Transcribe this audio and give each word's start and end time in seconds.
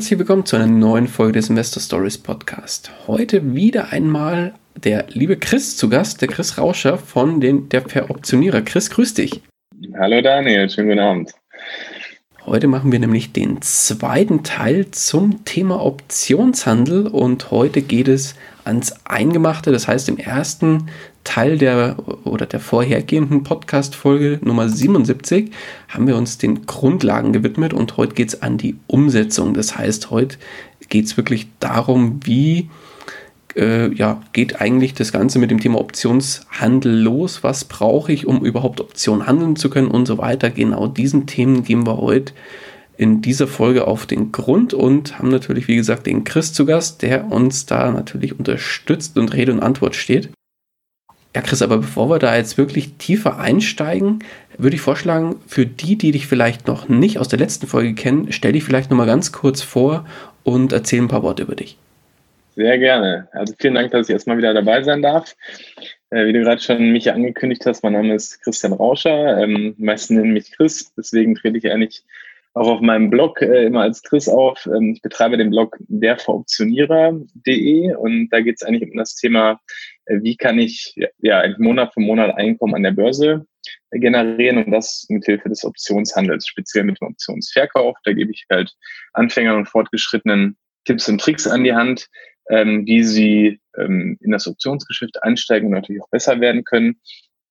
Herzlich 0.00 0.18
willkommen 0.18 0.46
zu 0.46 0.56
einer 0.56 0.66
neuen 0.66 1.08
Folge 1.08 1.34
des 1.34 1.50
Investor 1.50 1.82
Stories 1.82 2.16
Podcast. 2.16 2.90
Heute 3.06 3.54
wieder 3.54 3.92
einmal 3.92 4.54
der 4.74 5.04
liebe 5.10 5.36
Chris 5.36 5.76
zu 5.76 5.90
Gast, 5.90 6.22
der 6.22 6.28
Chris 6.28 6.56
Rauscher 6.56 6.96
von 6.96 7.38
den, 7.38 7.68
der 7.68 7.82
Veroptionierer. 7.82 8.62
Chris, 8.62 8.88
grüß 8.88 9.12
dich. 9.12 9.42
Hallo 9.98 10.22
Daniel, 10.22 10.70
schönen 10.70 10.88
guten 10.88 11.00
Abend. 11.00 11.34
Heute 12.46 12.66
machen 12.66 12.90
wir 12.90 12.98
nämlich 12.98 13.32
den 13.32 13.60
zweiten 13.60 14.42
Teil 14.42 14.90
zum 14.90 15.44
Thema 15.44 15.84
Optionshandel 15.84 17.06
und 17.06 17.50
heute 17.50 17.82
geht 17.82 18.08
es 18.08 18.36
ans 18.64 18.94
Eingemachte. 19.04 19.70
Das 19.70 19.86
heißt, 19.86 20.08
im 20.08 20.16
ersten 20.16 20.88
Teil 21.24 21.58
der 21.58 21.96
oder 22.24 22.46
der 22.46 22.60
vorhergehenden 22.60 23.42
Podcast-Folge 23.42 24.40
Nummer 24.42 24.68
77 24.68 25.50
haben 25.88 26.06
wir 26.06 26.16
uns 26.16 26.38
den 26.38 26.66
Grundlagen 26.66 27.32
gewidmet 27.32 27.72
und 27.72 27.96
heute 27.96 28.14
geht 28.14 28.28
es 28.28 28.42
an 28.42 28.58
die 28.58 28.76
Umsetzung. 28.86 29.54
Das 29.54 29.76
heißt, 29.76 30.10
heute 30.10 30.38
geht 30.88 31.04
es 31.04 31.16
wirklich 31.16 31.48
darum, 31.60 32.20
wie 32.24 32.70
äh, 33.56 33.92
ja, 33.94 34.22
geht 34.32 34.60
eigentlich 34.60 34.94
das 34.94 35.12
Ganze 35.12 35.38
mit 35.38 35.50
dem 35.50 35.60
Thema 35.60 35.80
Optionshandel 35.80 37.00
los? 37.00 37.42
Was 37.42 37.64
brauche 37.64 38.12
ich, 38.12 38.26
um 38.26 38.44
überhaupt 38.44 38.80
Optionen 38.80 39.26
handeln 39.26 39.56
zu 39.56 39.70
können 39.70 39.88
und 39.88 40.06
so 40.06 40.18
weiter? 40.18 40.50
Genau 40.50 40.86
diesen 40.86 41.26
Themen 41.26 41.64
gehen 41.64 41.86
wir 41.86 41.98
heute 41.98 42.32
in 42.96 43.22
dieser 43.22 43.46
Folge 43.46 43.86
auf 43.86 44.04
den 44.04 44.30
Grund 44.30 44.74
und 44.74 45.18
haben 45.18 45.30
natürlich, 45.30 45.68
wie 45.68 45.76
gesagt, 45.76 46.06
den 46.06 46.24
Chris 46.24 46.52
zu 46.52 46.66
Gast, 46.66 47.02
der 47.02 47.32
uns 47.32 47.64
da 47.66 47.90
natürlich 47.90 48.38
unterstützt 48.38 49.16
und 49.18 49.32
Rede 49.32 49.52
und 49.52 49.60
Antwort 49.60 49.96
steht. 49.96 50.30
Ja, 51.34 51.42
Chris, 51.42 51.62
aber 51.62 51.78
bevor 51.78 52.10
wir 52.10 52.18
da 52.18 52.36
jetzt 52.36 52.58
wirklich 52.58 52.94
tiefer 52.94 53.38
einsteigen, 53.38 54.18
würde 54.58 54.74
ich 54.74 54.82
vorschlagen, 54.82 55.36
für 55.46 55.64
die, 55.64 55.96
die 55.96 56.10
dich 56.10 56.26
vielleicht 56.26 56.66
noch 56.66 56.88
nicht 56.88 57.18
aus 57.18 57.28
der 57.28 57.38
letzten 57.38 57.68
Folge 57.68 57.94
kennen, 57.94 58.32
stell 58.32 58.52
dich 58.52 58.64
vielleicht 58.64 58.90
nochmal 58.90 59.06
ganz 59.06 59.30
kurz 59.30 59.62
vor 59.62 60.04
und 60.42 60.72
erzähl 60.72 61.00
ein 61.00 61.08
paar 61.08 61.22
Worte 61.22 61.44
über 61.44 61.54
dich. 61.54 61.78
Sehr 62.56 62.78
gerne. 62.78 63.28
Also 63.32 63.54
vielen 63.58 63.74
Dank, 63.74 63.92
dass 63.92 64.08
ich 64.08 64.12
erstmal 64.12 64.38
wieder 64.38 64.52
dabei 64.52 64.82
sein 64.82 65.02
darf. 65.02 65.36
Äh, 66.10 66.26
wie 66.26 66.32
du 66.32 66.40
gerade 66.40 66.60
schon 66.60 66.90
mich 66.90 67.12
angekündigt 67.12 67.64
hast, 67.64 67.84
mein 67.84 67.92
Name 67.92 68.14
ist 68.14 68.42
Christian 68.42 68.72
Rauscher. 68.72 69.40
Ähm, 69.40 69.76
meisten 69.78 70.16
nennen 70.16 70.32
mich 70.32 70.50
Chris, 70.50 70.92
deswegen 70.96 71.36
trete 71.36 71.58
ich 71.58 71.70
eigentlich 71.70 72.02
auch 72.54 72.66
auf 72.66 72.80
meinem 72.80 73.10
Blog 73.10 73.40
äh, 73.42 73.66
immer 73.66 73.82
als 73.82 74.02
Chris 74.02 74.28
auf. 74.28 74.66
Ähm, 74.66 74.94
ich 74.94 75.02
betreibe 75.02 75.36
den 75.36 75.50
Blog 75.50 75.76
derveroptionierer.de 75.88 77.94
und 77.94 78.28
da 78.30 78.40
geht 78.40 78.56
es 78.56 78.64
eigentlich 78.64 78.90
um 78.90 78.98
das 78.98 79.14
Thema, 79.14 79.60
wie 80.06 80.36
kann 80.36 80.58
ich 80.58 80.94
ja 81.18 81.42
Monat 81.58 81.92
für 81.94 82.00
Monat 82.00 82.36
Einkommen 82.36 82.74
an 82.74 82.82
der 82.82 82.92
Börse 82.92 83.46
äh, 83.90 83.98
generieren 83.98 84.64
und 84.64 84.70
das 84.70 85.06
mit 85.08 85.24
Hilfe 85.24 85.48
des 85.48 85.64
Optionshandels, 85.64 86.46
speziell 86.46 86.84
mit 86.84 87.00
dem 87.00 87.08
Optionsverkauf. 87.08 87.96
Da 88.04 88.12
gebe 88.12 88.30
ich 88.30 88.44
halt 88.50 88.72
Anfängern 89.12 89.56
und 89.56 89.68
Fortgeschrittenen 89.68 90.56
Tipps 90.84 91.08
und 91.08 91.20
Tricks 91.20 91.46
an 91.46 91.64
die 91.64 91.74
Hand, 91.74 92.08
ähm, 92.48 92.86
wie 92.86 93.04
sie 93.04 93.60
ähm, 93.76 94.18
in 94.20 94.30
das 94.30 94.46
Optionsgeschäft 94.46 95.22
einsteigen 95.22 95.68
und 95.68 95.74
natürlich 95.74 96.02
auch 96.02 96.10
besser 96.10 96.40
werden 96.40 96.64
können. 96.64 97.00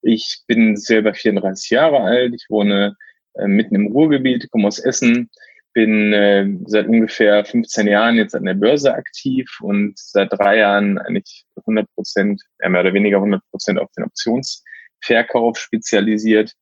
Ich 0.02 0.42
bin 0.48 0.76
selber 0.78 1.14
34 1.14 1.70
Jahre 1.70 2.00
alt. 2.00 2.34
Ich 2.34 2.46
wohne 2.50 2.96
äh, 3.34 3.48
mitten 3.48 3.76
im 3.76 3.88
Ruhrgebiet, 3.88 4.50
komme 4.50 4.68
aus 4.68 4.80
Essen, 4.80 5.30
bin 5.74 6.14
äh, 6.14 6.48
seit 6.66 6.88
ungefähr 6.88 7.46
15 7.46 7.88
Jahren 7.88 8.16
jetzt 8.16 8.36
an 8.36 8.46
der 8.46 8.56
Börse 8.56 8.94
aktiv 8.94 9.50
und 9.62 9.98
seit 9.98 10.34
drei 10.34 10.58
Jahren 10.58 10.98
eigentlich 10.98 11.46
100 11.58 11.88
Prozent, 11.94 12.42
ja, 12.62 12.70
mehr 12.70 12.82
oder 12.82 12.94
weniger 12.94 13.18
100 13.18 13.42
Prozent 13.52 13.80
auf 13.80 13.92
den 13.96 14.06
Optionsverkauf 14.06 15.58
spezialisiert 15.60 16.54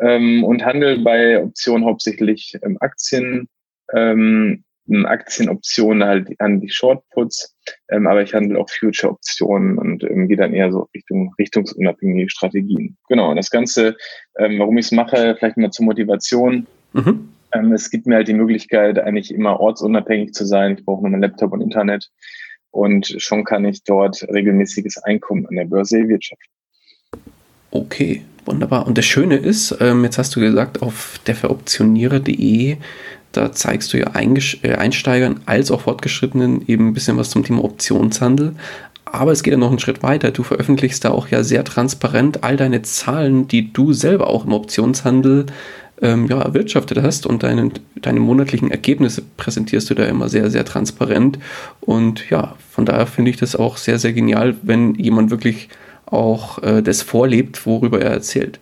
ähm, 0.00 0.44
und 0.44 0.64
handle 0.64 0.98
bei 0.98 1.42
Optionen 1.42 1.84
hauptsächlich 1.84 2.58
ähm, 2.62 2.78
Aktien, 2.80 3.48
ähm, 3.94 4.64
Aktienoptionen 5.04 6.02
halt 6.02 6.28
an 6.40 6.60
die 6.60 6.70
Shortputs, 6.70 7.56
ähm, 7.90 8.06
aber 8.06 8.22
ich 8.22 8.34
handle 8.34 8.58
auch 8.58 8.68
Future-Optionen 8.68 9.78
und 9.78 10.02
ähm, 10.02 10.26
gehe 10.26 10.36
dann 10.36 10.54
eher 10.54 10.72
so 10.72 10.88
Richtung 10.94 11.32
richtungsunabhängige 11.38 12.28
Strategien. 12.28 12.96
Genau, 13.08 13.30
und 13.30 13.36
das 13.36 13.50
Ganze, 13.50 13.96
ähm, 14.38 14.58
warum 14.58 14.78
ich 14.78 14.86
es 14.86 14.92
mache, 14.92 15.36
vielleicht 15.38 15.58
mal 15.58 15.70
zur 15.70 15.84
Motivation. 15.84 16.66
Mhm. 16.92 17.28
Ähm, 17.52 17.72
es 17.72 17.90
gibt 17.90 18.06
mir 18.06 18.16
halt 18.16 18.28
die 18.28 18.34
Möglichkeit, 18.34 18.98
eigentlich 18.98 19.34
immer 19.34 19.60
ortsunabhängig 19.60 20.32
zu 20.32 20.44
sein. 20.44 20.76
Ich 20.78 20.84
brauche 20.84 21.02
nur 21.02 21.10
meinen 21.10 21.22
Laptop 21.22 21.52
und 21.52 21.60
Internet 21.60 22.08
und 22.70 23.16
schon 23.18 23.44
kann 23.44 23.64
ich 23.64 23.82
dort 23.84 24.22
regelmäßiges 24.22 24.98
Einkommen 24.98 25.46
an 25.46 25.56
der 25.56 25.64
Börse 25.64 26.08
wirtschaften. 26.08 26.50
Okay, 27.72 28.22
wunderbar. 28.44 28.86
Und 28.86 28.98
das 28.98 29.04
Schöne 29.04 29.36
ist, 29.36 29.76
ähm, 29.80 30.04
jetzt 30.04 30.18
hast 30.18 30.34
du 30.34 30.40
gesagt, 30.40 30.82
auf 30.82 31.20
der 31.26 31.34
veroptionierer.de 31.34 32.76
da 33.32 33.52
zeigst 33.52 33.92
du 33.92 33.98
ja 33.98 34.10
äh, 34.14 34.74
Einsteigern 34.74 35.40
als 35.46 35.70
auch 35.70 35.82
Fortgeschrittenen 35.82 36.66
eben 36.66 36.88
ein 36.88 36.94
bisschen 36.94 37.16
was 37.16 37.30
zum 37.30 37.44
Thema 37.44 37.64
Optionshandel. 37.64 38.54
Aber 39.04 39.32
es 39.32 39.42
geht 39.42 39.52
ja 39.52 39.58
noch 39.58 39.70
einen 39.70 39.78
Schritt 39.78 40.02
weiter. 40.02 40.30
Du 40.30 40.42
veröffentlichst 40.42 41.04
da 41.04 41.10
auch 41.10 41.28
ja 41.28 41.42
sehr 41.42 41.64
transparent 41.64 42.44
all 42.44 42.56
deine 42.56 42.82
Zahlen, 42.82 43.48
die 43.48 43.72
du 43.72 43.92
selber 43.92 44.28
auch 44.28 44.44
im 44.44 44.52
Optionshandel 44.52 45.46
ähm, 46.02 46.26
ja, 46.28 46.40
erwirtschaftet 46.40 47.02
hast 47.02 47.26
und 47.26 47.42
deine, 47.42 47.70
deine 47.96 48.20
monatlichen 48.20 48.70
Ergebnisse 48.70 49.22
präsentierst 49.36 49.90
du 49.90 49.94
da 49.94 50.04
immer 50.04 50.28
sehr, 50.28 50.50
sehr 50.50 50.64
transparent. 50.64 51.38
Und 51.80 52.30
ja, 52.30 52.54
von 52.70 52.84
daher 52.84 53.06
finde 53.06 53.30
ich 53.30 53.36
das 53.36 53.56
auch 53.56 53.76
sehr, 53.76 53.98
sehr 53.98 54.12
genial, 54.12 54.56
wenn 54.62 54.94
jemand 54.94 55.30
wirklich 55.30 55.68
auch 56.06 56.62
äh, 56.62 56.82
das 56.82 57.02
vorlebt, 57.02 57.66
worüber 57.66 58.00
er 58.00 58.10
erzählt. 58.10 58.60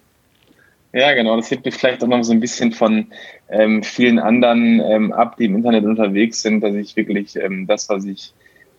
Ja, 0.92 1.12
genau. 1.14 1.36
Das 1.36 1.50
hebt 1.50 1.64
mich 1.64 1.74
vielleicht 1.74 2.02
auch 2.02 2.08
noch 2.08 2.22
so 2.24 2.32
ein 2.32 2.40
bisschen 2.40 2.72
von 2.72 3.06
ähm, 3.50 3.82
vielen 3.82 4.18
anderen 4.18 4.80
ähm, 4.80 5.12
ab, 5.12 5.36
die 5.36 5.44
im 5.44 5.56
Internet 5.56 5.84
unterwegs 5.84 6.42
sind, 6.42 6.60
dass 6.62 6.74
ich 6.74 6.96
wirklich 6.96 7.36
ähm, 7.36 7.66
das, 7.66 7.88
was 7.88 8.04
ich 8.04 8.32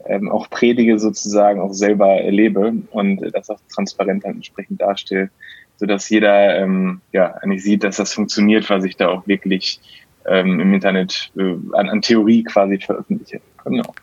ähm, 0.05 0.29
auch 0.29 0.49
predige, 0.49 0.97
sozusagen 0.99 1.59
auch 1.59 1.73
selber 1.73 2.07
erlebe 2.07 2.73
und 2.91 3.21
das 3.33 3.49
auch 3.49 3.59
transparent 3.73 4.25
dann 4.25 4.35
entsprechend 4.35 4.81
darstelle, 4.81 5.29
sodass 5.79 6.09
jeder 6.09 6.59
ähm, 6.59 7.01
ja 7.13 7.35
eigentlich 7.41 7.63
sieht, 7.63 7.83
dass 7.83 7.97
das 7.97 8.13
funktioniert, 8.13 8.69
was 8.69 8.83
ich 8.83 8.97
da 8.97 9.07
auch 9.07 9.25
wirklich 9.27 9.79
ähm, 10.27 10.59
im 10.59 10.73
Internet 10.73 11.31
äh, 11.37 11.55
an, 11.73 11.89
an 11.89 12.01
Theorie 12.01 12.43
quasi 12.43 12.77
veröffentliche. 12.77 13.39
Genau. 13.63 13.93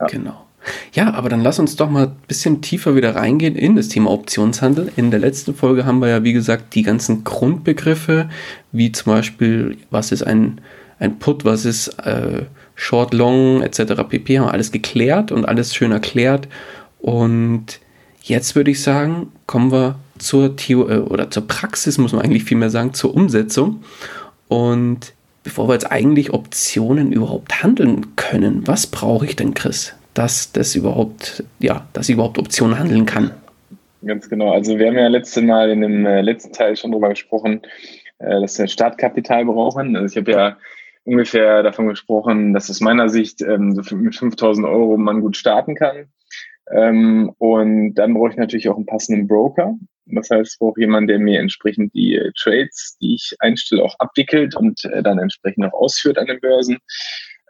Ja. 0.00 0.06
Genau. 0.06 0.46
Ja, 0.92 1.12
aber 1.12 1.28
dann 1.28 1.42
lass 1.42 1.58
uns 1.58 1.76
doch 1.76 1.90
mal 1.90 2.06
ein 2.06 2.16
bisschen 2.26 2.62
tiefer 2.62 2.94
wieder 2.94 3.14
reingehen 3.14 3.56
in 3.56 3.76
das 3.76 3.88
Thema 3.88 4.10
Optionshandel. 4.10 4.92
In 4.96 5.10
der 5.10 5.20
letzten 5.20 5.54
Folge 5.54 5.84
haben 5.84 5.98
wir 5.98 6.08
ja, 6.08 6.24
wie 6.24 6.32
gesagt, 6.32 6.74
die 6.74 6.82
ganzen 6.82 7.24
Grundbegriffe, 7.24 8.30
wie 8.72 8.92
zum 8.92 9.12
Beispiel, 9.12 9.76
was 9.90 10.12
ist 10.12 10.22
ein, 10.22 10.60
ein 10.98 11.18
Put, 11.18 11.44
was 11.44 11.64
ist 11.64 11.88
äh, 12.06 12.44
Short, 12.76 13.12
Long, 13.12 13.62
etc. 13.62 14.02
pp. 14.08 14.38
haben 14.38 14.46
wir 14.46 14.52
alles 14.52 14.72
geklärt 14.72 15.32
und 15.32 15.44
alles 15.44 15.74
schön 15.74 15.92
erklärt. 15.92 16.48
Und 16.98 17.80
jetzt 18.22 18.56
würde 18.56 18.70
ich 18.70 18.82
sagen, 18.82 19.32
kommen 19.46 19.70
wir 19.70 19.96
zur 20.18 20.56
Theorie 20.56 20.98
oder 20.98 21.30
zur 21.30 21.46
Praxis, 21.46 21.98
muss 21.98 22.12
man 22.12 22.22
eigentlich 22.22 22.44
vielmehr 22.44 22.70
sagen, 22.70 22.94
zur 22.94 23.14
Umsetzung. 23.14 23.82
Und 24.48 25.12
bevor 25.42 25.68
wir 25.68 25.74
jetzt 25.74 25.90
eigentlich 25.90 26.32
Optionen 26.32 27.12
überhaupt 27.12 27.62
handeln 27.62 28.16
können, 28.16 28.66
was 28.66 28.86
brauche 28.86 29.26
ich 29.26 29.36
denn, 29.36 29.54
Chris? 29.54 29.94
dass 30.14 30.52
das 30.52 30.74
überhaupt, 30.76 31.44
ja, 31.58 31.86
dass 31.92 32.08
ich 32.08 32.14
überhaupt 32.14 32.38
Optionen 32.38 32.78
handeln 32.78 33.04
kann. 33.04 33.32
Ganz 34.04 34.28
genau. 34.28 34.52
Also 34.52 34.78
wir 34.78 34.86
haben 34.86 34.96
ja 34.96 35.08
letzte 35.08 35.42
Mal 35.42 35.70
in 35.70 35.80
dem 35.80 36.06
äh, 36.06 36.22
letzten 36.22 36.52
Teil 36.52 36.76
schon 36.76 36.92
darüber 36.92 37.08
gesprochen, 37.08 37.62
äh, 38.18 38.40
dass 38.40 38.58
wir 38.58 38.68
Startkapital 38.68 39.44
brauchen. 39.44 39.96
Also 39.96 40.12
ich 40.12 40.16
habe 40.16 40.30
ja 40.30 40.56
ungefähr 41.04 41.62
davon 41.62 41.88
gesprochen, 41.88 42.54
dass 42.54 42.70
aus 42.70 42.80
meiner 42.80 43.08
Sicht 43.08 43.42
ähm, 43.42 43.80
mit 43.92 44.14
5000 44.14 44.66
Euro 44.66 44.96
man 44.96 45.20
gut 45.20 45.36
starten 45.36 45.74
kann. 45.74 46.06
Ähm, 46.70 47.32
und 47.38 47.94
dann 47.94 48.14
brauche 48.14 48.30
ich 48.30 48.36
natürlich 48.36 48.68
auch 48.68 48.76
einen 48.76 48.86
passenden 48.86 49.26
Broker. 49.26 49.74
Das 50.06 50.28
heißt, 50.30 50.52
ich 50.52 50.58
brauche 50.58 50.80
jemanden, 50.80 51.08
der 51.08 51.18
mir 51.18 51.40
entsprechend 51.40 51.94
die 51.94 52.14
äh, 52.14 52.30
Trades, 52.38 52.96
die 53.00 53.14
ich 53.14 53.34
einstelle, 53.38 53.82
auch 53.82 53.94
abwickelt 53.98 54.54
und 54.54 54.84
äh, 54.84 55.02
dann 55.02 55.18
entsprechend 55.18 55.64
auch 55.66 55.72
ausführt 55.72 56.18
an 56.18 56.26
den 56.26 56.40
Börsen 56.40 56.78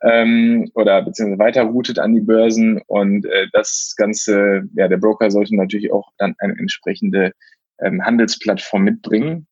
ähm, 0.04 0.70
oder 0.74 1.02
beziehungsweise 1.02 1.38
weiter 1.38 1.62
routet 1.62 1.98
an 1.98 2.14
die 2.14 2.20
Börsen. 2.20 2.80
Und 2.86 3.24
äh, 3.26 3.46
das 3.52 3.94
Ganze, 3.96 4.62
ja, 4.74 4.86
der 4.88 4.98
Broker 4.98 5.30
sollte 5.30 5.56
natürlich 5.56 5.90
auch 5.92 6.10
dann 6.18 6.34
eine 6.38 6.54
entsprechende 6.58 7.32
ähm, 7.80 8.04
Handelsplattform 8.04 8.84
mitbringen. 8.84 9.46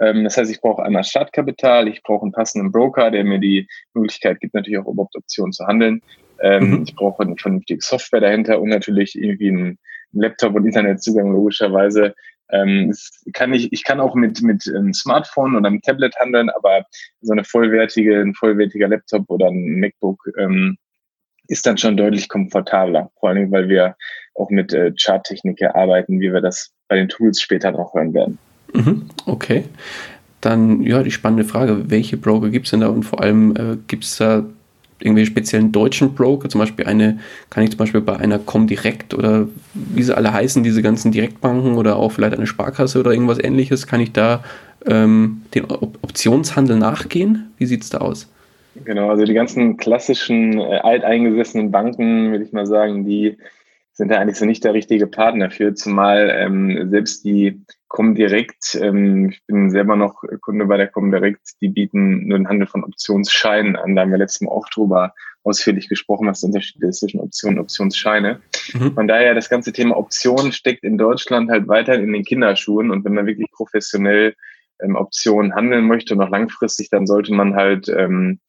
Ähm, 0.00 0.24
das 0.24 0.36
heißt, 0.36 0.50
ich 0.50 0.60
brauche 0.60 0.82
einmal 0.82 1.04
Startkapital, 1.04 1.88
ich 1.88 2.02
brauche 2.02 2.22
einen 2.22 2.32
passenden 2.32 2.72
Broker, 2.72 3.10
der 3.10 3.24
mir 3.24 3.38
die 3.38 3.68
Möglichkeit 3.94 4.40
gibt, 4.40 4.54
natürlich 4.54 4.78
auch 4.78 4.88
überhaupt 4.88 5.16
Optionen 5.16 5.52
zu 5.52 5.66
handeln. 5.66 6.00
Ähm, 6.40 6.70
mhm. 6.70 6.82
Ich 6.84 6.94
brauche 6.94 7.22
eine 7.22 7.36
vernünftige 7.36 7.80
Software 7.82 8.20
dahinter 8.20 8.60
und 8.60 8.70
natürlich 8.70 9.16
irgendwie 9.16 9.48
einen 9.48 9.78
Laptop 10.12 10.54
und 10.54 10.64
Internetzugang 10.64 11.32
logischerweise. 11.32 12.14
Ähm, 12.50 12.94
kann 13.34 13.52
ich, 13.52 13.72
ich 13.72 13.84
kann 13.84 14.00
auch 14.00 14.14
mit, 14.14 14.42
mit 14.42 14.66
einem 14.68 14.94
Smartphone 14.94 15.56
oder 15.56 15.66
einem 15.66 15.82
Tablet 15.82 16.16
handeln, 16.16 16.50
aber 16.50 16.84
so 17.20 17.32
eine 17.32 17.44
vollwertige, 17.44 18.20
ein 18.20 18.34
vollwertiger 18.34 18.88
Laptop 18.88 19.28
oder 19.28 19.48
ein 19.48 19.80
MacBook 19.80 20.18
ähm, 20.38 20.78
ist 21.48 21.66
dann 21.66 21.78
schon 21.78 21.96
deutlich 21.96 22.28
komfortabler. 22.28 23.10
Vor 23.18 23.30
allem, 23.30 23.50
weil 23.50 23.68
wir 23.68 23.96
auch 24.34 24.50
mit 24.50 24.72
äh, 24.72 24.92
Charttechnik 24.96 25.62
arbeiten, 25.62 26.20
wie 26.20 26.32
wir 26.32 26.40
das 26.40 26.72
bei 26.88 26.96
den 26.96 27.08
Tools 27.08 27.40
später 27.40 27.72
noch 27.72 27.94
hören 27.94 28.14
werden. 28.14 28.38
Mhm, 28.72 29.08
okay. 29.26 29.64
Dann, 30.40 30.82
ja, 30.82 31.02
die 31.02 31.10
spannende 31.10 31.44
Frage, 31.44 31.90
welche 31.90 32.16
Broker 32.16 32.50
gibt 32.50 32.66
es 32.66 32.70
denn 32.70 32.80
da 32.80 32.88
und 32.88 33.02
vor 33.02 33.22
allem 33.22 33.56
äh, 33.56 33.76
gibt 33.88 34.04
es 34.04 34.16
da 34.16 34.44
irgendwelche 35.00 35.30
speziellen 35.30 35.72
deutschen 35.72 36.14
Broker, 36.14 36.48
zum 36.48 36.60
Beispiel 36.60 36.86
eine, 36.86 37.18
kann 37.50 37.64
ich 37.64 37.70
zum 37.70 37.78
Beispiel 37.78 38.00
bei 38.00 38.16
einer 38.16 38.38
Comdirect 38.38 39.14
oder 39.14 39.48
wie 39.74 40.02
sie 40.02 40.16
alle 40.16 40.32
heißen, 40.32 40.62
diese 40.62 40.82
ganzen 40.82 41.12
Direktbanken 41.12 41.74
oder 41.74 41.96
auch 41.96 42.12
vielleicht 42.12 42.36
eine 42.36 42.46
Sparkasse 42.46 43.00
oder 43.00 43.12
irgendwas 43.12 43.42
ähnliches, 43.42 43.86
kann 43.86 44.00
ich 44.00 44.12
da 44.12 44.42
ähm, 44.86 45.42
den 45.54 45.64
Op 45.66 45.98
Optionshandel 46.02 46.76
nachgehen? 46.76 47.52
Wie 47.58 47.66
sieht 47.66 47.82
es 47.82 47.90
da 47.90 47.98
aus? 47.98 48.30
Genau, 48.84 49.10
also 49.10 49.24
die 49.24 49.34
ganzen 49.34 49.76
klassischen 49.76 50.58
äh, 50.58 50.78
alteingesessenen 50.78 51.70
Banken, 51.70 52.30
würde 52.30 52.44
ich 52.44 52.52
mal 52.52 52.66
sagen, 52.66 53.04
die 53.04 53.36
sind 53.92 54.10
da 54.10 54.18
eigentlich 54.18 54.38
so 54.38 54.44
nicht 54.44 54.62
der 54.64 54.74
richtige 54.74 55.06
Partner 55.06 55.50
für, 55.50 55.74
zumal 55.74 56.32
ähm, 56.32 56.88
selbst 56.90 57.24
die 57.24 57.60
Comdirect, 57.88 58.78
ähm, 58.80 59.30
ich 59.30 59.42
bin 59.46 59.70
selber 59.70 59.96
noch 59.96 60.22
Kunde 60.42 60.66
bei 60.66 60.76
der 60.76 60.88
Comdirect, 60.88 61.60
die 61.60 61.68
bieten 61.68 62.28
nur 62.28 62.38
den 62.38 62.48
Handel 62.48 62.66
von 62.66 62.84
Optionsscheinen 62.84 63.76
an. 63.76 63.96
Da 63.96 64.02
haben 64.02 64.10
wir 64.10 64.18
letztes 64.18 64.42
Mal 64.42 64.50
auch 64.50 64.68
drüber 64.68 65.14
ausführlich 65.42 65.88
gesprochen, 65.88 66.26
was 66.26 66.40
der 66.40 66.48
Unterschied 66.48 66.82
ist 66.82 67.00
zwischen 67.00 67.20
Optionen 67.20 67.58
und 67.58 67.64
Optionsscheine. 67.64 68.40
Mhm. 68.74 68.94
Von 68.94 69.08
daher, 69.08 69.34
das 69.34 69.48
ganze 69.48 69.72
Thema 69.72 69.96
Optionen 69.96 70.52
steckt 70.52 70.84
in 70.84 70.98
Deutschland 70.98 71.50
halt 71.50 71.68
weiterhin 71.68 72.04
in 72.04 72.12
den 72.12 72.24
Kinderschuhen 72.24 72.90
und 72.90 73.04
wenn 73.04 73.14
man 73.14 73.26
wirklich 73.26 73.50
professionell 73.52 74.34
ähm, 74.80 74.96
Optionen 74.96 75.54
handeln 75.54 75.86
möchte 75.86 76.14
auch 76.14 76.28
langfristig, 76.28 76.90
dann 76.90 77.06
sollte 77.06 77.32
man 77.32 77.54
halt 77.54 77.88
ähm, 77.88 78.40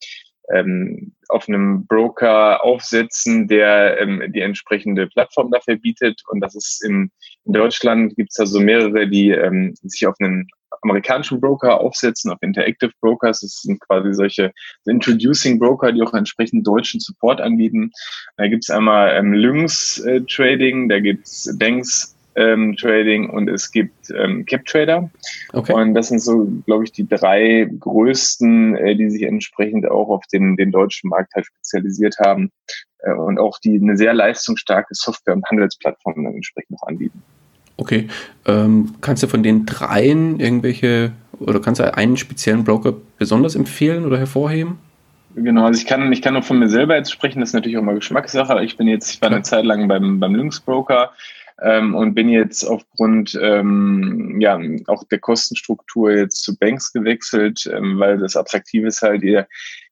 ähm, 0.53 1.13
auf 1.27 1.47
einem 1.47 1.85
Broker 1.85 2.63
aufsetzen, 2.63 3.47
der 3.47 3.99
ähm, 3.99 4.23
die 4.29 4.41
entsprechende 4.41 5.07
Plattform 5.07 5.51
dafür 5.51 5.77
bietet. 5.77 6.21
Und 6.29 6.41
das 6.41 6.55
ist 6.55 6.83
in, 6.83 7.11
in 7.45 7.53
Deutschland 7.53 8.15
gibt 8.15 8.31
es 8.31 8.37
da 8.37 8.45
so 8.45 8.59
mehrere, 8.59 9.07
die 9.07 9.29
ähm, 9.31 9.75
sich 9.81 10.07
auf 10.07 10.15
einen 10.19 10.47
amerikanischen 10.81 11.41
Broker 11.41 11.79
aufsetzen, 11.81 12.31
auf 12.31 12.41
Interactive 12.41 12.91
Brokers. 13.01 13.41
Das 13.41 13.61
sind 13.61 13.79
quasi 13.81 14.13
solche 14.13 14.51
Introducing 14.85 15.59
Broker, 15.59 15.91
die 15.91 16.01
auch 16.01 16.13
entsprechend 16.13 16.65
deutschen 16.65 16.99
Support 16.99 17.41
anbieten. 17.41 17.91
Da 18.37 18.47
gibt 18.47 18.63
es 18.63 18.69
einmal 18.69 19.15
ähm, 19.15 19.33
Lynx 19.33 19.99
äh, 19.99 20.21
Trading, 20.21 20.89
da 20.89 20.99
gibt 20.99 21.27
es 21.27 21.55
Banks 21.57 22.15
ähm, 22.39 22.75
Trading 22.77 23.29
und 23.29 23.49
es 23.49 23.71
gibt 23.71 24.09
ähm, 24.11 24.45
Cap 24.45 24.65
Trader. 24.65 25.09
Okay. 25.53 25.73
Und 25.73 25.93
das 25.93 26.07
sind 26.07 26.19
so, 26.19 26.47
glaube 26.65 26.85
ich, 26.85 26.91
die 26.91 27.07
drei 27.07 27.69
größten, 27.79 28.75
äh, 28.75 28.95
die 28.95 29.09
sich 29.09 29.23
entsprechend 29.23 29.89
auch 29.89 30.09
auf 30.09 30.25
den, 30.27 30.55
den 30.55 30.71
deutschen 30.71 31.09
Markt 31.09 31.33
halt 31.35 31.45
spezialisiert 31.45 32.17
haben 32.19 32.51
äh, 32.99 33.13
und 33.13 33.39
auch 33.39 33.59
die 33.59 33.79
eine 33.81 33.97
sehr 33.97 34.13
leistungsstarke 34.13 34.95
Software- 34.95 35.35
und 35.35 35.45
Handelsplattform 35.45 36.23
dann 36.23 36.33
entsprechend 36.33 36.71
noch 36.71 36.87
anbieten. 36.87 37.21
Okay. 37.77 38.07
Ähm, 38.45 38.95
kannst 39.01 39.23
du 39.23 39.27
von 39.27 39.43
den 39.43 39.65
dreien 39.65 40.39
irgendwelche 40.39 41.11
oder 41.39 41.61
kannst 41.61 41.79
du 41.79 41.93
einen 41.95 42.17
speziellen 42.17 42.63
Broker 42.63 42.93
besonders 43.17 43.55
empfehlen 43.55 44.05
oder 44.05 44.17
hervorheben? 44.17 44.79
Genau, 45.35 45.65
also 45.65 45.79
ich 45.79 45.85
kann, 45.85 46.11
ich 46.11 46.21
kann 46.21 46.33
nur 46.33 46.43
von 46.43 46.59
mir 46.59 46.69
selber 46.69 46.95
jetzt 46.95 47.11
sprechen, 47.11 47.39
das 47.39 47.49
ist 47.49 47.53
natürlich 47.53 47.77
auch 47.77 47.83
mal 47.83 47.95
Geschmackssache. 47.95 48.63
Ich 48.63 48.77
bin 48.77 48.87
jetzt, 48.87 49.13
ich 49.13 49.21
war 49.21 49.29
eine 49.29 49.43
Zeit 49.43 49.63
lang 49.63 49.87
beim, 49.87 50.19
beim 50.19 50.35
Lynx 50.35 50.59
Broker, 50.59 51.11
ähm, 51.61 51.95
und 51.95 52.13
bin 52.13 52.29
jetzt 52.29 52.63
aufgrund 52.63 53.37
ähm, 53.41 54.37
ja 54.39 54.59
auch 54.87 55.03
der 55.05 55.19
Kostenstruktur 55.19 56.11
jetzt 56.11 56.43
zu 56.43 56.57
Banks 56.57 56.91
gewechselt, 56.93 57.69
ähm, 57.73 57.99
weil 57.99 58.17
das 58.17 58.35
attraktiv 58.35 58.85
ist 58.85 59.01
halt, 59.01 59.23
je, 59.23 59.43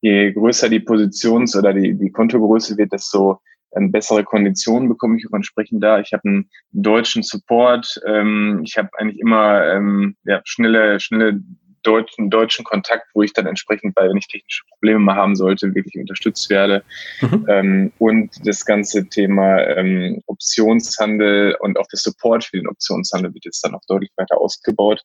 je 0.01 0.31
größer 0.33 0.69
die 0.69 0.79
Positions- 0.79 1.55
oder 1.55 1.73
die, 1.73 1.93
die 1.93 2.11
Kontogröße 2.11 2.77
wird, 2.77 2.93
desto 2.93 3.39
ähm, 3.75 3.91
bessere 3.91 4.23
Konditionen 4.23 4.89
bekomme 4.89 5.17
ich 5.17 5.27
auch 5.27 5.35
entsprechend 5.35 5.83
da. 5.83 5.99
Ich 5.99 6.13
habe 6.13 6.27
einen 6.27 6.49
deutschen 6.71 7.23
Support, 7.23 8.01
ähm, 8.05 8.61
ich 8.63 8.77
habe 8.77 8.89
eigentlich 8.97 9.19
immer 9.19 9.65
ähm, 9.65 10.15
ja, 10.23 10.41
schnelle, 10.45 10.99
schnelle 10.99 11.41
deutschen, 11.87 12.29
deutschen 12.29 12.65
Kontakt, 12.65 13.07
wo 13.13 13.23
ich 13.23 13.33
dann 13.33 13.47
entsprechend 13.47 13.95
bei, 13.95 14.07
wenn 14.09 14.17
ich 14.17 14.27
technische 14.27 14.63
Probleme 14.69 14.99
mal 14.99 15.15
haben 15.15 15.35
sollte, 15.35 15.73
wirklich 15.73 15.95
unterstützt 15.95 16.49
werde. 16.49 16.83
Mhm. 17.21 17.45
Ähm, 17.47 17.91
und 17.97 18.31
das 18.45 18.65
ganze 18.65 19.07
Thema 19.07 19.59
ähm, 19.59 20.21
Optionshandel 20.27 21.55
und 21.61 21.77
auch 21.79 21.87
der 21.87 21.99
Support 21.99 22.43
für 22.43 22.57
den 22.57 22.67
Optionshandel 22.67 23.33
wird 23.33 23.45
jetzt 23.45 23.63
dann 23.63 23.73
auch 23.73 23.81
deutlich 23.87 24.11
weiter 24.17 24.37
ausgebaut, 24.37 25.01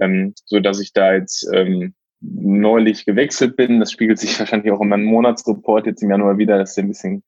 ähm, 0.00 0.34
so 0.46 0.60
dass 0.60 0.80
ich 0.80 0.92
da 0.92 1.14
jetzt 1.14 1.46
ähm, 1.52 1.94
neulich 2.20 3.04
gewechselt 3.04 3.56
bin. 3.56 3.80
Das 3.80 3.92
spiegelt 3.92 4.18
sich 4.18 4.38
wahrscheinlich 4.40 4.72
auch 4.72 4.80
in 4.80 4.88
meinem 4.88 5.04
Monatsreport 5.04 5.86
jetzt 5.86 6.02
im 6.02 6.10
Januar 6.10 6.38
wieder, 6.38 6.56
dass 6.56 6.74
der 6.74 6.84
ein 6.84 6.88
bisschen 6.88 7.22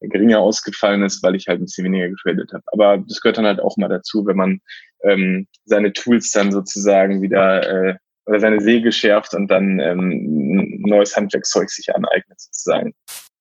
geringer 0.00 0.40
ausgefallen 0.40 1.02
ist, 1.02 1.22
weil 1.22 1.34
ich 1.34 1.46
halt 1.46 1.60
ein 1.60 1.64
bisschen 1.64 1.84
weniger 1.84 2.08
getradet 2.08 2.52
habe. 2.52 2.64
Aber 2.72 2.98
das 3.06 3.20
gehört 3.20 3.38
dann 3.38 3.46
halt 3.46 3.60
auch 3.60 3.76
mal 3.76 3.88
dazu, 3.88 4.26
wenn 4.26 4.36
man 4.36 4.60
ähm, 5.04 5.46
seine 5.64 5.92
Tools 5.92 6.30
dann 6.30 6.52
sozusagen 6.52 7.22
wieder 7.22 7.68
äh, 7.68 7.94
oder 8.26 8.40
seine 8.40 8.60
Säge 8.60 8.92
schärft 8.92 9.34
und 9.34 9.50
dann 9.50 9.80
ähm, 9.80 10.80
neues 10.80 11.16
Handwerkszeug 11.16 11.70
sich 11.70 11.94
aneignet 11.94 12.40
sozusagen. 12.40 12.94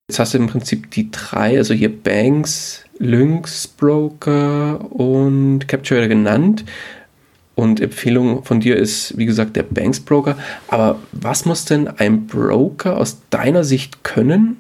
Jetzt 0.10 0.20
hast 0.20 0.34
du 0.34 0.40
im 0.40 0.48
Prinzip 0.48 0.90
die 0.92 1.12
drei, 1.12 1.58
also 1.58 1.74
hier 1.74 1.96
Banks, 1.96 2.84
Lynx 2.98 3.68
Broker 3.68 4.80
und 4.92 5.68
Capture 5.68 6.08
genannt. 6.08 6.66
Und 7.54 7.81
Empfehlung 7.81 8.46
von 8.46 8.62
dir 8.62 8.78
ist, 8.78 9.18
wie 9.18 9.26
gesagt, 9.26 9.58
der 9.58 9.64
Banks 9.64 10.00
Broker. 10.00 10.38
Aber 10.70 10.98
was 11.12 11.46
muss 11.46 11.66
denn 11.66 11.90
ein 11.90 12.26
Broker 12.26 12.98
aus 12.98 13.18
deiner 13.30 13.66
Sicht 13.66 14.04
können, 14.06 14.58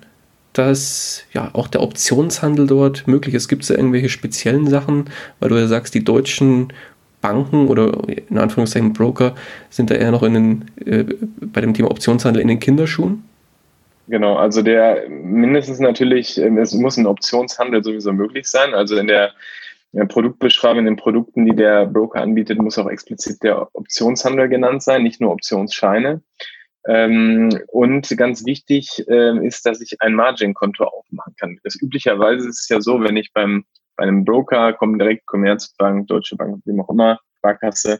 dass 0.51 1.23
ja 1.31 1.49
auch 1.53 1.67
der 1.67 1.81
Optionshandel 1.81 2.67
dort 2.67 3.07
möglich 3.07 3.35
ist? 3.35 3.47
Gibt 3.47 3.61
es 3.61 3.69
da 3.69 3.75
irgendwelche 3.75 4.09
speziellen 4.09 4.67
Sachen? 4.67 5.05
Weil 5.39 5.49
du 5.49 5.55
ja 5.55 5.67
sagst, 5.67 5.93
die 5.93 6.03
deutschen 6.03 6.73
Banken 7.21 7.67
oder 7.67 7.91
in 8.07 8.37
Anführungszeichen 8.37 8.93
Broker 8.93 9.35
sind 9.69 9.89
da 9.89 9.95
eher 9.95 10.11
noch 10.11 10.23
in 10.23 10.33
den, 10.33 10.65
äh, 10.85 11.03
bei 11.41 11.61
dem 11.61 11.73
Thema 11.73 11.91
Optionshandel 11.91 12.41
in 12.41 12.47
den 12.47 12.59
Kinderschuhen? 12.59 13.23
Genau, 14.07 14.37
also 14.37 14.63
der 14.63 15.07
mindestens 15.07 15.79
natürlich, 15.79 16.39
ähm, 16.39 16.57
es 16.57 16.73
muss 16.73 16.97
ein 16.97 17.05
Optionshandel 17.05 17.83
sowieso 17.83 18.11
möglich 18.11 18.47
sein. 18.47 18.73
Also 18.73 18.97
in 18.97 19.07
der, 19.07 19.33
der 19.91 20.05
Produktbeschreibung, 20.05 20.79
in 20.79 20.85
den 20.85 20.95
Produkten, 20.95 21.45
die 21.45 21.55
der 21.55 21.85
Broker 21.85 22.21
anbietet, 22.21 22.59
muss 22.59 22.79
auch 22.79 22.89
explizit 22.89 23.43
der 23.43 23.67
Optionshandel 23.75 24.49
genannt 24.49 24.81
sein, 24.81 25.03
nicht 25.03 25.21
nur 25.21 25.31
Optionsscheine. 25.31 26.21
Ähm, 26.87 27.49
und 27.67 28.09
ganz 28.17 28.45
wichtig 28.45 29.05
äh, 29.07 29.45
ist, 29.45 29.65
dass 29.65 29.79
ich 29.81 30.01
ein 30.01 30.15
Margin-Konto 30.15 30.85
aufmachen 30.85 31.35
kann. 31.37 31.59
Das 31.63 31.79
üblicherweise 31.79 32.49
ist 32.49 32.61
es 32.61 32.69
ja 32.69 32.81
so, 32.81 33.01
wenn 33.03 33.17
ich 33.17 33.31
beim 33.31 33.65
bei 33.99 34.03
einem 34.03 34.23
Broker, 34.23 34.71
kommen 34.73 34.97
direkt 34.97 35.25
Commerzbank, 35.25 36.07
Deutsche 36.07 36.37
Bank, 36.37 36.61
wie 36.63 36.79
auch 36.79 36.89
immer, 36.89 37.19
Sparkasse, 37.37 37.99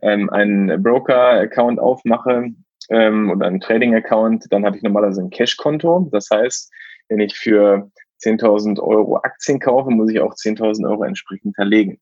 ähm, 0.00 0.30
einen 0.30 0.80
Broker-Account 0.80 1.80
aufmache 1.80 2.50
ähm, 2.88 3.30
oder 3.30 3.46
einen 3.46 3.60
Trading-Account, 3.60 4.46
dann 4.50 4.64
habe 4.64 4.76
ich 4.76 4.82
normalerweise 4.84 5.22
ein 5.22 5.30
Cash-Konto. 5.30 6.08
Das 6.12 6.28
heißt, 6.32 6.72
wenn 7.08 7.18
ich 7.18 7.36
für 7.36 7.90
10.000 8.22 8.80
Euro 8.80 9.16
Aktien 9.16 9.58
kaufe, 9.58 9.90
muss 9.90 10.10
ich 10.10 10.20
auch 10.20 10.34
10.000 10.34 10.88
Euro 10.88 11.02
entsprechend 11.02 11.56
hinterlegen. 11.56 11.98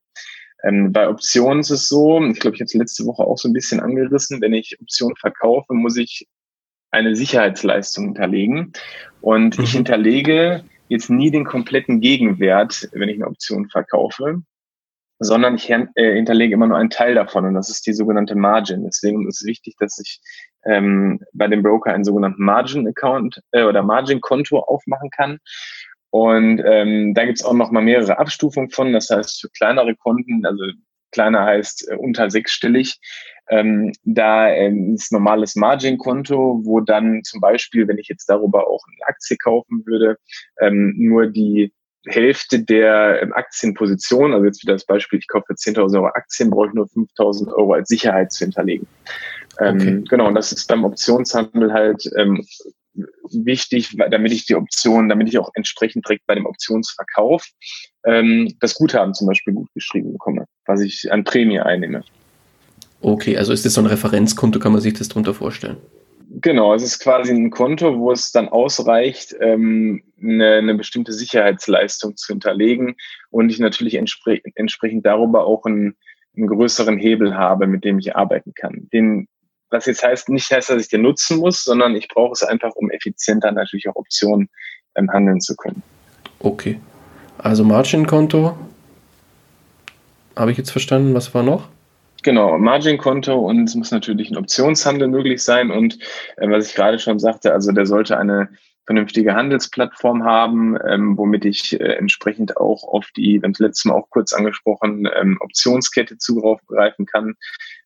Ähm, 0.63 0.91
bei 0.91 1.09
Optionen 1.09 1.61
ist 1.61 1.71
es 1.71 1.87
so, 1.87 2.23
ich 2.23 2.39
glaube, 2.39 2.55
ich 2.55 2.61
habe 2.61 2.65
es 2.65 2.75
letzte 2.75 3.05
Woche 3.07 3.23
auch 3.23 3.37
so 3.39 3.49
ein 3.49 3.53
bisschen 3.53 3.79
angerissen, 3.79 4.41
wenn 4.41 4.53
ich 4.53 4.77
Optionen 4.79 5.15
verkaufe, 5.15 5.73
muss 5.73 5.97
ich 5.97 6.27
eine 6.91 7.15
Sicherheitsleistung 7.15 8.05
hinterlegen. 8.05 8.73
Und 9.21 9.57
mhm. 9.57 9.63
ich 9.63 9.71
hinterlege 9.71 10.63
jetzt 10.89 11.09
nie 11.09 11.31
den 11.31 11.45
kompletten 11.45 12.01
Gegenwert, 12.01 12.89
wenn 12.91 13.09
ich 13.09 13.15
eine 13.15 13.27
Option 13.27 13.69
verkaufe, 13.69 14.41
sondern 15.19 15.55
ich 15.55 15.69
äh, 15.69 15.85
hinterlege 15.95 16.53
immer 16.53 16.67
nur 16.67 16.77
einen 16.77 16.89
Teil 16.89 17.15
davon 17.15 17.45
und 17.45 17.53
das 17.53 17.69
ist 17.69 17.85
die 17.87 17.93
sogenannte 17.93 18.35
Margin. 18.35 18.83
Deswegen 18.83 19.27
ist 19.27 19.41
es 19.41 19.47
wichtig, 19.47 19.75
dass 19.79 19.99
ich 19.99 20.19
ähm, 20.65 21.21
bei 21.33 21.47
dem 21.47 21.63
Broker 21.63 21.93
einen 21.93 22.03
sogenannten 22.03 22.43
Margin-Account 22.43 23.41
äh, 23.51 23.63
oder 23.63 23.83
Margin-Konto 23.83 24.59
aufmachen 24.59 25.09
kann. 25.11 25.39
Und 26.11 26.61
ähm, 26.65 27.13
da 27.13 27.25
gibt's 27.25 27.45
auch 27.45 27.53
noch 27.53 27.69
mal 27.69 27.83
mehrere 27.83 28.17
Abstufungen 28.17 28.71
von. 28.71 28.93
Das 28.93 29.09
heißt, 29.09 29.41
für 29.41 29.49
kleinere 29.49 29.95
Konten, 29.95 30.45
also 30.45 30.63
kleiner 31.11 31.45
heißt 31.45 31.89
äh, 31.89 31.95
unter 31.95 32.29
sechsstellig, 32.29 32.99
ähm, 33.49 33.91
da 34.03 34.49
ähm, 34.49 34.93
ist 34.93 35.11
normales 35.11 35.55
Margin-Konto, 35.55 36.61
wo 36.63 36.81
dann 36.81 37.23
zum 37.23 37.41
Beispiel, 37.41 37.87
wenn 37.87 37.97
ich 37.97 38.07
jetzt 38.07 38.27
darüber 38.27 38.67
auch 38.67 38.83
eine 38.87 39.07
Aktie 39.07 39.37
kaufen 39.37 39.83
würde, 39.85 40.17
ähm, 40.61 40.93
nur 40.97 41.27
die 41.27 41.73
Hälfte 42.05 42.63
der 42.63 43.21
ähm, 43.21 43.33
Aktienposition, 43.33 44.33
also 44.33 44.45
jetzt 44.45 44.63
wieder 44.63 44.73
das 44.73 44.85
Beispiel, 44.85 45.19
ich 45.19 45.27
kaufe 45.27 45.53
10.000 45.53 45.95
Euro 45.95 46.07
Aktien, 46.07 46.49
brauche 46.49 46.67
ich 46.67 46.73
nur 46.73 46.85
5.000 46.85 47.51
Euro 47.53 47.73
als 47.73 47.89
Sicherheit 47.89 48.31
zu 48.31 48.45
hinterlegen. 48.45 48.87
Ähm, 49.59 49.75
okay. 49.75 50.03
Genau, 50.09 50.27
und 50.27 50.35
das 50.35 50.51
ist 50.51 50.67
beim 50.67 50.85
Optionshandel 50.85 51.73
halt 51.73 52.09
ähm, 52.17 52.45
wichtig, 53.31 53.95
damit 54.09 54.31
ich 54.31 54.45
die 54.45 54.55
Option, 54.55 55.09
damit 55.09 55.27
ich 55.29 55.37
auch 55.37 55.49
entsprechend 55.53 56.07
direkt 56.07 56.25
bei 56.25 56.35
dem 56.35 56.45
Optionsverkauf 56.45 57.45
ähm, 58.05 58.53
das 58.59 58.75
Guthaben 58.75 59.13
zum 59.13 59.27
Beispiel 59.27 59.53
gut 59.53 59.69
geschrieben 59.73 60.13
bekomme, 60.13 60.45
was 60.65 60.81
ich 60.81 61.11
an 61.11 61.23
Prämie 61.23 61.59
einnehme. 61.59 62.03
Okay, 63.01 63.37
also 63.37 63.53
ist 63.53 63.65
das 63.65 63.73
so 63.73 63.81
ein 63.81 63.87
Referenzkonto, 63.87 64.59
kann 64.59 64.73
man 64.73 64.81
sich 64.81 64.93
das 64.93 65.07
darunter 65.07 65.33
vorstellen? 65.33 65.77
Genau, 66.31 66.75
es 66.75 66.83
ist 66.83 66.99
quasi 66.99 67.33
ein 67.33 67.49
Konto, 67.49 67.97
wo 67.97 68.11
es 68.11 68.31
dann 68.31 68.49
ausreicht, 68.49 69.35
ähm, 69.39 70.03
eine, 70.21 70.55
eine 70.55 70.75
bestimmte 70.75 71.11
Sicherheitsleistung 71.11 72.17
zu 72.17 72.33
hinterlegen 72.33 72.95
und 73.31 73.49
ich 73.49 73.59
natürlich 73.59 73.95
entspre 73.95 74.39
entsprechend 74.53 75.05
darüber 75.05 75.45
auch 75.45 75.65
einen, 75.65 75.95
einen 76.35 76.47
größeren 76.47 76.97
Hebel 76.99 77.35
habe, 77.35 77.65
mit 77.65 77.83
dem 77.83 77.97
ich 77.97 78.15
arbeiten 78.15 78.53
kann. 78.53 78.89
Den, 78.93 79.27
was 79.69 79.85
jetzt 79.85 80.03
heißt, 80.03 80.29
nicht 80.29 80.51
heißt, 80.51 80.69
dass 80.69 80.81
ich 80.81 80.89
den 80.89 81.01
nutzen 81.01 81.37
muss, 81.37 81.63
sondern 81.63 81.95
ich 81.95 82.07
brauche 82.07 82.33
es 82.33 82.43
einfach, 82.43 82.71
um 82.75 82.89
effizienter 82.91 83.51
natürlich 83.51 83.87
auch 83.89 83.95
Optionen 83.95 84.49
ähm, 84.95 85.11
handeln 85.11 85.39
zu 85.41 85.55
können. 85.55 85.81
Okay. 86.39 86.79
Also 87.37 87.63
Margin-Konto 87.63 88.57
habe 90.35 90.51
ich 90.51 90.57
jetzt 90.57 90.71
verstanden. 90.71 91.13
Was 91.13 91.33
war 91.33 91.43
noch? 91.43 91.67
Genau, 92.23 92.57
Margin-Konto 92.57 93.33
und 93.33 93.65
es 93.65 93.75
muss 93.75 93.91
natürlich 93.91 94.29
ein 94.29 94.37
Optionshandel 94.37 95.07
möglich 95.07 95.41
sein 95.41 95.71
und 95.71 95.99
äh, 96.37 96.49
was 96.49 96.67
ich 96.67 96.75
gerade 96.75 96.99
schon 96.99 97.17
sagte, 97.17 97.53
also 97.53 97.71
der 97.71 97.85
sollte 97.85 98.17
eine 98.17 98.49
vernünftige 98.85 99.35
Handelsplattform 99.35 100.23
haben, 100.23 100.75
ähm, 100.87 101.17
womit 101.17 101.45
ich 101.45 101.79
äh, 101.79 101.93
entsprechend 101.93 102.57
auch 102.57 102.83
auf 102.83 103.07
die, 103.15 103.35
wir 103.35 103.43
haben 103.43 103.51
es 103.51 103.59
letztes 103.59 103.85
Mal 103.85 103.93
auch 103.93 104.09
kurz 104.09 104.33
angesprochen, 104.33 105.07
ähm, 105.15 105.37
Optionskette 105.41 106.17
zugreifen 106.17 107.05
kann, 107.05 107.35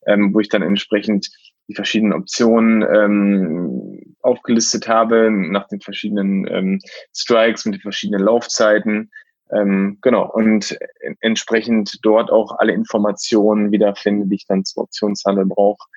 ähm, 0.08 0.34
wo 0.34 0.40
ich 0.40 0.50
dann 0.50 0.62
entsprechend 0.62 1.30
die 1.74 1.76
verschiedenen 1.76 2.14
Optionen 2.14 2.84
ähm, 2.84 4.16
aufgelistet 4.22 4.88
habe, 4.88 5.32
nach 5.32 5.68
den 5.68 5.82
verschiedenen 5.82 6.48
ähm, 6.48 6.80
Strikes 7.16 7.66
mit 7.66 7.76
den 7.76 7.82
verschiedenen 7.82 8.22
Laufzeiten. 8.22 9.12
Ähm, 9.52 9.98
genau, 10.02 10.32
und 10.32 10.78
entsprechend 11.20 12.00
dort 12.04 12.32
auch 12.32 12.58
alle 12.60 12.74
Informationen 12.74 13.72
wiederfinde, 13.72 14.28
die 14.28 14.36
ich 14.36 14.46
dann 14.48 14.64
zum 14.66 14.84
Optionshandel 14.84 15.46
brauche, 15.46 15.88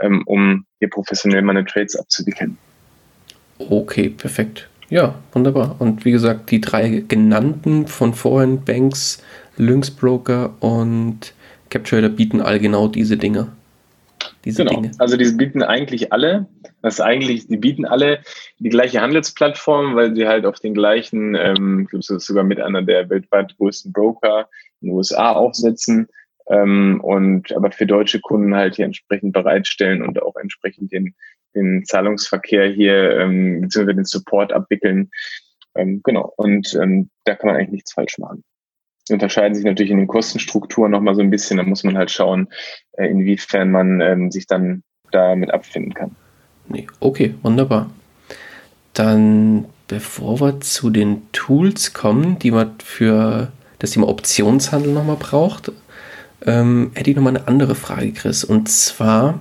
ähm, 0.00 0.22
um 0.26 0.64
hier 0.78 0.90
professionell 0.90 1.42
meine 1.42 1.64
Trades 1.64 1.96
abzuwickeln. 1.96 2.56
Okay, 3.58 4.08
perfekt. 4.08 4.68
Ja, 4.88 5.16
wunderbar. 5.32 5.76
Und 5.78 6.04
wie 6.04 6.12
gesagt, 6.12 6.50
die 6.50 6.60
drei 6.60 7.04
genannten 7.06 7.86
von 7.86 8.14
vorhin, 8.14 8.64
Banks, 8.64 9.22
Lynx 9.56 9.90
Broker 9.90 10.54
und 10.60 11.34
CapTrader 11.70 12.08
bieten 12.08 12.40
all 12.40 12.58
genau 12.58 12.88
diese 12.88 13.16
Dinge 13.16 13.48
diese 14.44 14.64
genau. 14.64 14.80
Dinge. 14.80 14.92
Also 14.98 15.16
die 15.16 15.30
bieten 15.32 15.62
eigentlich 15.62 16.12
alle, 16.12 16.46
das 16.82 16.94
ist 16.94 17.00
eigentlich, 17.00 17.48
die 17.48 17.56
bieten 17.56 17.84
alle 17.84 18.20
die 18.58 18.68
gleiche 18.68 19.00
Handelsplattform, 19.00 19.96
weil 19.96 20.14
sie 20.14 20.26
halt 20.26 20.46
auf 20.46 20.60
den 20.60 20.74
gleichen, 20.74 21.34
ähm, 21.34 21.80
ich 21.82 21.90
glaube, 21.90 22.04
das 22.06 22.10
ist 22.10 22.26
sogar 22.26 22.44
mit 22.44 22.60
einer 22.60 22.82
der 22.82 23.10
weltweit 23.10 23.56
größten 23.56 23.92
Broker 23.92 24.48
in 24.80 24.88
den 24.88 24.96
USA 24.96 25.32
aufsetzen 25.32 26.08
ähm, 26.48 27.00
und 27.02 27.52
aber 27.54 27.72
für 27.72 27.86
deutsche 27.86 28.20
Kunden 28.20 28.54
halt 28.54 28.76
hier 28.76 28.84
entsprechend 28.84 29.32
bereitstellen 29.32 30.02
und 30.02 30.22
auch 30.22 30.36
entsprechend 30.36 30.92
den, 30.92 31.14
den 31.54 31.84
Zahlungsverkehr 31.84 32.68
hier 32.68 33.18
ähm, 33.18 33.62
beziehungsweise 33.62 33.96
den 33.96 34.04
Support 34.04 34.52
abwickeln. 34.52 35.10
Ähm, 35.74 36.02
genau, 36.04 36.32
und 36.36 36.72
ähm, 36.80 37.10
da 37.24 37.34
kann 37.34 37.48
man 37.48 37.56
eigentlich 37.56 37.72
nichts 37.72 37.92
falsch 37.92 38.18
machen 38.18 38.44
unterscheiden 39.10 39.54
sich 39.54 39.64
natürlich 39.64 39.90
in 39.90 39.98
den 39.98 40.06
Kostenstrukturen 40.06 40.90
nochmal 40.90 41.14
so 41.14 41.22
ein 41.22 41.30
bisschen. 41.30 41.58
Da 41.58 41.62
muss 41.62 41.84
man 41.84 41.96
halt 41.96 42.10
schauen, 42.10 42.48
äh, 42.92 43.06
inwiefern 43.06 43.70
man 43.70 44.00
ähm, 44.00 44.30
sich 44.30 44.46
dann 44.46 44.82
damit 45.12 45.52
abfinden 45.52 45.94
kann. 45.94 46.16
Okay, 47.00 47.34
wunderbar. 47.42 47.90
Dann, 48.92 49.66
bevor 49.88 50.40
wir 50.40 50.60
zu 50.60 50.90
den 50.90 51.22
Tools 51.32 51.92
kommen, 51.92 52.38
die 52.38 52.50
man 52.50 52.72
für 52.82 53.52
das 53.78 53.92
Thema 53.92 54.08
Optionshandel 54.08 54.92
nochmal 54.92 55.16
braucht, 55.16 55.70
ähm, 56.44 56.90
hätte 56.94 57.10
ich 57.10 57.16
nochmal 57.16 57.36
eine 57.36 57.48
andere 57.48 57.74
Frage, 57.74 58.12
Chris. 58.12 58.42
Und 58.42 58.68
zwar, 58.68 59.38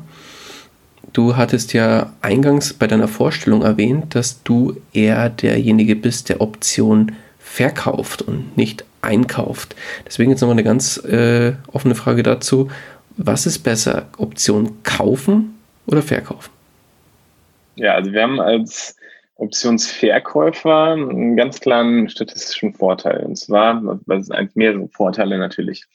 du 1.13 1.36
hattest 1.36 1.74
ja 1.74 2.13
eingangs 2.22 2.74
bei 2.74 2.88
deiner 2.88 3.07
Vorstellung 3.07 3.62
erwähnt, 3.63 4.13
dass 4.13 4.43
du 4.43 4.77
eher 4.93 5.29
derjenige 5.29 5.95
bist, 5.95 6.29
der 6.29 6.41
Optionen 6.41 7.15
verkauft 7.55 8.21
und 8.21 8.57
nicht 8.57 8.83
einkauft. 9.01 9.75
Deswegen 10.05 10.29
jetzt 10.29 10.41
nochmal 10.41 10.55
eine 10.55 10.63
ganz 10.63 10.97
äh, 11.05 11.53
offene 11.71 11.95
Frage 11.95 12.21
dazu. 12.21 12.69
Was 13.15 13.45
ist 13.45 13.59
besser, 13.59 14.09
Option 14.17 14.83
kaufen 14.83 15.57
oder 15.85 16.01
verkaufen? 16.01 16.51
Ja, 17.75 17.93
also 17.93 18.12
wir 18.12 18.24
haben 18.24 18.41
als 18.41 18.97
Optionsverkäufer 19.35 20.91
einen 20.91 21.38
ganz 21.38 21.62
klaren 21.62 22.09
statistischen 22.09 22.74
Vorteil. 22.74 23.24
Und 23.25 23.38
zwar, 23.38 23.81
was 24.05 24.25
sind 24.25 24.55
mehrere 24.57 24.89
Vorteile 24.89 25.38
natürlich. 25.38 25.85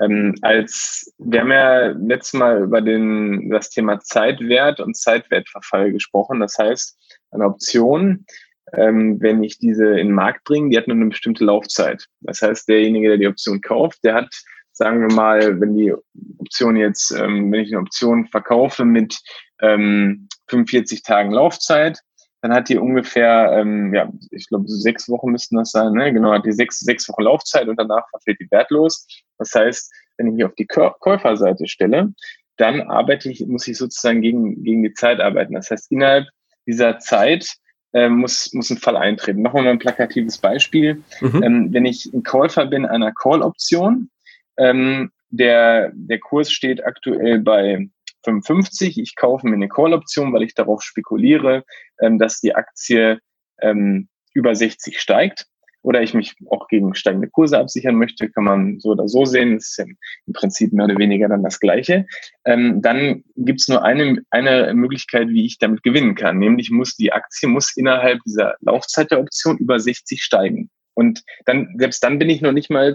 Ähm, 0.00 0.36
als 0.42 1.12
wir 1.18 1.40
haben 1.40 1.50
ja 1.50 1.86
letztes 1.88 2.34
Mal 2.34 2.62
über 2.62 2.80
den, 2.80 3.50
das 3.50 3.70
Thema 3.70 3.98
Zeitwert 3.98 4.78
und 4.78 4.96
Zeitwertverfall 4.96 5.90
gesprochen. 5.90 6.38
Das 6.38 6.58
heißt, 6.58 6.96
eine 7.32 7.46
Option 7.46 8.24
ähm, 8.72 9.20
wenn 9.20 9.42
ich 9.42 9.58
diese 9.58 9.86
in 9.98 10.08
den 10.08 10.14
Markt 10.14 10.44
bringe, 10.44 10.70
die 10.70 10.78
hat 10.78 10.88
nur 10.88 10.96
eine 10.96 11.06
bestimmte 11.06 11.44
Laufzeit. 11.44 12.06
Das 12.20 12.42
heißt, 12.42 12.68
derjenige, 12.68 13.08
der 13.08 13.18
die 13.18 13.26
Option 13.26 13.60
kauft, 13.60 14.02
der 14.04 14.14
hat, 14.14 14.28
sagen 14.72 15.00
wir 15.00 15.14
mal, 15.14 15.60
wenn 15.60 15.76
die 15.76 15.92
Option 16.38 16.76
jetzt, 16.76 17.10
ähm, 17.12 17.52
wenn 17.52 17.60
ich 17.60 17.72
eine 17.72 17.80
Option 17.80 18.26
verkaufe 18.26 18.84
mit 18.84 19.18
ähm, 19.60 20.28
45 20.48 21.02
Tagen 21.02 21.32
Laufzeit, 21.32 22.00
dann 22.42 22.52
hat 22.52 22.68
die 22.68 22.76
ungefähr, 22.76 23.52
ähm, 23.52 23.94
ja, 23.94 24.12
ich 24.30 24.48
glaube, 24.48 24.66
so 24.66 24.76
sechs 24.76 25.08
Wochen 25.08 25.30
müssten 25.30 25.56
das 25.56 25.70
sein, 25.70 25.92
ne? 25.92 26.12
Genau, 26.12 26.32
hat 26.32 26.44
die 26.44 26.52
sechs, 26.52 26.80
sechs 26.80 27.08
Wochen 27.08 27.22
Laufzeit 27.22 27.68
und 27.68 27.78
danach 27.78 28.08
verfällt 28.10 28.40
die 28.40 28.50
wertlos. 28.50 29.06
Das 29.38 29.54
heißt, 29.54 29.92
wenn 30.16 30.26
ich 30.26 30.34
mich 30.34 30.44
auf 30.44 30.54
die 30.56 30.66
Käuferseite 30.66 31.68
stelle, 31.68 32.12
dann 32.56 32.82
arbeite 32.82 33.30
ich, 33.30 33.46
muss 33.46 33.68
ich 33.68 33.78
sozusagen 33.78 34.20
gegen, 34.22 34.62
gegen 34.64 34.82
die 34.82 34.92
Zeit 34.92 35.20
arbeiten. 35.20 35.54
Das 35.54 35.70
heißt, 35.70 35.90
innerhalb 35.92 36.26
dieser 36.66 36.98
Zeit 36.98 37.56
muss, 37.94 38.52
muss 38.52 38.70
ein 38.70 38.78
Fall 38.78 38.96
eintreten. 38.96 39.42
Machen 39.42 39.56
wir 39.56 39.62
mal 39.62 39.70
ein 39.70 39.78
plakatives 39.78 40.38
Beispiel. 40.38 41.02
Mhm. 41.20 41.42
Ähm, 41.42 41.68
wenn 41.72 41.84
ich 41.84 42.06
ein 42.12 42.22
Käufer 42.22 42.66
bin 42.66 42.86
einer 42.86 43.12
Call-Option, 43.12 44.10
ähm, 44.56 45.10
der, 45.30 45.92
der 45.94 46.18
Kurs 46.18 46.52
steht 46.52 46.84
aktuell 46.84 47.40
bei 47.40 47.88
55. 48.24 48.98
Ich 48.98 49.16
kaufe 49.16 49.46
mir 49.46 49.54
eine 49.54 49.68
Call-Option, 49.68 50.32
weil 50.32 50.42
ich 50.42 50.54
darauf 50.54 50.82
spekuliere, 50.82 51.64
ähm, 52.00 52.18
dass 52.18 52.40
die 52.40 52.54
Aktie 52.54 53.18
ähm, 53.60 54.08
über 54.32 54.54
60 54.54 54.98
steigt 55.00 55.46
oder 55.82 56.02
ich 56.02 56.14
mich 56.14 56.34
auch 56.48 56.68
gegen 56.68 56.94
steigende 56.94 57.28
Kurse 57.28 57.58
absichern 57.58 57.96
möchte, 57.96 58.30
kann 58.30 58.44
man 58.44 58.80
so 58.80 58.90
oder 58.90 59.08
so 59.08 59.24
sehen. 59.24 59.54
Das 59.54 59.70
ist 59.70 59.78
ja 59.78 59.84
im 60.26 60.32
Prinzip 60.32 60.72
mehr 60.72 60.84
oder 60.86 60.96
weniger 60.98 61.28
dann 61.28 61.42
das 61.42 61.60
Gleiche. 61.60 62.06
Ähm, 62.44 62.80
dann 62.82 63.24
gibt 63.36 63.60
es 63.60 63.68
nur 63.68 63.84
eine, 63.84 64.22
eine 64.30 64.72
Möglichkeit, 64.74 65.28
wie 65.28 65.44
ich 65.44 65.58
damit 65.58 65.82
gewinnen 65.82 66.14
kann. 66.14 66.38
Nämlich 66.38 66.70
muss 66.70 66.96
die 66.96 67.12
Aktie 67.12 67.48
muss 67.48 67.76
innerhalb 67.76 68.20
dieser 68.24 68.54
Laufzeit 68.60 69.10
der 69.10 69.20
Option 69.20 69.58
über 69.58 69.80
60 69.80 70.22
steigen. 70.22 70.70
Und 70.94 71.22
dann, 71.46 71.74
selbst 71.78 72.04
dann 72.04 72.18
bin 72.18 72.28
ich 72.28 72.42
noch 72.42 72.52
nicht 72.52 72.70
mal 72.70 72.94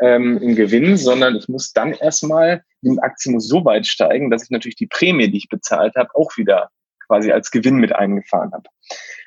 ähm, 0.00 0.38
im 0.38 0.54
Gewinn, 0.56 0.96
sondern 0.96 1.36
ich 1.36 1.48
muss 1.48 1.72
dann 1.72 1.92
erstmal, 1.92 2.64
die 2.80 2.98
Aktie 3.00 3.30
muss 3.32 3.48
so 3.48 3.64
weit 3.64 3.86
steigen, 3.86 4.30
dass 4.30 4.44
ich 4.44 4.50
natürlich 4.50 4.76
die 4.76 4.86
Prämie, 4.86 5.30
die 5.30 5.38
ich 5.38 5.48
bezahlt 5.48 5.94
habe, 5.94 6.08
auch 6.14 6.36
wieder 6.36 6.70
quasi 7.06 7.32
als 7.32 7.50
Gewinn 7.50 7.76
mit 7.76 7.94
eingefahren 7.94 8.52
habe. 8.52 8.68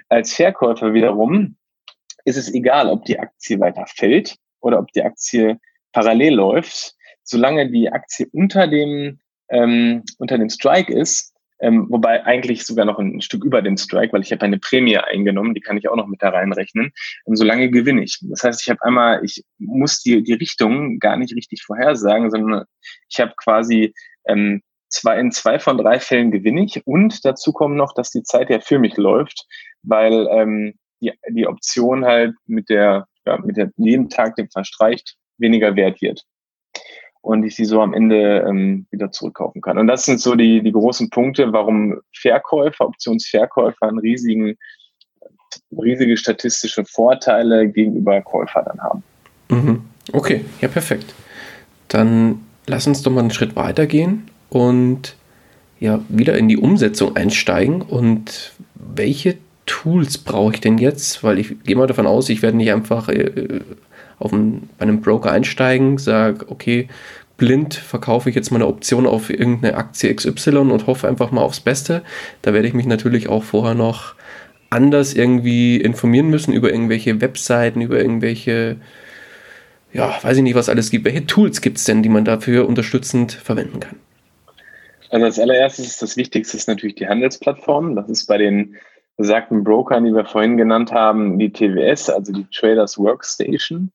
Als 0.09 0.33
Verkäufer 0.33 0.93
wiederum 0.93 1.57
ist 2.27 2.38
es 2.38 2.53
egal, 2.53 2.89
ob 2.89 3.05
die 3.05 3.17
Aktie 3.17 3.60
weiter 3.60 3.86
fällt 3.88 4.36
oder 4.60 4.79
ob 4.79 4.91
die 4.91 5.01
Aktie 5.01 5.57
parallel 5.93 6.36
läuft, 6.36 6.93
solange 7.24 7.72
die 7.72 7.89
Aktie 7.89 8.27
unter 8.34 8.67
dem, 8.67 9.19
ähm, 9.50 10.03
unter 10.17 10.38
dem 10.38 10.50
Strike 10.50 10.93
ist, 10.93 11.34
ähm, 11.60 11.88
wobei 11.89 12.24
eigentlich 12.25 12.65
sogar 12.65 12.86
noch 12.86 13.00
ein, 13.00 13.22
Stück 13.22 13.46
über 13.46 13.62
dem 13.62 13.77
Strike, 13.77 14.12
weil 14.12 14.22
ich 14.22 14.31
habe 14.31 14.43
eine 14.43 14.60
Prämie 14.60 14.98
eingenommen, 14.98 15.53
die 15.53 15.62
kann 15.62 15.77
ich 15.77 15.88
auch 15.88 15.96
noch 15.96 16.07
mit 16.07 16.22
da 16.22 16.29
reinrechnen. 16.29 16.91
Ähm, 17.25 17.36
solange 17.36 17.72
gewinne 17.72 18.03
ich. 18.03 18.19
Das 18.24 18.43
heißt, 18.43 18.62
ich 18.62 18.69
habe 18.69 18.84
einmal, 18.84 19.24
ich 19.24 19.43
muss 19.57 20.01
die, 20.03 20.22
die 20.22 20.34
Richtung 20.34 21.00
gar 21.00 21.15
nicht 21.15 21.34
richtig 21.34 21.63
vorhersagen, 21.63 22.29
sondern 22.29 22.65
ich 23.10 23.22
habe 23.22 23.34
quasi 23.38 23.93
ähm, 24.27 24.62
zwei, 24.89 25.17
in 25.17 25.31
zwei 25.31 25.60
von 25.60 25.77
drei 25.77 26.01
Fällen 26.01 26.31
gewinne 26.31 26.65
ich 26.65 26.86
und 26.86 27.24
dazu 27.25 27.53
kommt 27.53 27.77
noch, 27.77 27.93
dass 27.93 28.12
die 28.12 28.24
Zeit 28.24 28.50
ja 28.50 28.60
für 28.60 28.79
mich 28.79 28.98
läuft, 28.98 29.48
weil 29.81 30.27
ähm, 30.29 30.74
die, 31.01 31.13
die 31.30 31.48
Option 31.48 32.06
halt 32.06 32.36
mit 32.46 32.70
der, 32.70 33.08
ja, 33.25 33.38
mit 33.38 33.58
der 33.58 33.72
jeden 33.77 34.10
Tag, 34.10 34.36
dem 34.36 34.50
verstreicht, 34.50 35.16
weniger 35.38 35.75
wert 35.75 36.01
wird. 36.01 36.24
Und 37.22 37.44
ich 37.44 37.56
sie 37.56 37.66
so 37.66 37.82
am 37.82 37.94
Ende 37.94 38.46
ähm, 38.48 38.88
wieder 38.92 39.12
zurückkaufen 39.12 39.62
kann. 39.62 39.77
Und 39.77 39.88
das 39.88 40.06
sind 40.06 40.22
so 40.22 40.36
die, 40.36 40.62
die 40.62 40.72
großen 40.72 41.10
Punkte, 41.10 41.51
warum 41.51 42.00
Verkäufer, 42.16 42.86
Optionsverkäufer 42.86 43.88
einen 43.88 44.00
riesigen, 44.00 44.56
riesige 45.72 46.16
statistische 46.16 46.86
Vorteile 46.86 47.68
gegenüber 47.68 48.22
Käufer 48.22 48.63
dann 48.63 48.80
haben. 48.80 49.04
Mhm. 49.50 49.82
Okay, 50.13 50.46
ja, 50.62 50.70
perfekt. 50.70 51.13
Dann 51.89 52.46
lass 52.66 52.88
uns 52.88 53.01
doch 53.01 53.12
mal 53.12 53.22
einen 53.22 53.32
Schritt 53.32 53.56
weitergehen 53.56 54.30
und 54.50 55.16
ja, 55.80 56.00
wieder 56.10 56.38
in 56.38 56.48
die 56.48 56.58
Umsetzung 56.58 57.16
einsteigen. 57.16 57.82
Und 57.82 58.54
welche 58.75 59.38
Tools 59.67 60.17
brauche 60.17 60.55
ich 60.55 60.62
denn 60.62 60.79
jetzt? 60.79 61.24
Weil 61.24 61.38
ich 61.38 61.63
gehe 61.63 61.75
mal 61.75 61.86
davon 61.86 62.07
aus, 62.07 62.29
ich 62.29 62.41
werde 62.41 62.57
nicht 62.57 62.71
einfach 62.71 63.09
äh, 63.09 63.62
auf 64.17 64.33
einen, 64.33 64.69
bei 64.79 64.83
einem 64.83 65.01
Broker 65.01 65.31
einsteigen, 65.31 66.00
sage, 66.00 66.50
okay, 66.50 66.88
blind 67.38 67.75
verkaufe 67.75 68.29
ich 68.29 68.36
jetzt 68.36 68.51
meine 68.51 68.65
Option 68.65 69.05
auf 69.05 69.29
irgendeine 69.29 69.77
Aktie 69.77 70.13
XY 70.13 70.57
und 70.57 70.88
hoffe 70.88 71.07
einfach 71.07 71.29
mal 71.31 71.41
aufs 71.41 71.59
Beste. 71.59 72.01
Da 72.41 72.53
werde 72.53 72.67
ich 72.67 72.74
mich 72.74 72.88
natürlich 72.88 73.29
auch 73.29 73.43
vorher 73.43 73.75
noch 73.75 74.15
anders 74.69 75.13
irgendwie 75.13 75.77
informieren 75.77 76.29
müssen 76.29 76.53
über 76.53 76.71
irgendwelche 76.71 77.21
Webseiten, 77.21 77.81
über 77.81 78.00
irgendwelche, 78.00 78.77
ja, 79.93 80.17
weiß 80.21 80.38
ich 80.38 80.43
nicht, 80.43 80.55
was 80.55 80.69
alles 80.69 80.89
gibt. 80.89 81.05
Welche 81.05 81.25
Tools 81.25 81.62
gibt 81.62 81.77
es 81.77 81.83
denn, 81.83 82.03
die 82.03 82.09
man 82.09 82.25
dafür 82.25 82.67
unterstützend 82.67 83.33
verwenden 83.33 83.79
kann? 83.79 83.97
Also 85.09 85.25
als 85.25 85.39
allererstes 85.39 85.88
ist 85.88 86.01
das 86.01 86.17
Wichtigste 86.17 86.57
ist 86.57 86.67
natürlich 86.67 86.95
die 86.95 87.07
Handelsplattform. 87.07 87.95
Das 87.95 88.09
ist 88.09 88.25
bei 88.25 88.38
den 88.38 88.75
besagten 89.17 89.63
Brokern, 89.63 90.05
die 90.05 90.13
wir 90.13 90.25
vorhin 90.25 90.57
genannt 90.57 90.91
haben, 90.91 91.38
die 91.39 91.51
TWS, 91.51 92.09
also 92.09 92.31
die 92.31 92.45
Traders 92.53 92.97
Workstation. 92.97 93.91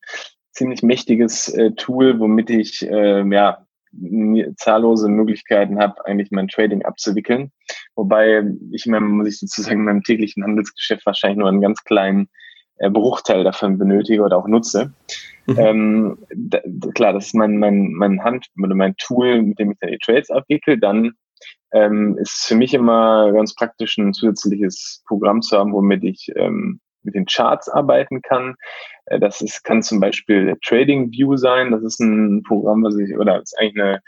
Ziemlich 0.51 0.83
mächtiges 0.83 1.49
äh, 1.49 1.71
Tool, 1.73 2.19
womit 2.19 2.51
ich 2.51 2.83
äh, 2.83 3.25
ja, 3.33 3.65
zahllose 4.57 5.09
Möglichkeiten 5.09 5.79
habe, 5.79 6.05
eigentlich 6.07 6.31
mein 6.31 6.49
Trading 6.49 6.83
abzuwickeln. 6.85 7.53
Wobei 7.95 8.45
ich, 8.73 8.87
immer, 8.87 9.01
muss 9.01 9.29
ich 9.29 9.39
sozusagen 9.39 9.81
in 9.81 9.85
meinem 9.85 10.03
täglichen 10.03 10.43
Handelsgeschäft 10.43 11.07
wahrscheinlich 11.07 11.39
nur 11.39 11.49
einen 11.49 11.61
ganz 11.61 11.83
kleinen 11.85 12.29
äh, 12.77 12.91
Bruchteil 12.91 13.45
davon 13.45 13.79
benötige 13.79 14.23
oder 14.23 14.39
auch 14.39 14.49
nutze. 14.49 14.93
Mhm. 15.47 15.59
Ähm, 15.59 16.19
da, 16.35 16.61
klar, 16.95 17.13
das 17.13 17.27
ist 17.27 17.35
mein, 17.35 17.59
mein, 17.59 17.93
mein 17.93 18.23
Hand 18.25 18.47
oder 18.63 18.75
mein 18.75 18.97
Tool, 18.97 19.43
mit 19.43 19.59
dem 19.59 19.73
ich 19.73 19.79
dann 19.81 19.91
die 19.91 19.99
Trades 19.99 20.31
abwickle. 20.31 20.79
Dann 20.79 21.13
ähm, 21.73 22.17
ist 22.19 22.47
für 22.47 22.55
mich 22.55 22.75
immer 22.75 23.33
ganz 23.33 23.55
praktisch, 23.55 23.99
ein 23.99 24.13
zusätzliches 24.13 25.03
Programm 25.07 25.43
zu 25.43 25.59
haben, 25.59 25.73
womit 25.73 26.05
ich 26.05 26.31
ähm, 26.37 26.81
mit 27.03 27.15
den 27.15 27.27
Charts 27.27 27.69
arbeiten 27.69 28.23
kann. 28.23 28.55
Äh, 29.07 29.19
das 29.19 29.41
ist, 29.41 29.65
kann 29.65 29.83
zum 29.83 30.01
Beispiel 30.01 30.57
Trading 30.65 31.11
View 31.11 31.37
sein. 31.37 31.71
Das 31.71 31.83
ist 31.83 32.01
ein 32.01 32.43
Programm, 32.43 32.83
was 32.85 32.97
ich, 32.97 33.17
oder 33.17 33.41
ist 33.41 33.59
eigentlich 33.59 33.83
eine, 33.83 34.01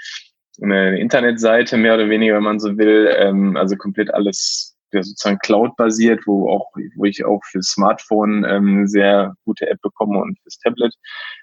eine 0.62 1.00
Internetseite, 1.00 1.76
mehr 1.76 1.94
oder 1.94 2.08
weniger, 2.08 2.36
wenn 2.36 2.44
man 2.44 2.60
so 2.60 2.76
will. 2.76 3.12
Ähm, 3.18 3.56
also 3.56 3.76
komplett 3.76 4.12
alles 4.12 4.76
ja, 4.92 5.02
sozusagen 5.02 5.38
Cloud-basiert, 5.38 6.22
wo 6.26 6.48
auch, 6.48 6.70
wo 6.96 7.04
ich 7.04 7.24
auch 7.24 7.40
fürs 7.44 7.66
Smartphone 7.66 8.44
ähm, 8.48 8.78
eine 8.78 8.88
sehr 8.88 9.34
gute 9.44 9.68
App 9.68 9.80
bekomme 9.82 10.20
und 10.20 10.38
fürs 10.42 10.58
Tablet, 10.58 10.94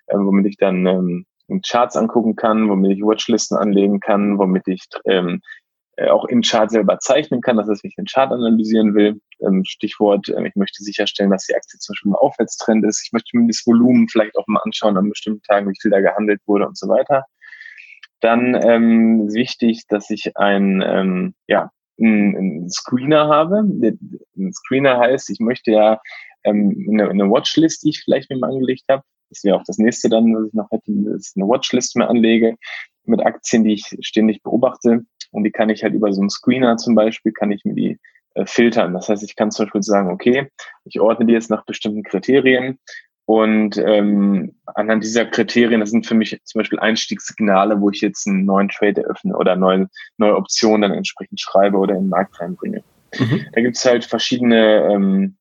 äh, 0.08 0.18
womit 0.18 0.48
ich 0.48 0.58
dann 0.58 0.86
ähm, 0.86 1.26
Charts 1.68 1.98
angucken 1.98 2.38
kann, 2.38 2.70
womit 2.70 2.92
ich 2.92 3.02
Watchlisten 3.02 3.58
anlegen 3.58 4.00
kann, 4.00 4.38
womit 4.38 4.68
ich 4.68 4.86
ähm, 5.06 5.28
äh, 5.36 5.61
auch 6.10 6.26
im 6.26 6.42
Chart 6.42 6.72
selber 6.72 7.00
zeichnen 7.00 7.42
kann, 7.42 7.58
das 7.58 7.68
heißt, 7.68 7.84
wenn 7.84 7.90
ich 7.90 7.96
den 7.96 8.06
Chart 8.06 8.32
analysieren 8.32 8.96
will, 8.96 9.20
ähm, 9.42 9.64
Stichwort, 9.66 10.30
äh, 10.30 10.48
ich 10.48 10.56
möchte 10.56 10.84
sicherstellen, 10.84 11.32
dass 11.32 11.46
die 11.46 11.56
Aktie 11.56 11.80
zum 11.80 11.94
Beispiel 11.94 12.10
im 12.12 12.16
Aufwärtstrend 12.16 12.86
ist, 12.86 13.04
ich 13.06 13.12
möchte 13.12 13.38
mir 13.38 13.48
das 13.48 13.64
Volumen 13.66 14.08
vielleicht 14.08 14.38
auch 14.38 14.48
mal 14.48 14.62
anschauen 14.64 14.98
an 14.98 15.10
bestimmten 15.10 15.44
Tagen, 15.44 15.70
wie 15.70 15.80
viel 15.82 15.92
da 15.92 16.00
gehandelt 16.00 16.42
wurde 16.46 16.68
und 16.68 16.78
so 16.78 16.88
weiter. 16.88 17.26
Dann 18.22 18.56
ähm, 18.64 19.34
wichtig, 19.34 19.86
dass 19.88 20.10
ich 20.10 20.38
ein, 20.38 20.84
ähm, 20.86 21.34
ja, 21.48 21.72
einen 22.00 22.70
Screener 22.70 23.28
habe. 23.28 23.60
Ein 23.60 24.54
Screener 24.54 25.00
heißt, 25.00 25.30
ich 25.30 25.40
möchte 25.40 25.72
ja 25.72 26.00
ähm, 26.44 26.88
eine, 26.90 27.10
eine 27.10 27.30
Watchlist, 27.30 27.84
die 27.84 27.90
ich 27.90 28.02
vielleicht 28.04 28.30
mir 28.30 28.42
angelegt 28.42 28.86
habe. 28.90 29.04
Das 29.30 29.44
wäre 29.44 29.58
auch 29.58 29.64
das 29.66 29.78
nächste 29.78 30.10
dann, 30.10 30.34
was 30.36 30.48
ich 30.48 30.54
noch 30.54 30.70
hätte, 30.72 30.92
ich 30.92 31.32
eine 31.36 31.48
Watchlist 31.48 31.96
mir 31.96 32.10
anlege 32.10 32.56
mit 33.06 33.26
Aktien, 33.26 33.64
die 33.64 33.74
ich 33.74 33.98
ständig 34.02 34.44
beobachte. 34.44 35.06
Und 35.32 35.44
die 35.44 35.52
kann 35.52 35.70
ich 35.70 35.84
halt 35.84 35.94
über 35.94 36.12
so 36.12 36.22
einen 36.22 36.30
Screener 36.30 36.78
zum 36.78 36.96
Beispiel, 36.96 37.32
kann 37.32 37.52
ich 37.52 37.66
mir 37.66 37.74
die 37.74 38.00
äh, 38.36 38.46
filtern. 38.46 38.94
Das 38.94 39.10
heißt, 39.10 39.24
ich 39.24 39.36
kann 39.36 39.52
zum 39.52 39.66
Beispiel 39.66 39.84
sagen, 39.84 40.10
okay, 40.10 40.50
ich 40.86 41.00
ordne 41.00 41.26
die 41.26 41.34
jetzt 41.34 41.50
nach 41.50 41.66
bestimmten 41.66 42.04
Kriterien 42.04 42.80
und 43.26 43.78
ähm, 43.78 44.56
anhand 44.66 45.04
dieser 45.04 45.26
Kriterien, 45.26 45.80
das 45.80 45.92
sind 45.92 46.06
für 46.06 46.16
mich 46.16 46.38
zum 46.44 46.60
Beispiel 46.60 46.80
Einstiegssignale, 46.80 47.80
wo 47.80 47.90
ich 47.90 48.02
jetzt 48.02 48.28
einen 48.28 48.46
neuen 48.46 48.68
Trade 48.68 49.04
eröffne 49.04 49.38
oder 49.38 49.56
neue, 49.56 49.88
neue 50.18 50.36
Optionen 50.36 50.82
dann 50.82 50.92
entsprechend 50.92 51.40
schreibe 51.40 51.78
oder 51.78 51.96
in 51.96 52.02
den 52.02 52.10
Markt 52.10 52.40
reinbringe. 52.42 52.84
Mhm. 53.18 53.46
Da 53.54 53.62
gibt's 53.62 53.86
halt 53.86 54.06
verschiedene, 54.06 54.86
ähm, 54.92 55.38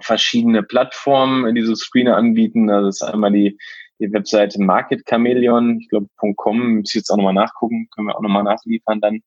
verschiedene 0.00 0.62
Plattformen, 0.62 1.54
die 1.54 1.62
so 1.62 1.74
Screener 1.74 2.16
anbieten. 2.16 2.70
Also 2.70 2.86
das 2.86 2.96
ist 2.96 3.02
einmal 3.02 3.32
die, 3.32 3.58
die 4.00 4.12
Webseite 4.12 4.60
Market 4.60 5.04
Chameleon, 5.06 5.78
ich 5.80 5.88
glaube 5.88 6.08
.com, 6.36 6.76
muss 6.76 6.90
ich 6.90 7.00
jetzt 7.00 7.10
auch 7.10 7.16
nochmal 7.16 7.34
nachgucken, 7.34 7.88
können 7.94 8.08
wir 8.08 8.16
auch 8.16 8.22
nochmal 8.22 8.44
nachliefern 8.44 9.00
dann. 9.00 9.20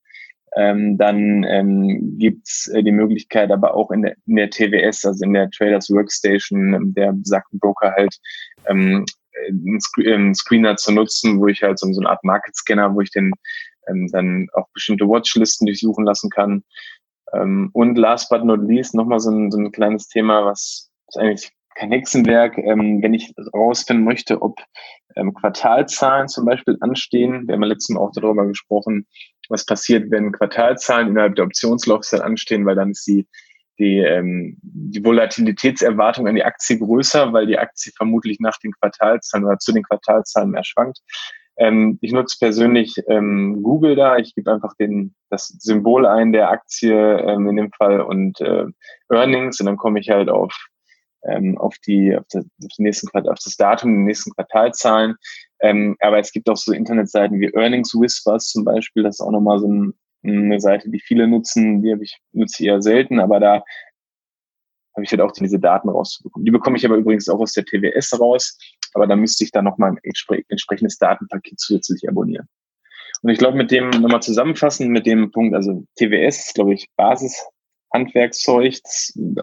Ähm, 0.55 0.97
dann 0.97 1.43
ähm, 1.43 2.17
gibt 2.17 2.47
äh, 2.73 2.81
die 2.81 2.91
Möglichkeit, 2.91 3.51
aber 3.51 3.75
auch 3.75 3.91
in 3.91 4.01
der, 4.01 4.15
in 4.25 4.37
der 4.37 4.49
TWS, 4.49 5.05
also 5.05 5.25
in 5.25 5.33
der 5.33 5.49
Traders 5.51 5.89
Workstation, 5.89 6.73
ähm, 6.73 6.93
der 6.95 7.11
besagten 7.11 7.59
Broker 7.59 7.93
halt 7.95 8.15
ähm, 8.67 9.05
einen, 9.47 9.79
Sc 9.79 9.99
einen 10.07 10.33
Screener 10.33 10.77
zu 10.77 10.93
nutzen, 10.93 11.39
wo 11.39 11.47
ich 11.47 11.61
halt 11.63 11.77
so, 11.77 11.91
so 11.91 12.01
eine 12.01 12.09
Art 12.09 12.23
Market 12.23 12.55
Scanner, 12.55 12.95
wo 12.95 13.01
ich 13.01 13.11
den 13.11 13.33
ähm, 13.87 14.09
dann 14.11 14.47
auch 14.53 14.67
bestimmte 14.73 15.07
Watchlisten 15.07 15.67
durchsuchen 15.67 16.05
lassen 16.05 16.29
kann. 16.29 16.63
Ähm, 17.33 17.69
und 17.73 17.97
last 17.97 18.29
but 18.29 18.43
not 18.43 18.61
least 18.61 18.95
nochmal 18.95 19.19
so 19.19 19.31
ein, 19.31 19.51
so 19.51 19.59
ein 19.59 19.71
kleines 19.71 20.07
Thema, 20.07 20.45
was, 20.45 20.89
was 21.07 21.21
eigentlich 21.21 21.51
kein 21.77 21.91
Hexenwerk, 21.91 22.57
ähm, 22.57 23.01
wenn 23.01 23.13
ich 23.13 23.33
herausfinden 23.53 24.03
möchte, 24.03 24.41
ob 24.41 24.59
ähm, 25.15 25.33
Quartalzahlen 25.33 26.27
zum 26.27 26.45
Beispiel 26.45 26.77
anstehen. 26.81 27.47
Wir 27.47 27.55
haben 27.55 27.63
ja 27.63 27.69
letztes 27.69 27.95
Mal 27.95 28.01
auch 28.01 28.11
darüber 28.13 28.45
gesprochen, 28.45 29.05
was 29.49 29.65
passiert, 29.65 30.11
wenn 30.11 30.31
Quartalzahlen 30.31 31.09
innerhalb 31.09 31.35
der 31.35 31.45
Optionslaufzeit 31.45 32.21
anstehen, 32.21 32.65
weil 32.65 32.75
dann 32.75 32.91
ist 32.91 33.05
die, 33.07 33.27
die, 33.79 33.99
ähm, 33.99 34.57
die 34.61 35.03
Volatilitätserwartung 35.03 36.27
an 36.27 36.35
die 36.35 36.43
Aktie 36.43 36.79
größer, 36.79 37.31
weil 37.33 37.47
die 37.47 37.57
Aktie 37.57 37.91
vermutlich 37.95 38.39
nach 38.39 38.57
den 38.57 38.71
Quartalzahlen 38.73 39.45
oder 39.45 39.59
zu 39.59 39.71
den 39.71 39.83
Quartalzahlen 39.83 40.51
mehr 40.51 40.63
schwankt. 40.63 40.99
Ähm, 41.57 41.97
ich 42.01 42.11
nutze 42.11 42.37
persönlich 42.39 42.95
ähm, 43.07 43.61
Google 43.63 43.95
da. 43.95 44.17
Ich 44.17 44.35
gebe 44.35 44.51
einfach 44.51 44.75
den, 44.79 45.15
das 45.29 45.47
Symbol 45.59 46.05
ein 46.05 46.31
der 46.31 46.49
Aktie 46.49 47.19
ähm, 47.19 47.47
in 47.47 47.55
dem 47.55 47.71
Fall 47.71 48.01
und 48.01 48.39
äh, 48.41 48.65
Earnings 49.09 49.59
und 49.59 49.65
dann 49.65 49.77
komme 49.77 49.99
ich 49.99 50.09
halt 50.09 50.29
auf 50.29 50.53
ähm, 51.23 51.57
auf 51.57 51.75
die 51.79 52.15
auf 52.15 52.25
das, 52.31 52.45
auf 52.45 52.71
nächsten 52.77 53.07
auf 53.09 53.39
das 53.43 53.55
Datum, 53.57 53.91
die 53.91 54.03
nächsten 54.03 54.31
Quartalzahlen. 54.31 55.15
Ähm, 55.59 55.95
aber 55.99 56.19
es 56.19 56.31
gibt 56.31 56.49
auch 56.49 56.57
so 56.57 56.71
Internetseiten 56.71 57.39
wie 57.39 57.51
Earnings 57.53 57.93
Whispers 57.93 58.49
zum 58.49 58.63
Beispiel. 58.63 59.03
Das 59.03 59.15
ist 59.15 59.21
auch 59.21 59.31
nochmal 59.31 59.59
so 59.59 59.67
ein, 59.67 59.93
eine 60.23 60.59
Seite, 60.59 60.89
die 60.89 60.99
viele 60.99 61.27
nutzen. 61.27 61.81
Die 61.81 61.91
habe 61.91 62.03
ich 62.03 62.17
nutze 62.31 62.65
eher 62.65 62.81
selten, 62.81 63.19
aber 63.19 63.39
da 63.39 63.63
habe 64.95 65.03
ich 65.03 65.11
halt 65.11 65.21
auch 65.21 65.31
diese 65.31 65.59
Daten 65.59 65.89
rauszubekommen. 65.89 66.45
Die 66.45 66.51
bekomme 66.51 66.77
ich 66.77 66.85
aber 66.85 66.95
übrigens 66.95 67.29
auch 67.29 67.39
aus 67.39 67.53
der 67.53 67.65
TWS 67.65 68.19
raus. 68.19 68.57
Aber 68.93 69.05
da 69.05 69.15
müsste 69.15 69.43
ich 69.43 69.51
dann 69.51 69.65
nochmal 69.65 69.91
ein 69.91 69.99
entsprechendes 70.47 70.97
Datenpaket 70.97 71.59
zusätzlich 71.59 72.09
abonnieren. 72.09 72.47
Und 73.21 73.29
ich 73.29 73.37
glaube, 73.37 73.57
mit 73.57 73.71
dem 73.71 73.89
nochmal 73.89 74.21
zusammenfassen, 74.21 74.89
mit 74.89 75.05
dem 75.05 75.31
Punkt, 75.31 75.55
also 75.55 75.83
TWS 75.97 76.47
ist, 76.47 76.55
glaube 76.55 76.73
ich, 76.73 76.89
Basis 76.95 77.47
Handwerkszeug, 77.93 78.73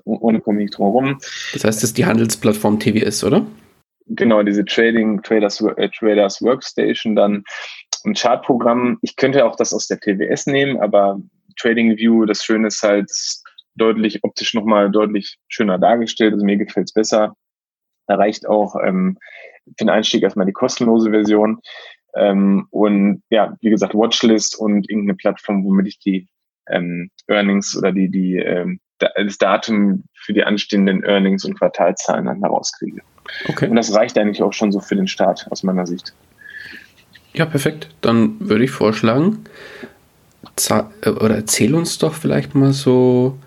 ohne 0.04 0.40
komme 0.40 0.64
ich 0.64 0.70
drum 0.70 0.86
herum. 0.86 1.18
Das 1.52 1.64
heißt, 1.64 1.78
das 1.78 1.90
ist 1.90 1.98
die 1.98 2.06
Handelsplattform 2.06 2.78
TWS, 2.78 3.24
oder? 3.24 3.46
Genau, 4.06 4.42
diese 4.42 4.64
Trading 4.64 5.22
Traders, 5.22 5.60
äh, 5.60 5.88
Traders 5.88 6.42
Workstation, 6.42 7.16
dann 7.16 7.42
ein 8.04 8.14
Chartprogramm. 8.14 8.98
Ich 9.02 9.16
könnte 9.16 9.44
auch 9.46 9.56
das 9.56 9.72
aus 9.72 9.86
der 9.86 9.98
TWS 9.98 10.46
nehmen, 10.46 10.78
aber 10.78 11.18
Trading 11.58 11.96
View, 11.96 12.26
das 12.26 12.44
Schöne 12.44 12.68
ist 12.68 12.82
halt 12.82 13.10
deutlich 13.76 14.22
optisch 14.22 14.54
nochmal 14.54 14.90
deutlich 14.90 15.38
schöner 15.48 15.78
dargestellt. 15.78 16.34
Also 16.34 16.44
mir 16.44 16.58
gefällt 16.58 16.88
es 16.88 16.92
besser. 16.92 17.34
Da 18.06 18.16
reicht 18.16 18.46
auch 18.46 18.76
ähm, 18.84 19.18
für 19.64 19.86
den 19.86 19.90
Einstieg 19.90 20.22
erstmal 20.22 20.46
die 20.46 20.52
kostenlose 20.52 21.10
Version. 21.10 21.60
Ähm, 22.14 22.66
und 22.70 23.22
ja, 23.30 23.56
wie 23.60 23.70
gesagt, 23.70 23.94
Watchlist 23.94 24.58
und 24.58 24.88
irgendeine 24.88 25.16
Plattform, 25.16 25.64
womit 25.64 25.88
ich 25.88 25.98
die 25.98 26.28
ähm, 26.68 27.10
Earnings 27.28 27.76
oder 27.76 27.92
die, 27.92 28.10
die 28.10 28.36
ähm, 28.36 28.80
das 28.98 29.38
Datum 29.38 30.04
für 30.14 30.32
die 30.32 30.44
anstehenden 30.44 31.02
Earnings 31.04 31.44
und 31.44 31.58
Quartalzahlen 31.58 32.26
dann 32.26 32.40
herauskriege. 32.40 33.02
Okay. 33.48 33.68
Und 33.68 33.76
das 33.76 33.94
reicht 33.94 34.18
eigentlich 34.18 34.42
auch 34.42 34.52
schon 34.52 34.72
so 34.72 34.80
für 34.80 34.96
den 34.96 35.08
Start 35.08 35.46
aus 35.50 35.62
meiner 35.62 35.86
Sicht. 35.86 36.14
Ja, 37.32 37.46
perfekt. 37.46 37.88
Dann 38.00 38.36
würde 38.38 38.64
ich 38.64 38.70
vorschlagen, 38.70 39.44
äh, 40.68 41.08
oder 41.08 41.36
erzähl 41.36 41.74
uns 41.74 41.98
doch 41.98 42.14
vielleicht 42.14 42.54
mal 42.54 42.72
so, 42.72 43.38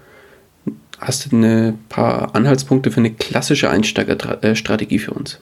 hast 0.99 1.31
du 1.31 1.37
ein 1.37 1.79
paar 1.89 2.35
Anhaltspunkte 2.35 2.91
für 2.91 2.99
eine 2.99 3.11
klassische 3.11 3.69
Einsteigerstrategie 3.69 4.99
für 4.99 5.11
uns? 5.11 5.39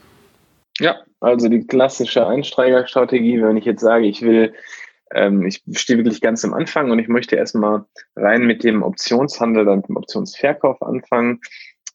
Ja, 0.79 0.97
also 1.21 1.47
die 1.47 1.65
klassische 1.65 2.27
Einsteigerstrategie, 2.27 3.41
wenn 3.41 3.57
ich 3.57 3.65
jetzt 3.65 3.81
sage, 3.81 4.05
ich 4.05 4.21
will 4.21 4.53
ähm, 5.15 5.45
ich 5.45 5.63
stehe 5.73 5.97
wirklich 5.97 6.21
ganz 6.21 6.43
am 6.45 6.53
Anfang 6.53 6.91
und 6.91 6.99
ich 6.99 7.07
möchte 7.07 7.35
erstmal 7.35 7.85
rein 8.15 8.45
mit 8.45 8.63
dem 8.63 8.83
Optionshandel 8.83 9.67
und 9.67 9.87
dem 9.87 9.97
Optionsverkauf 9.97 10.81
anfangen. 10.81 11.39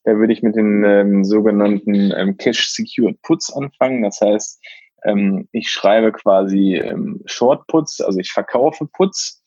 Da 0.05 0.17
würde 0.17 0.33
ich 0.33 0.43
mit 0.43 0.57
den 0.57 0.83
ähm, 0.85 1.25
sogenannten 1.25 2.13
ähm, 2.17 2.37
Cash 2.39 2.71
Secured 2.71 3.21
Puts 3.23 3.53
anfangen. 3.53 4.03
Das 4.03 4.21
heißt, 4.21 4.65
ähm, 5.05 5.49
ich 5.53 5.71
schreibe 5.71 6.13
quasi 6.13 6.77
ähm, 6.77 7.21
Short 7.27 7.67
Puts, 7.67 8.01
also 8.01 8.19
ich 8.19 8.33
verkaufe 8.33 8.87
Puts 8.87 9.43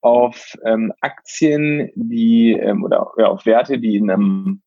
auf 0.00 0.56
ähm, 0.64 0.92
Aktien, 1.00 1.90
die 1.96 2.52
ähm, 2.52 2.84
oder 2.84 3.10
ja, 3.18 3.26
auf 3.26 3.46
Werte, 3.46 3.78
die 3.78 3.96
in 3.96 4.10
einem 4.10 4.62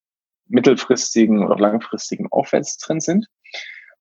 mittelfristigen 0.48 1.46
oder 1.46 1.58
langfristigen 1.58 2.28
Aufwärtstrend 2.32 3.04
sind. 3.04 3.28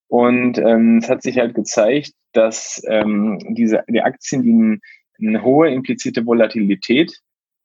Und 0.08 0.58
ähm, 0.58 0.98
es 0.98 1.08
hat 1.08 1.22
sich 1.22 1.38
halt 1.38 1.54
gezeigt, 1.54 2.12
dass 2.32 2.82
ähm, 2.86 3.38
diese 3.50 3.82
die 3.88 4.02
Aktien, 4.02 4.42
die 4.42 4.52
ein, 4.52 4.80
eine 5.20 5.42
hohe 5.42 5.70
implizite 5.70 6.24
Volatilität 6.24 7.12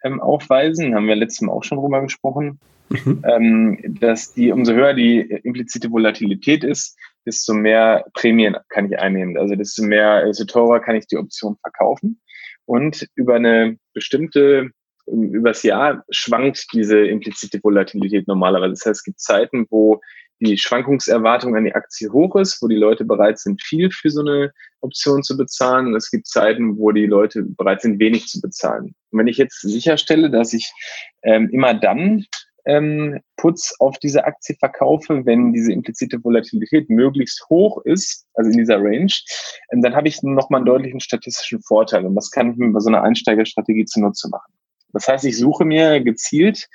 ähm, 0.03 0.19
aufweisen, 0.19 0.93
haben 0.93 1.07
wir 1.07 1.15
letztes 1.15 1.41
Mal 1.41 1.53
auch 1.53 1.63
schon 1.63 1.79
drüber 1.79 2.01
gesprochen, 2.01 2.59
mhm. 2.89 3.23
ähm, 3.27 3.97
dass 3.99 4.33
die, 4.33 4.51
umso 4.51 4.73
höher 4.73 4.93
die 4.93 5.19
implizite 5.19 5.89
Volatilität 5.91 6.63
ist, 6.63 6.97
desto 7.25 7.53
mehr 7.53 8.05
Prämien 8.13 8.57
kann 8.69 8.91
ich 8.91 8.99
einnehmen. 8.99 9.37
Also 9.37 9.55
desto 9.55 9.83
mehr, 9.83 10.25
desto 10.25 10.45
teurer 10.45 10.79
kann 10.79 10.95
ich 10.95 11.07
die 11.07 11.17
Option 11.17 11.55
verkaufen. 11.61 12.19
Und 12.65 13.07
über 13.15 13.35
eine 13.35 13.77
bestimmte, 13.93 14.71
übers 15.05 15.63
Jahr 15.63 16.03
schwankt 16.09 16.67
diese 16.73 16.99
implizite 16.99 17.59
Volatilität 17.61 18.27
normalerweise. 18.27 18.71
Das 18.71 18.85
heißt, 18.85 18.99
es 18.99 19.03
gibt 19.03 19.19
Zeiten, 19.19 19.65
wo 19.69 20.01
die 20.43 20.57
Schwankungserwartung 20.57 21.55
an 21.55 21.65
die 21.65 21.73
Aktie 21.73 22.11
hoch 22.11 22.35
ist, 22.35 22.61
wo 22.61 22.67
die 22.67 22.75
Leute 22.75 23.05
bereit 23.05 23.39
sind, 23.39 23.61
viel 23.63 23.89
für 23.91 24.09
so 24.09 24.21
eine 24.21 24.51
Option 24.81 25.23
zu 25.23 25.37
bezahlen. 25.37 25.87
Und 25.87 25.95
es 25.95 26.11
gibt 26.11 26.27
Zeiten, 26.27 26.77
wo 26.77 26.91
die 26.91 27.05
Leute 27.05 27.43
bereit 27.43 27.81
sind, 27.81 27.99
wenig 27.99 28.27
zu 28.27 28.41
bezahlen. 28.41 28.95
Und 29.11 29.19
wenn 29.19 29.27
ich 29.27 29.37
jetzt 29.37 29.61
sicherstelle, 29.61 30.29
dass 30.29 30.53
ich 30.53 30.71
ähm, 31.23 31.49
immer 31.51 31.73
dann 31.73 32.25
ähm, 32.65 33.19
Putz 33.37 33.75
auf 33.79 33.97
diese 33.99 34.25
Aktie 34.25 34.55
verkaufe, 34.55 35.25
wenn 35.25 35.53
diese 35.53 35.71
implizite 35.71 36.23
Volatilität 36.23 36.89
möglichst 36.89 37.45
hoch 37.49 37.81
ist, 37.85 38.25
also 38.35 38.49
in 38.51 38.57
dieser 38.57 38.77
Range, 38.77 39.11
ähm, 39.71 39.81
dann 39.81 39.95
habe 39.95 40.07
ich 40.07 40.21
nochmal 40.23 40.59
einen 40.59 40.65
deutlichen 40.65 40.99
statistischen 40.99 41.61
Vorteil. 41.61 42.05
Und 42.05 42.15
das 42.15 42.31
kann 42.31 42.51
ich 42.51 42.57
mir 42.57 42.71
bei 42.71 42.79
so 42.79 42.89
einer 42.89 43.03
Einsteigerstrategie 43.03 43.85
zunutze 43.85 44.29
machen. 44.29 44.53
Das 44.93 45.07
heißt, 45.07 45.25
ich 45.25 45.37
suche 45.37 45.65
mir 45.65 46.01
gezielt 46.01 46.69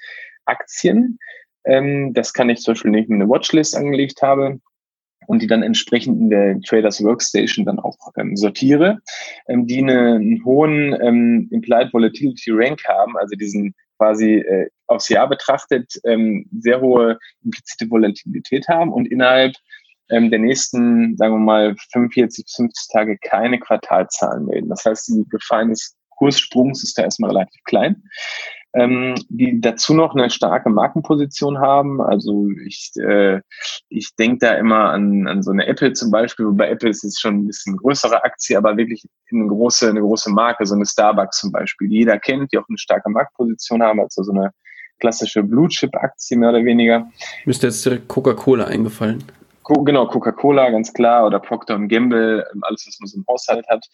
Aktien. 0.45 1.19
Ähm, 1.69 2.13
das 2.15 2.33
kann 2.33 2.51
ich 2.51 2.61
zum 2.61 2.73
Beispiel, 2.73 2.93
wenn 2.93 3.03
ich 3.03 3.09
mir 3.09 3.17
eine 3.17 3.29
Watchlist 3.29 3.77
angelegt 3.77 4.23
habe, 4.23 4.61
und 5.29 5.43
die 5.43 5.47
dann 5.47 5.63
entsprechend 5.63 6.19
in 6.21 6.31
der 6.31 6.59
Traders 6.63 7.05
Workstation 7.05 7.67
dann 7.67 7.79
auch 7.79 7.97
ähm, 8.17 8.35
sortiere, 8.35 8.99
ähm, 9.49 9.67
die 9.67 9.79
eine, 9.79 10.15
einen 10.15 10.45
hohen 10.45 10.97
ähm, 11.01 11.49
Implied 11.53 11.93
Volatility 11.93 12.51
Rank 12.51 12.83
haben, 12.89 13.17
also 13.19 13.37
diesen 13.37 13.75
quasi 13.99 14.37
äh, 14.37 14.69
aufs 14.87 15.09
Jahr 15.11 15.29
betrachtet 15.29 16.01
ähm, 16.05 16.49
sehr 16.59 16.81
hohe 16.81 17.19
implizite 17.45 17.91
Volatilität 17.91 18.69
haben 18.69 18.91
und 18.91 19.07
innerhalb 19.07 19.55
ähm, 20.09 20.31
der 20.31 20.39
nächsten, 20.39 21.15
sagen 21.19 21.35
wir 21.35 21.39
mal, 21.41 21.77
45 21.93 22.45
bis 22.45 22.55
50 22.55 22.89
Tage 22.91 23.19
keine 23.19 23.59
Quartalzahlen 23.59 24.47
melden. 24.47 24.71
Das 24.71 24.87
heißt, 24.87 25.09
die 25.09 25.25
Gefahr 25.29 25.59
eines 25.59 25.95
Kurssprungs 26.17 26.83
ist 26.83 26.97
da 26.97 27.03
erstmal 27.03 27.33
relativ 27.33 27.63
klein 27.65 28.03
ähm, 28.75 29.15
die 29.29 29.61
dazu 29.61 29.95
noch 29.95 30.15
eine 30.15 30.31
starke 30.31 30.69
Markenposition 30.69 31.59
haben. 31.59 32.01
Also 32.01 32.49
ich, 32.67 32.93
äh, 32.97 33.41
ich 33.89 34.15
denke 34.17 34.39
da 34.47 34.55
immer 34.55 34.91
an, 34.91 35.27
an 35.27 35.43
so 35.43 35.51
eine 35.51 35.67
Apple 35.67 35.93
zum 35.95 36.11
Beispiel, 36.11 36.47
wobei 36.47 36.69
Apple 36.69 36.91
ist 36.91 37.05
es 37.05 37.19
schon 37.19 37.37
ein 37.37 37.47
bisschen 37.47 37.77
größere 37.77 38.23
Aktie, 38.25 38.57
aber 38.57 38.77
wirklich 38.77 39.05
eine 39.33 39.47
große, 39.47 39.89
eine 39.89 40.01
große 40.01 40.31
Marke, 40.31 40.67
so 40.67 40.75
eine 40.75 40.87
Starbucks 40.87 41.41
zum 41.41 41.53
Beispiel, 41.53 41.89
die 41.89 41.97
jeder 41.97 42.19
kennt, 42.19 42.53
die 42.53 42.59
auch 42.59 42.69
eine 42.69 42.79
starke 42.79 43.09
Marktposition 43.11 43.83
haben, 43.83 44.01
also 44.01 44.23
so 44.23 44.33
eine 44.33 44.51
klassische 45.01 45.43
Blue 45.43 45.69
Chip 45.69 45.95
Aktie 45.95 46.37
mehr 46.37 46.51
oder 46.51 46.65
weniger. 46.65 47.09
Müsste 47.45 47.69
jetzt 47.69 47.85
direkt 47.85 48.09
Coca-Cola 48.09 48.65
eingefallen. 48.65 49.25
Co 49.63 49.83
genau, 49.83 50.07
Coca-Cola, 50.07 50.71
ganz 50.71 50.93
klar, 50.93 51.27
oder 51.27 51.41
Procter 51.41 51.79
Gamble, 51.79 52.45
alles, 52.63 52.87
was 52.87 52.99
man 53.01 53.07
so 53.07 53.19
im 53.19 53.25
Haushalt 53.29 53.67
hat. 53.69 53.85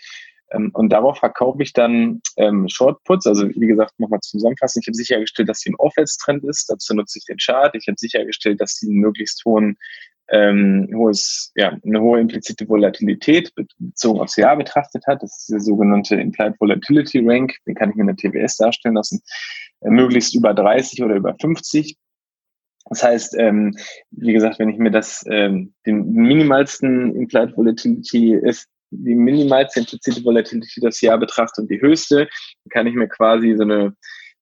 Ähm, 0.51 0.71
und 0.75 0.91
darauf 0.91 1.19
verkaufe 1.19 1.63
ich 1.63 1.73
dann 1.73 2.21
ähm, 2.37 2.69
Shortputs. 2.69 3.27
Also 3.27 3.49
wie 3.49 3.67
gesagt, 3.67 3.93
nochmal 3.99 4.21
zusammenfassen. 4.21 4.81
Ich 4.81 4.89
habe 4.89 4.97
sichergestellt, 4.97 5.49
dass 5.49 5.61
sie 5.61 5.71
ein 5.71 5.77
Aufwärtstrend 5.79 6.45
ist. 6.45 6.71
Dazu 6.71 6.95
nutze 6.95 7.19
ich 7.19 7.25
den 7.25 7.39
Chart. 7.39 7.75
Ich 7.75 7.87
habe 7.89 7.97
sichergestellt, 7.99 8.61
dass 8.61 8.75
sie 8.77 8.89
einen 8.89 9.01
möglichst 9.01 9.45
hohen 9.45 9.77
ähm, 10.31 10.89
hohes, 10.95 11.53
ja, 11.55 11.77
eine 11.85 12.01
hohe 12.01 12.21
implizite 12.21 12.69
Volatilität 12.69 13.53
bezogen 13.55 14.21
aufs 14.21 14.37
Jahr 14.37 14.57
betrachtet 14.57 15.07
hat. 15.07 15.23
Das 15.23 15.39
ist 15.39 15.51
der 15.51 15.61
sogenannte 15.61 16.17
Implied 16.17 16.55
Volatility 16.59 17.21
Rank. 17.25 17.57
Den 17.67 17.75
kann 17.75 17.91
ich 17.91 17.97
mir 17.97 18.09
in 18.09 18.17
der 18.17 18.17
TWS 18.17 18.57
darstellen 18.57 18.95
lassen. 18.95 19.21
Äh, 19.81 19.91
möglichst 19.91 20.35
über 20.35 20.55
30 20.55 21.03
oder 21.03 21.17
über 21.17 21.35
50. 21.41 21.97
Das 22.91 23.03
heißt, 23.03 23.37
ähm, 23.39 23.77
wie 24.11 24.33
gesagt, 24.33 24.59
wenn 24.59 24.69
ich 24.69 24.79
mir 24.79 24.91
das 24.91 25.25
ähm, 25.29 25.75
den 25.87 26.11
minimalsten 26.13 27.15
Implied 27.17 27.57
Volatility 27.57 28.35
ist, 28.35 28.69
die 28.97 29.15
minimalste 29.15 29.81
implizite 29.81 30.25
Volatilität 30.25 30.85
das 30.85 31.01
Jahr 31.01 31.19
betrachte 31.19 31.63
und 31.63 31.71
die 31.71 31.81
höchste, 31.81 32.29
kann 32.71 32.87
ich 32.87 32.95
mir 32.95 33.09
quasi 33.09 33.55
so 33.57 33.63
eine, 33.63 33.95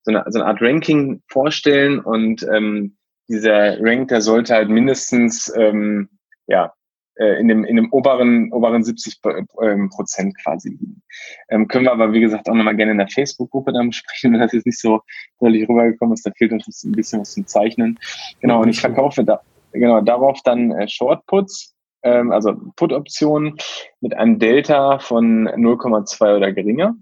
so 0.02 0.10
eine, 0.12 0.24
so 0.28 0.38
eine 0.38 0.48
Art 0.48 0.60
Ranking 0.60 1.22
vorstellen 1.28 2.00
und 2.00 2.46
ähm, 2.52 2.96
dieser 3.28 3.80
Rank, 3.80 4.08
der 4.08 4.20
sollte 4.20 4.54
halt 4.54 4.68
mindestens 4.68 5.52
ähm, 5.56 6.08
ja, 6.46 6.72
äh, 7.16 7.38
in 7.38 7.48
dem, 7.48 7.64
in 7.64 7.76
dem 7.76 7.92
oberen, 7.92 8.52
oberen 8.52 8.82
70 8.82 9.20
ähm, 9.62 9.90
Prozent 9.90 10.36
quasi 10.42 10.70
liegen. 10.70 11.02
Ähm, 11.50 11.68
können 11.68 11.84
wir 11.84 11.92
aber, 11.92 12.12
wie 12.12 12.20
gesagt, 12.20 12.48
auch 12.48 12.54
nochmal 12.54 12.76
gerne 12.76 12.92
in 12.92 12.98
der 12.98 13.08
Facebook-Gruppe 13.08 13.72
dann 13.72 13.88
besprechen, 13.88 14.32
wenn 14.32 14.40
das 14.40 14.52
jetzt 14.52 14.66
nicht 14.66 14.80
so 14.80 15.00
deutlich 15.40 15.68
rübergekommen 15.68 16.14
ist. 16.14 16.26
Da 16.26 16.30
fehlt 16.36 16.52
uns 16.52 16.84
ein 16.84 16.92
bisschen 16.92 17.20
was 17.20 17.32
zum 17.32 17.46
Zeichnen. 17.46 17.98
Genau, 18.40 18.62
und 18.62 18.68
ich 18.68 18.80
verkaufe 18.80 19.24
da, 19.24 19.40
genau, 19.72 20.00
darauf 20.00 20.40
dann 20.42 20.72
äh, 20.72 20.88
Shortputs 20.88 21.74
also 22.02 22.54
Put-Optionen 22.76 23.56
mit 24.00 24.14
einem 24.14 24.38
Delta 24.38 24.98
von 24.98 25.48
0,2 25.48 26.36
oder 26.36 26.52
geringer. 26.52 26.96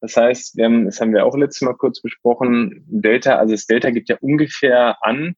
Das 0.00 0.16
heißt, 0.16 0.56
wir 0.56 0.66
haben, 0.66 0.84
das 0.84 1.00
haben 1.00 1.14
wir 1.14 1.24
auch 1.24 1.36
letztes 1.36 1.62
Mal 1.62 1.74
kurz 1.74 2.02
besprochen, 2.02 2.84
Delta, 2.86 3.36
also 3.36 3.54
das 3.54 3.66
Delta 3.66 3.90
gibt 3.90 4.10
ja 4.10 4.16
ungefähr 4.20 5.02
an, 5.02 5.34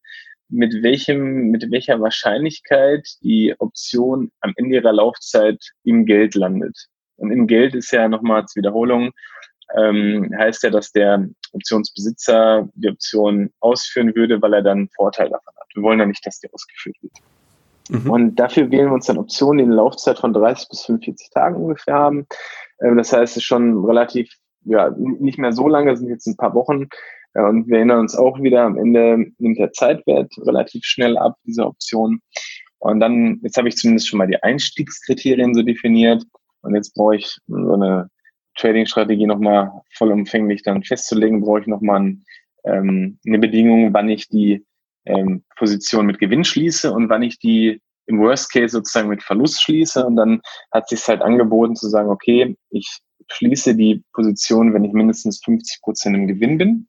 mit 0.49 0.83
welchem, 0.83 1.49
mit 1.51 1.71
welcher 1.71 1.99
Wahrscheinlichkeit 2.01 3.07
die 3.21 3.55
Option 3.59 4.31
am 4.41 4.53
Ende 4.55 4.75
ihrer 4.75 4.93
Laufzeit 4.93 5.59
im 5.83 6.05
Geld 6.05 6.35
landet. 6.35 6.87
Und 7.15 7.31
im 7.31 7.47
Geld 7.47 7.75
ist 7.75 7.91
ja 7.91 8.07
nochmal 8.07 8.41
als 8.41 8.55
Wiederholung, 8.55 9.11
ähm, 9.75 10.33
heißt 10.37 10.63
ja, 10.63 10.69
dass 10.69 10.91
der 10.91 11.27
Optionsbesitzer 11.51 12.69
die 12.75 12.89
Option 12.89 13.51
ausführen 13.59 14.15
würde, 14.15 14.41
weil 14.41 14.53
er 14.53 14.61
dann 14.61 14.89
Vorteil 14.95 15.29
davon 15.29 15.53
hat. 15.57 15.67
Wir 15.73 15.83
wollen 15.83 15.99
ja 15.99 16.05
nicht, 16.05 16.25
dass 16.25 16.39
die 16.39 16.51
ausgeführt 16.53 16.95
wird. 17.01 17.13
Mhm. 17.89 18.09
Und 18.09 18.35
dafür 18.35 18.71
wählen 18.71 18.87
wir 18.87 18.93
uns 18.93 19.05
dann 19.05 19.17
Optionen, 19.17 19.57
die 19.57 19.63
eine 19.65 19.75
Laufzeit 19.75 20.19
von 20.19 20.33
30 20.33 20.69
bis 20.69 20.85
45 20.85 21.29
Tagen 21.29 21.55
ungefähr 21.55 21.95
haben. 21.95 22.27
Ähm, 22.81 22.97
das 22.97 23.13
heißt, 23.13 23.31
es 23.31 23.37
ist 23.37 23.43
schon 23.43 23.85
relativ, 23.85 24.31
ja, 24.65 24.91
nicht 24.97 25.37
mehr 25.37 25.53
so 25.53 25.67
lange, 25.67 25.95
sind 25.95 26.09
jetzt 26.09 26.27
ein 26.27 26.37
paar 26.37 26.53
Wochen. 26.53 26.87
Äh, 27.33 27.43
und 27.43 27.67
wir 27.67 27.77
erinnern 27.77 27.99
uns 27.99 28.15
auch 28.15 28.41
wieder, 28.41 28.63
am 28.63 28.77
Ende 28.77 29.25
nimmt 29.37 29.59
der 29.59 29.71
Zeitwert 29.71 30.31
relativ 30.45 30.83
schnell 30.83 31.17
ab, 31.17 31.35
diese 31.45 31.65
Option. 31.65 32.19
Und 32.79 32.99
dann, 32.99 33.39
jetzt 33.43 33.57
habe 33.57 33.67
ich 33.67 33.77
zumindest 33.77 34.07
schon 34.07 34.19
mal 34.19 34.27
die 34.27 34.41
Einstiegskriterien 34.41 35.53
so 35.53 35.63
definiert. 35.63 36.23
Und 36.61 36.75
jetzt 36.75 36.93
brauche 36.93 37.15
ich 37.15 37.37
so 37.47 37.73
eine 37.73 38.09
Trading-Strategie 38.55 39.25
nochmal 39.25 39.71
vollumfänglich 39.93 40.63
dann 40.63 40.83
festzulegen, 40.83 41.41
brauche 41.41 41.61
ich 41.61 41.67
nochmal 41.67 42.01
ein, 42.01 42.25
ähm, 42.65 43.19
eine 43.25 43.39
Bedingung, 43.39 43.93
wann 43.93 44.09
ich 44.09 44.27
die 44.27 44.65
ähm, 45.07 45.43
Position 45.57 46.05
mit 46.05 46.19
Gewinn 46.19 46.43
schließe 46.43 46.91
und 46.91 47.09
wann 47.09 47.23
ich 47.23 47.39
die 47.39 47.81
im 48.07 48.19
Worst 48.19 48.51
Case 48.51 48.69
sozusagen 48.69 49.09
mit 49.09 49.21
Verlust 49.21 49.61
schließe. 49.61 50.05
Und 50.05 50.15
dann 50.15 50.41
hat 50.71 50.89
sich 50.89 51.05
halt 51.07 51.21
angeboten 51.21 51.75
zu 51.75 51.89
sagen, 51.89 52.09
okay, 52.09 52.55
ich 52.69 52.87
schließe 53.29 53.75
die 53.75 54.03
Position, 54.13 54.73
wenn 54.73 54.85
ich 54.85 54.93
mindestens 54.93 55.41
50 55.43 55.81
Prozent 55.81 56.15
im 56.15 56.27
Gewinn 56.27 56.57
bin. 56.57 56.87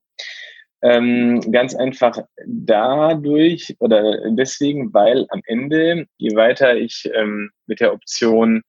Ähm, 0.81 1.40
ganz 1.50 1.74
einfach 1.74 2.16
dadurch 2.46 3.74
oder 3.81 4.31
deswegen, 4.31 4.94
weil 4.94 5.26
am 5.31 5.42
Ende, 5.46 6.07
je 6.18 6.37
weiter 6.37 6.76
ich 6.76 7.11
ähm, 7.14 7.50
mit 7.66 7.81
der 7.81 7.92
Option 7.92 8.62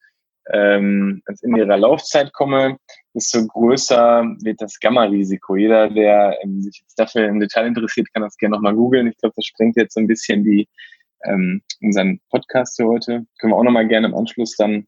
ähm, 0.52 1.22
in 1.44 1.56
ihrer 1.56 1.78
Laufzeit 1.78 2.34
komme, 2.34 2.78
desto 3.14 3.46
größer 3.46 4.24
wird 4.42 4.62
das 4.62 4.80
Gamma-Risiko. 4.80 5.56
Jeder, 5.56 5.90
der 5.90 6.38
ähm, 6.44 6.62
sich 6.62 6.80
jetzt 6.82 6.98
dafür 6.98 7.28
im 7.28 7.40
Detail 7.40 7.68
interessiert, 7.68 8.14
kann 8.14 8.24
das 8.24 8.38
gerne 8.38 8.56
nochmal 8.56 8.76
googeln. 8.76 9.08
Ich 9.08 9.18
glaube, 9.18 9.34
das 9.36 9.46
sprengt 9.46 9.76
jetzt 9.78 9.94
so 9.94 10.00
ein 10.00 10.08
bisschen 10.08 10.44
die 10.44 10.68
ähm, 11.26 11.62
unseren 11.82 12.20
Podcast 12.30 12.78
für 12.78 12.86
heute. 12.86 13.26
Können 13.40 13.54
wir 13.54 13.58
auch 13.58 13.64
nochmal 13.64 13.88
gerne 13.88 14.08
im 14.08 14.16
Anschluss 14.16 14.56
dann 14.56 14.86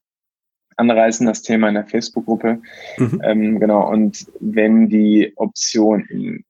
anreißen, 0.77 1.27
das 1.27 1.41
Thema 1.41 1.67
in 1.69 1.75
der 1.75 1.87
Facebook-Gruppe. 1.87 2.61
Mhm. 2.97 3.21
Ähm, 3.23 3.59
genau, 3.59 3.89
und 3.89 4.25
wenn 4.39 4.89
die 4.89 5.33
Option 5.35 6.05
im, 6.09 6.43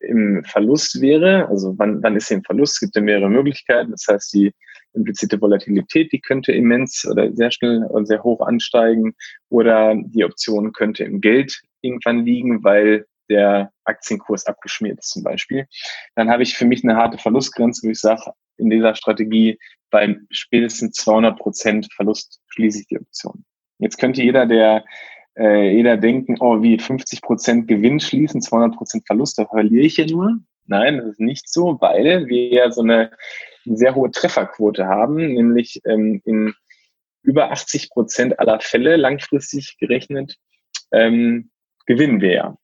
im 0.00 0.44
Verlust 0.44 1.00
wäre, 1.00 1.48
also 1.48 1.74
wann, 1.78 2.02
wann 2.02 2.16
ist 2.16 2.28
sie 2.28 2.34
im 2.34 2.44
Verlust? 2.44 2.74
Es 2.74 2.80
gibt 2.80 2.96
ja 2.96 3.02
mehrere 3.02 3.28
Möglichkeiten. 3.28 3.90
Das 3.90 4.06
heißt, 4.08 4.32
die 4.32 4.52
implizite 4.94 5.40
Volatilität, 5.40 6.12
die 6.12 6.20
könnte 6.20 6.52
immens 6.52 7.06
oder 7.08 7.32
sehr 7.32 7.50
schnell 7.50 7.84
und 7.84 8.06
sehr 8.06 8.22
hoch 8.22 8.40
ansteigen 8.40 9.14
oder 9.48 9.94
die 9.96 10.24
Option 10.24 10.72
könnte 10.72 11.04
im 11.04 11.20
Geld 11.20 11.60
irgendwann 11.82 12.24
liegen, 12.24 12.64
weil 12.64 13.06
der 13.28 13.70
Aktienkurs 13.84 14.46
abgeschmiert 14.46 14.98
ist 14.98 15.10
zum 15.10 15.22
Beispiel. 15.22 15.66
Dann 16.14 16.30
habe 16.30 16.42
ich 16.42 16.56
für 16.56 16.64
mich 16.64 16.82
eine 16.82 16.96
harte 16.96 17.18
Verlustgrenze, 17.18 17.86
wo 17.86 17.90
ich 17.90 18.00
sage, 18.00 18.32
in 18.56 18.70
dieser 18.70 18.94
Strategie 18.94 19.58
bei 19.90 20.16
spätestens 20.30 20.96
200 20.96 21.38
Prozent 21.38 21.88
Verlust 21.94 22.40
schließe 22.48 22.80
ich 22.80 22.86
die 22.88 22.98
Option. 22.98 23.44
Jetzt 23.78 23.98
könnte 23.98 24.22
jeder, 24.22 24.46
der 24.46 24.84
äh, 25.38 25.70
jeder 25.72 25.96
denken, 25.96 26.36
oh, 26.40 26.62
wie 26.62 26.78
50 26.78 27.22
Prozent 27.22 27.68
Gewinn 27.68 28.00
schließen, 28.00 28.42
200 28.42 28.76
Prozent 28.76 29.06
Verlust, 29.06 29.38
da 29.38 29.46
verliere 29.46 29.86
ich 29.86 29.96
ja 29.96 30.06
nur. 30.06 30.40
Nein, 30.68 30.98
das 30.98 31.06
ist 31.06 31.20
nicht 31.20 31.50
so, 31.50 31.80
weil 31.80 32.28
wir 32.28 32.48
ja 32.48 32.70
so 32.70 32.82
eine 32.82 33.10
sehr 33.64 33.94
hohe 33.94 34.10
Trefferquote 34.10 34.86
haben, 34.86 35.16
nämlich 35.16 35.80
ähm, 35.84 36.22
in 36.24 36.54
über 37.22 37.50
80 37.50 37.90
Prozent 37.90 38.38
aller 38.38 38.60
Fälle 38.60 38.96
langfristig 38.96 39.76
gerechnet 39.78 40.36
ähm, 40.92 41.50
gewinnen 41.86 42.20
wir 42.20 42.32
ja. 42.32 42.56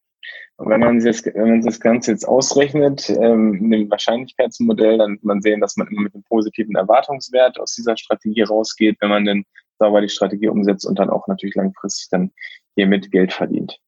Und 0.56 0.70
wenn 0.70 0.80
man, 0.80 1.04
das, 1.04 1.24
wenn 1.24 1.48
man 1.48 1.62
das 1.62 1.80
Ganze 1.80 2.12
jetzt 2.12 2.26
ausrechnet, 2.28 3.10
ähm, 3.10 3.54
in 3.54 3.70
dem 3.70 3.90
Wahrscheinlichkeitsmodell, 3.90 4.98
dann 4.98 5.12
wird 5.12 5.24
man 5.24 5.42
sehen, 5.42 5.60
dass 5.60 5.76
man 5.76 5.88
immer 5.88 6.02
mit 6.02 6.14
einem 6.14 6.22
positiven 6.24 6.76
Erwartungswert 6.76 7.58
aus 7.58 7.74
dieser 7.74 7.96
Strategie 7.96 8.42
rausgeht, 8.42 8.98
wenn 9.00 9.08
man 9.08 9.24
dann 9.24 9.44
sauber 9.80 10.00
die 10.00 10.08
Strategie 10.08 10.48
umsetzt 10.48 10.86
und 10.86 10.98
dann 10.98 11.10
auch 11.10 11.26
natürlich 11.26 11.56
langfristig 11.56 12.08
dann 12.10 12.30
hiermit 12.76 13.10
Geld 13.10 13.32
verdient. 13.32 13.80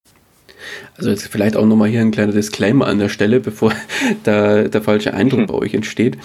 Also 0.96 1.10
jetzt 1.10 1.26
vielleicht 1.26 1.56
auch 1.56 1.66
nochmal 1.66 1.88
hier 1.88 2.00
ein 2.00 2.10
kleiner 2.10 2.32
Disclaimer 2.32 2.86
an 2.86 2.98
der 2.98 3.08
Stelle, 3.08 3.40
bevor 3.40 3.72
da 4.24 4.64
der 4.64 4.82
falsche 4.82 5.14
Eindruck 5.14 5.40
mhm. 5.40 5.46
bei 5.46 5.54
euch 5.54 5.74
entsteht. 5.74 6.18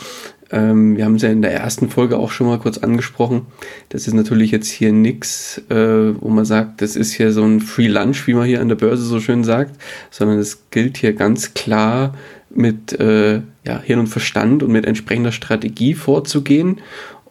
Ähm, 0.51 0.97
wir 0.97 1.05
haben 1.05 1.15
es 1.15 1.21
ja 1.21 1.29
in 1.29 1.41
der 1.41 1.53
ersten 1.53 1.89
Folge 1.89 2.17
auch 2.17 2.31
schon 2.31 2.47
mal 2.47 2.59
kurz 2.59 2.77
angesprochen. 2.77 3.47
Das 3.89 4.07
ist 4.07 4.13
natürlich 4.13 4.51
jetzt 4.51 4.69
hier 4.69 4.91
nichts, 4.91 5.61
äh, 5.69 6.13
wo 6.21 6.29
man 6.29 6.45
sagt, 6.45 6.81
das 6.81 6.95
ist 6.95 7.13
hier 7.13 7.31
so 7.31 7.43
ein 7.43 7.61
Free 7.61 7.87
Lunch, 7.87 8.27
wie 8.27 8.33
man 8.33 8.45
hier 8.45 8.61
an 8.61 8.69
der 8.69 8.75
Börse 8.75 9.03
so 9.03 9.19
schön 9.19 9.43
sagt, 9.43 9.81
sondern 10.09 10.39
es 10.39 10.69
gilt 10.69 10.97
hier 10.97 11.13
ganz 11.13 11.53
klar 11.53 12.15
mit 12.53 12.99
äh, 12.99 13.41
ja, 13.65 13.81
Hirn 13.81 14.01
und 14.01 14.07
Verstand 14.07 14.61
und 14.61 14.71
mit 14.71 14.85
entsprechender 14.85 15.31
Strategie 15.31 15.93
vorzugehen. 15.93 16.81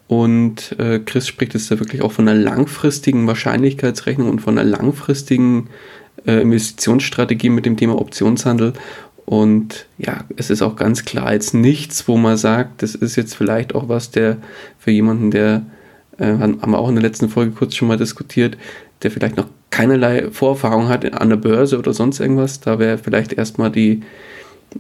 Und 0.09 0.75
äh, 0.81 0.99
Chris 0.99 1.29
spricht 1.29 1.55
jetzt 1.55 1.71
da 1.71 1.79
wirklich 1.79 2.03
auch 2.03 2.11
von 2.11 2.27
einer 2.27 2.41
langfristigen 2.41 3.27
Wahrscheinlichkeitsrechnung 3.27 4.29
und 4.29 4.41
von 4.41 4.59
einer 4.59 4.69
langfristigen 4.69 5.69
äh, 6.27 6.41
Investitionsstrategie 6.41 7.51
mit 7.51 7.67
dem 7.67 7.77
Thema 7.77 8.01
Optionshandel. 8.01 8.73
Und 9.27 9.87
ja, 9.97 10.25
es 10.37 10.51
ist 10.51 10.63
auch 10.63 10.77
ganz 10.77 11.05
klar 11.05 11.33
jetzt 11.33 11.55
nichts, 11.55 12.09
wo 12.09 12.17
man 12.17 12.37
sagt, 12.37 12.83
das 12.83 12.95
ist 12.95 13.17
jetzt 13.17 13.35
vielleicht 13.35 13.75
auch 13.75 13.89
was, 13.89 14.11
der 14.11 14.39
für 14.79 14.91
jemanden, 14.91 15.31
der, 15.31 15.63
äh, 16.19 16.27
haben 16.27 16.71
wir 16.71 16.79
auch 16.79 16.89
in 16.89 16.97
der 16.97 17.05
letzten 17.05 17.29
Folge 17.29 17.53
kurz 17.53 17.77
schon 17.77 17.89
mal 17.89 17.97
diskutiert, 17.97 18.57
der 19.03 19.11
vielleicht 19.11 19.37
noch 19.37 19.47
keinerlei 19.71 20.31
Vorerfahrung 20.31 20.89
hat 20.89 21.13
an 21.15 21.29
der 21.29 21.37
Börse 21.37 21.79
oder 21.79 21.93
sonst 21.93 22.19
irgendwas, 22.19 22.61
da 22.61 22.79
wäre 22.79 22.99
vielleicht 22.99 23.33
erstmal 23.33 23.71
die, 23.71 24.03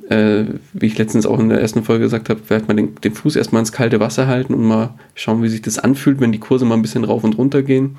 äh, 0.09 0.45
wie 0.73 0.87
ich 0.87 0.99
letztens 0.99 1.27
auch 1.27 1.39
in 1.39 1.49
der 1.49 1.61
ersten 1.61 1.83
Folge 1.83 2.05
gesagt 2.05 2.29
habe, 2.29 2.41
vielleicht 2.45 2.69
mal 2.69 2.75
den, 2.75 2.95
den, 2.97 3.15
Fuß 3.15 3.37
erstmal 3.37 3.61
ins 3.61 3.73
kalte 3.73 4.01
Wasser 4.01 4.27
halten 4.27 4.55
und 4.55 4.63
mal 4.63 4.95
schauen, 5.15 5.43
wie 5.43 5.49
sich 5.49 5.63
das 5.63 5.79
anfühlt, 5.79 6.21
wenn 6.21 6.33
die 6.33 6.39
Kurse 6.39 6.65
mal 6.65 6.75
ein 6.75 6.83
bisschen 6.83 7.05
rauf 7.05 7.25
und 7.25 7.37
runter 7.39 7.63
gehen. 7.63 7.97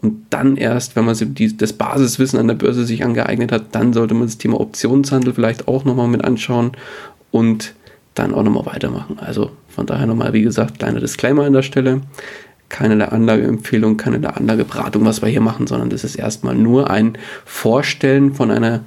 Und 0.00 0.26
dann 0.30 0.56
erst, 0.56 0.96
wenn 0.96 1.04
man 1.04 1.16
die, 1.18 1.56
das 1.56 1.72
Basiswissen 1.72 2.38
an 2.38 2.48
der 2.48 2.54
Börse 2.54 2.84
sich 2.84 3.04
angeeignet 3.04 3.52
hat, 3.52 3.74
dann 3.74 3.92
sollte 3.92 4.14
man 4.14 4.26
das 4.26 4.38
Thema 4.38 4.60
Optionshandel 4.60 5.34
vielleicht 5.34 5.68
auch 5.68 5.84
nochmal 5.84 6.08
mit 6.08 6.24
anschauen 6.24 6.72
und 7.30 7.74
dann 8.14 8.34
auch 8.34 8.42
nochmal 8.42 8.66
weitermachen. 8.66 9.18
Also 9.18 9.50
von 9.68 9.86
daher 9.86 10.06
nochmal, 10.06 10.32
wie 10.32 10.42
gesagt, 10.42 10.78
kleiner 10.78 11.00
Disclaimer 11.00 11.44
an 11.44 11.54
der 11.54 11.62
Stelle. 11.62 12.02
Keine 12.68 13.12
Anlageempfehlung, 13.12 13.96
keine 13.96 14.34
Anlageberatung, 14.34 15.04
was 15.04 15.22
wir 15.22 15.28
hier 15.28 15.40
machen, 15.40 15.66
sondern 15.66 15.90
das 15.90 16.04
ist 16.04 16.16
erstmal 16.16 16.54
nur 16.54 16.88
ein 16.88 17.18
Vorstellen 17.44 18.34
von 18.34 18.50
einer 18.50 18.80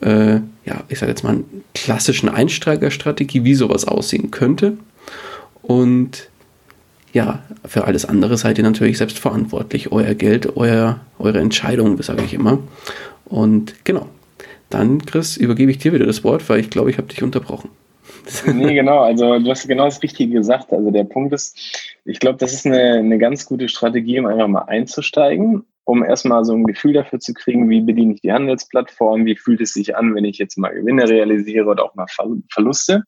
äh, 0.00 0.40
ja, 0.66 0.82
ich 0.88 0.98
sage 0.98 1.12
jetzt 1.12 1.22
mal, 1.22 1.44
klassischen 1.74 2.28
Einsteigerstrategie, 2.28 3.44
wie 3.44 3.54
sowas 3.54 3.86
aussehen 3.86 4.30
könnte. 4.30 4.76
Und 5.62 6.28
ja, 7.12 7.42
für 7.64 7.84
alles 7.84 8.04
andere 8.04 8.36
seid 8.36 8.58
ihr 8.58 8.64
natürlich 8.64 8.98
selbst 8.98 9.18
verantwortlich. 9.18 9.92
Euer 9.92 10.14
Geld, 10.14 10.56
euer, 10.56 11.00
eure 11.18 11.38
Entscheidung, 11.38 12.00
sage 12.02 12.24
ich 12.24 12.34
immer. 12.34 12.58
Und 13.24 13.84
genau, 13.84 14.08
dann, 14.68 15.04
Chris, 15.06 15.36
übergebe 15.36 15.70
ich 15.70 15.78
dir 15.78 15.92
wieder 15.92 16.06
das 16.06 16.24
Wort, 16.24 16.48
weil 16.48 16.60
ich 16.60 16.68
glaube, 16.68 16.90
ich 16.90 16.98
habe 16.98 17.08
dich 17.08 17.22
unterbrochen. 17.22 17.70
nee, 18.52 18.74
genau, 18.74 18.98
also 18.98 19.38
du 19.38 19.50
hast 19.50 19.68
genau 19.68 19.84
das 19.84 20.02
Richtige 20.02 20.34
gesagt. 20.34 20.72
Also 20.72 20.90
der 20.90 21.04
Punkt 21.04 21.32
ist, 21.32 21.56
ich 22.04 22.18
glaube, 22.18 22.38
das 22.38 22.52
ist 22.52 22.66
eine, 22.66 22.94
eine 22.94 23.18
ganz 23.18 23.46
gute 23.46 23.68
Strategie, 23.68 24.18
um 24.18 24.26
einfach 24.26 24.48
mal 24.48 24.62
einzusteigen 24.62 25.64
um 25.86 26.04
erstmal 26.04 26.44
so 26.44 26.52
ein 26.52 26.64
Gefühl 26.64 26.92
dafür 26.92 27.20
zu 27.20 27.32
kriegen, 27.32 27.70
wie 27.70 27.80
bediene 27.80 28.14
ich 28.14 28.20
die 28.20 28.32
Handelsplattform, 28.32 29.24
wie 29.24 29.36
fühlt 29.36 29.60
es 29.60 29.72
sich 29.72 29.96
an, 29.96 30.14
wenn 30.14 30.24
ich 30.24 30.36
jetzt 30.36 30.58
mal 30.58 30.74
Gewinne 30.74 31.08
realisiere 31.08 31.66
oder 31.66 31.84
auch 31.84 31.94
mal 31.94 32.06
Verluste. 32.52 33.04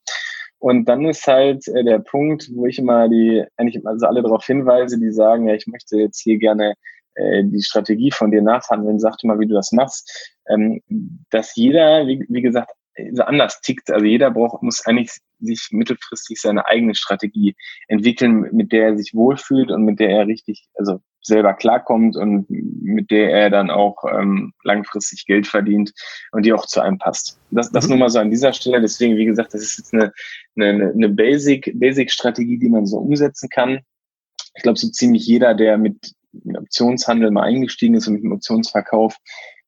Und 0.61 0.89
dann 0.89 1.05
ist 1.05 1.27
halt 1.27 1.67
äh, 1.69 1.85
der 1.85 1.99
Punkt, 1.99 2.49
wo 2.55 2.67
ich 2.67 2.79
immer 2.79 3.09
die, 3.09 3.45
eigentlich 3.57 3.85
also 3.85 4.07
alle 4.07 4.23
darauf 4.23 4.45
hinweise, 4.45 4.99
die 4.99 5.11
sagen, 5.11 5.49
ja, 5.49 5.55
ich 5.55 5.67
möchte 5.67 5.97
jetzt 5.97 6.21
hier 6.21 6.39
gerne 6.39 6.75
äh, 7.15 7.43
die 7.45 7.63
Strategie 7.63 8.13
von 8.13 8.31
dir 8.31 8.43
nachhandeln, 8.43 9.01
sag 9.01 9.17
mal, 9.25 9.41
wie 9.41 9.47
du 9.47 9.55
das 9.55 9.73
machst, 9.73 10.37
ähm, 10.49 10.81
dass 11.31 11.57
jeder, 11.57 12.07
wie, 12.07 12.25
wie 12.29 12.43
gesagt, 12.43 12.71
so 13.13 13.23
anders 13.23 13.61
tickt. 13.61 13.91
Also 13.91 14.05
jeder 14.05 14.31
braucht, 14.31 14.63
muss 14.63 14.85
eigentlich 14.87 15.11
sich 15.41 15.69
mittelfristig 15.71 16.41
seine 16.41 16.67
eigene 16.67 16.95
Strategie 16.95 17.55
entwickeln, 17.87 18.49
mit 18.53 18.73
der 18.73 18.89
er 18.89 18.97
sich 18.97 19.15
wohlfühlt 19.15 19.71
und 19.71 19.85
mit 19.85 20.01
der 20.01 20.11
er 20.11 20.27
richtig, 20.27 20.67
also 20.75 21.01
selber 21.29 21.55
klarkommt 21.55 22.17
und 22.17 22.47
mit 22.51 23.11
der 23.11 23.31
er 23.31 23.51
dann 23.51 23.71
auch 23.71 24.05
ähm, 24.11 24.53
langfristig 24.65 25.27
Geld 25.27 25.47
verdient 25.47 25.93
und 26.33 26.45
die 26.45 26.53
auch 26.53 26.67
zu 26.67 26.81
einem 26.81 26.99
passt. 26.99 27.39
Das, 27.51 27.71
das 27.71 27.85
mhm. 27.85 27.91
nur 27.91 27.99
mal 27.99 28.11
so 28.11 28.19
an 28.19 28.31
dieser 28.31 28.53
Stelle. 28.53 28.81
Deswegen, 28.81 29.17
wie 29.17 29.25
gesagt, 29.25 29.55
das 29.55 29.63
ist 29.63 29.79
jetzt 29.79 29.95
eine, 29.95 30.13
eine, 30.57 30.91
eine 30.91 31.09
Basic, 31.09 31.73
Basic-Strategie, 31.79 32.59
die 32.59 32.69
man 32.69 32.87
so 32.87 32.99
umsetzen 32.99 33.49
kann. 33.49 33.81
Ich 34.57 34.63
glaube, 34.63 34.79
so 34.79 34.89
ziemlich 34.89 35.27
jeder, 35.27 35.55
der 35.55 35.79
mit, 35.79 36.13
Optionshandel 36.57 37.31
mal 37.31 37.45
eingestiegen 37.45 37.95
ist 37.95 38.09
und 38.09 38.15
mit 38.15 38.25
dem 38.25 38.33
Optionsverkauf, 38.33 39.17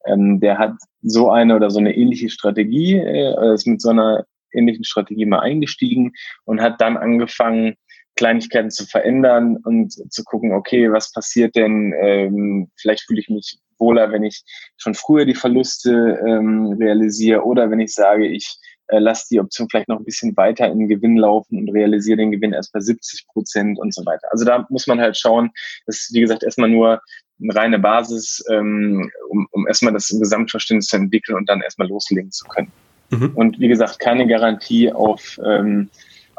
ähm, 0.06 0.40
der 0.40 0.58
hat 0.58 0.74
so 1.02 1.30
eine 1.30 1.56
oder 1.56 1.70
so 1.70 1.78
eine 1.78 1.96
ähnliche 1.96 2.28
Strategie, 2.28 2.94
äh, 2.94 3.54
ist 3.54 3.66
mit 3.66 3.80
so 3.80 3.90
einer 3.90 4.24
ähnlichen 4.52 4.84
Strategie 4.84 5.26
mal 5.26 5.40
eingestiegen 5.40 6.12
und 6.44 6.60
hat 6.60 6.80
dann 6.80 6.96
angefangen, 6.96 7.76
Kleinigkeiten 8.16 8.70
zu 8.70 8.86
verändern 8.86 9.56
und 9.64 9.92
zu 10.12 10.24
gucken, 10.24 10.52
okay, 10.52 10.92
was 10.92 11.12
passiert 11.12 11.56
denn? 11.56 11.94
Ähm, 12.00 12.70
vielleicht 12.76 13.02
fühle 13.06 13.20
ich 13.20 13.28
mich 13.28 13.58
wohler, 13.78 14.12
wenn 14.12 14.24
ich 14.24 14.44
schon 14.76 14.94
früher 14.94 15.24
die 15.24 15.34
Verluste 15.34 16.18
ähm, 16.26 16.76
realisiere 16.78 17.44
oder 17.44 17.70
wenn 17.70 17.80
ich 17.80 17.94
sage, 17.94 18.26
ich 18.26 18.58
äh, 18.88 18.98
lasse 18.98 19.26
die 19.30 19.40
Option 19.40 19.68
vielleicht 19.70 19.88
noch 19.88 19.98
ein 19.98 20.04
bisschen 20.04 20.36
weiter 20.36 20.66
in 20.66 20.80
den 20.80 20.88
Gewinn 20.88 21.16
laufen 21.16 21.58
und 21.58 21.70
realisiere 21.70 22.18
den 22.18 22.30
Gewinn 22.30 22.52
erst 22.52 22.72
bei 22.72 22.80
70 22.80 23.26
Prozent 23.28 23.78
und 23.78 23.94
so 23.94 24.04
weiter. 24.04 24.28
Also 24.30 24.44
da 24.44 24.66
muss 24.68 24.86
man 24.86 25.00
halt 25.00 25.16
schauen, 25.16 25.50
das 25.86 25.96
ist 25.96 26.14
wie 26.14 26.20
gesagt 26.20 26.42
erstmal 26.42 26.68
nur 26.68 27.00
eine 27.42 27.54
reine 27.54 27.78
Basis, 27.78 28.44
ähm, 28.50 29.10
um, 29.30 29.46
um 29.52 29.66
erstmal 29.66 29.92
das 29.92 30.08
Gesamtverständnis 30.08 30.88
zu 30.88 30.96
entwickeln 30.96 31.36
und 31.36 31.48
dann 31.48 31.62
erstmal 31.62 31.88
loslegen 31.88 32.30
zu 32.30 32.44
können. 32.46 32.70
Mhm. 33.10 33.32
Und 33.34 33.60
wie 33.60 33.68
gesagt, 33.68 33.98
keine 33.98 34.26
Garantie 34.26 34.92
auf, 34.92 35.40
ähm, 35.44 35.88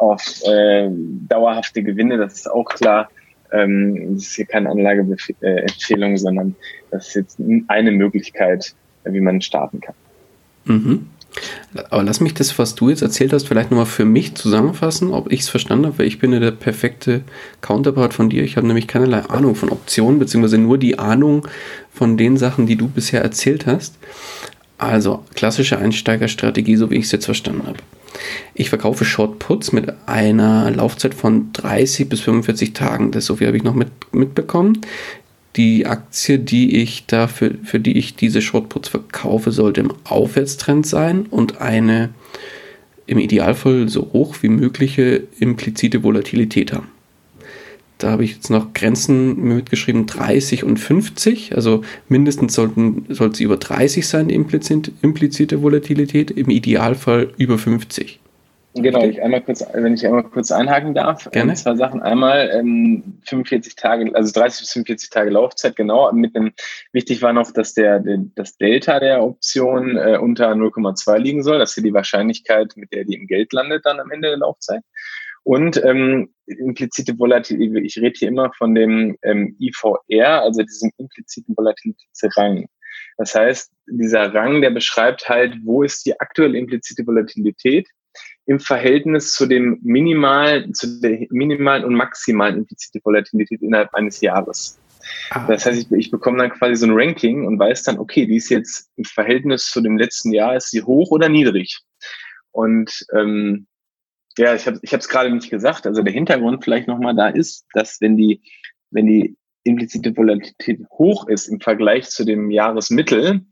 auf 0.02 0.42
äh, 0.46 0.90
dauerhafte 1.30 1.84
Gewinne, 1.84 2.18
das 2.18 2.34
ist 2.34 2.52
auch 2.52 2.66
klar. 2.66 3.10
Ähm, 3.52 4.16
das 4.16 4.24
ist 4.24 4.36
hier 4.36 4.46
keine 4.46 4.70
Anlageempfehlung, 4.70 6.18
sondern 6.18 6.56
das 6.90 7.10
ist 7.10 7.16
jetzt 7.16 7.40
eine 7.68 7.92
Möglichkeit, 7.92 8.74
wie 9.04 9.22
man 9.22 9.42
starten 9.42 9.80
kann. 9.80 9.96
Mhm. 10.66 11.08
Aber 11.90 12.04
lass 12.04 12.20
mich 12.20 12.34
das, 12.34 12.60
was 12.60 12.76
du 12.76 12.90
jetzt 12.90 13.02
erzählt 13.02 13.32
hast, 13.32 13.48
vielleicht 13.48 13.72
nochmal 13.72 13.86
für 13.86 14.04
mich 14.04 14.36
zusammenfassen, 14.36 15.14
ob 15.14 15.32
ich 15.32 15.42
es 15.42 15.50
verstanden 15.50 15.86
habe, 15.86 16.00
weil 16.00 16.08
ich 16.08 16.20
bin 16.20 16.34
ja 16.34 16.40
der 16.40 16.52
perfekte 16.52 17.22
Counterpart 17.62 18.14
von 18.14 18.30
dir. 18.30 18.44
Ich 18.44 18.58
habe 18.58 18.68
nämlich 18.68 18.88
keinerlei 18.88 19.22
Ahnung 19.22 19.56
von 19.56 19.70
Optionen, 19.70 20.20
beziehungsweise 20.20 20.58
nur 20.58 20.78
die 20.78 21.00
Ahnung 21.00 21.48
von 21.94 22.18
den 22.18 22.36
Sachen, 22.36 22.66
die 22.66 22.76
du 22.76 22.90
bisher 22.90 23.22
erzählt 23.22 23.66
hast. 23.66 23.98
Also 24.82 25.24
klassische 25.36 25.78
Einsteigerstrategie, 25.78 26.76
so 26.76 26.90
wie 26.90 26.96
ich 26.96 27.06
es 27.06 27.12
jetzt 27.12 27.26
verstanden 27.26 27.68
habe. 27.68 27.78
Ich 28.56 28.70
verkaufe 28.70 29.06
Short 29.06 29.40
Puts 29.40 29.72
mit 29.72 29.94
einer 30.08 30.72
Laufzeit 30.72 31.14
von 31.14 31.54
30 31.54 32.10
bis 32.10 32.22
45 32.22 32.74
Tagen. 32.74 33.12
Das 33.12 33.26
so 33.26 33.36
viel 33.36 33.48
habe 33.48 33.58
ich 33.58 33.64
noch 33.64 33.76
mit, 33.76 33.90
mitbekommen 34.12 34.82
die 35.56 35.86
Aktie, 35.86 36.40
die 36.40 36.78
ich 36.78 37.06
dafür, 37.08 37.56
für 37.64 37.80
die 37.80 37.98
ich 37.98 38.16
diese 38.16 38.42
Shortputs 38.42 38.90
verkaufe, 38.90 39.52
sollte 39.52 39.82
im 39.82 39.94
Aufwärtstrend 40.06 40.86
sein 40.86 41.26
und 41.26 41.60
eine 41.60 42.10
im 43.06 43.20
Idealfall 43.20 43.90
so 43.90 44.12
hoch 44.14 44.38
wie 44.42 44.50
mögliche 44.50 45.24
implizite 45.40 46.04
Volatilität 46.04 46.72
haben. 46.72 46.88
Da 48.04 48.12
habe 48.12 48.24
ich 48.24 48.34
jetzt 48.34 48.50
noch 48.50 48.74
Grenzen 48.74 49.42
mitgeschrieben, 49.44 50.08
30 50.08 50.64
und 50.64 50.78
50. 50.78 51.56
Also 51.56 51.84
mindestens 52.08 52.56
sollten, 52.56 53.06
sollte 53.10 53.38
sie 53.38 53.44
über 53.44 53.58
30 53.58 54.08
sein, 54.08 54.28
die 54.28 54.36
implizite 54.36 55.62
Volatilität, 55.62 56.32
im 56.32 56.50
Idealfall 56.50 57.32
über 57.38 57.58
50. 57.58 58.22
Genau, 58.74 59.04
ich 59.04 59.22
einmal 59.22 59.42
kurz, 59.42 59.66
wenn 59.74 59.94
ich 59.94 60.06
einmal 60.06 60.24
kurz 60.24 60.50
einhaken 60.50 60.94
darf. 60.94 61.30
Gerne. 61.32 61.56
Zwei 61.56 61.76
Sachen. 61.76 62.02
Einmal 62.02 62.50
ähm, 62.54 63.04
45 63.26 63.76
Tage, 63.76 64.10
also 64.16 64.32
30 64.32 64.62
bis 64.62 64.72
45 64.72 65.10
Tage 65.10 65.30
Laufzeit, 65.30 65.76
genau. 65.76 66.12
Mit 66.14 66.36
einem, 66.36 66.54
wichtig 66.94 67.22
war 67.22 67.34
noch, 67.34 67.52
dass 67.52 67.74
der, 67.74 68.00
der 68.00 68.20
das 68.36 68.58
Delta 68.58 69.00
der 69.02 69.24
Option 69.24 69.98
äh, 69.98 70.18
unter 70.18 70.54
0,2 70.54 71.18
liegen 71.18 71.44
soll. 71.44 71.60
Das 71.60 71.76
ist 71.76 71.86
die 71.86 71.94
Wahrscheinlichkeit, 71.94 72.74
mit 72.78 72.94
der 72.94 73.04
die 73.04 73.16
im 73.16 73.28
Geld 73.28 73.52
landet 73.52 73.86
dann 73.86 74.00
am 74.00 74.10
Ende 74.10 74.30
der 74.30 74.38
Laufzeit. 74.38 74.84
Und 75.44 75.84
ähm, 75.84 76.34
implizite 76.46 77.18
Volatilität, 77.18 77.84
ich 77.84 77.98
rede 77.98 78.14
hier 78.18 78.28
immer 78.28 78.52
von 78.58 78.76
dem 78.76 79.18
ähm, 79.24 79.56
IVR, 79.60 80.42
also 80.42 80.62
diesem 80.62 80.92
impliziten 80.98 81.56
Volatilitätsrang. 81.58 82.68
Das 83.18 83.34
heißt, 83.34 83.72
dieser 83.88 84.34
Rang, 84.34 84.62
der 84.62 84.70
beschreibt 84.70 85.28
halt, 85.28 85.56
wo 85.64 85.84
ist 85.84 86.06
die 86.06 86.20
aktuelle 86.20 86.58
implizite 86.58 87.06
Volatilität 87.06 87.88
im 88.46 88.60
Verhältnis 88.60 89.34
zu 89.34 89.46
dem 89.46 89.80
minimalen, 89.82 90.74
zu 90.74 91.00
der 91.00 91.26
minimalen 91.30 91.86
und 91.86 91.96
maximalen 91.96 92.58
implizite 92.58 93.00
Volatilität 93.04 93.62
innerhalb 93.62 93.94
eines 93.94 94.22
Jahres. 94.22 94.80
Ah. 95.32 95.48
Das 95.48 95.66
heißt, 95.66 95.80
ich, 95.80 95.92
ich 95.92 96.12
bekomme 96.12 96.38
dann 96.38 96.52
quasi 96.52 96.76
so 96.76 96.86
ein 96.86 96.94
Ranking 96.94 97.46
und 97.46 97.60
weiß 97.60 97.84
dann, 97.84 98.00
okay, 98.00 98.26
die 98.26 98.38
ist 98.38 98.50
jetzt 98.50 98.90
im 98.98 99.06
Verhältnis 99.06 99.66
zu 99.66 99.82
dem 99.82 99.98
letzten 99.98 100.32
Jahr, 100.34 100.56
ist 100.56 100.72
sie 100.72 100.84
hoch 100.84 101.12
oder 101.12 101.30
niedrig? 101.30 101.80
Und 102.52 103.06
ähm, 103.16 103.68
ja, 104.38 104.56
ich 104.56 104.66
habe 104.68 104.80
ich 104.82 104.94
es 104.94 105.10
gerade 105.10 105.32
nicht 105.32 105.50
gesagt. 105.50 105.86
Also 105.86 106.02
der 106.02 106.14
Hintergrund 106.14 106.64
vielleicht 106.64 106.88
nochmal 106.88 107.16
da 107.16 107.28
ist, 107.28 107.66
dass 107.74 108.00
wenn 108.02 108.18
die, 108.18 108.42
wenn 108.92 109.06
die 109.06 109.38
implizite 109.64 110.16
Volatilität 110.16 110.82
hoch 110.92 111.28
ist 111.28 111.48
im 111.48 111.60
Vergleich 111.60 112.10
zu 112.10 112.26
dem 112.26 112.50
Jahresmittel, 112.50 113.46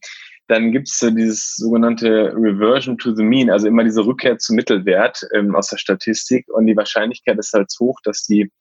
dann 0.48 0.72
gibt 0.72 0.88
es 0.88 0.98
so 0.98 1.12
dieses 1.12 1.56
sogenannte 1.56 2.34
Reversion 2.36 2.98
to 2.98 3.14
the 3.14 3.24
Mean, 3.24 3.52
also 3.52 3.68
immer 3.68 3.84
diese 3.84 4.04
Rückkehr 4.04 4.40
zum 4.40 4.56
Mittelwert 4.56 5.22
ähm, 5.36 5.56
aus 5.56 5.68
der 5.68 5.78
Statistik. 5.78 6.48
Und 6.52 6.66
die 6.66 6.76
Wahrscheinlichkeit 6.76 7.38
ist 7.38 7.54
halt 7.54 7.72
hoch, 7.80 8.00
dass 8.04 8.26
die 8.26 8.52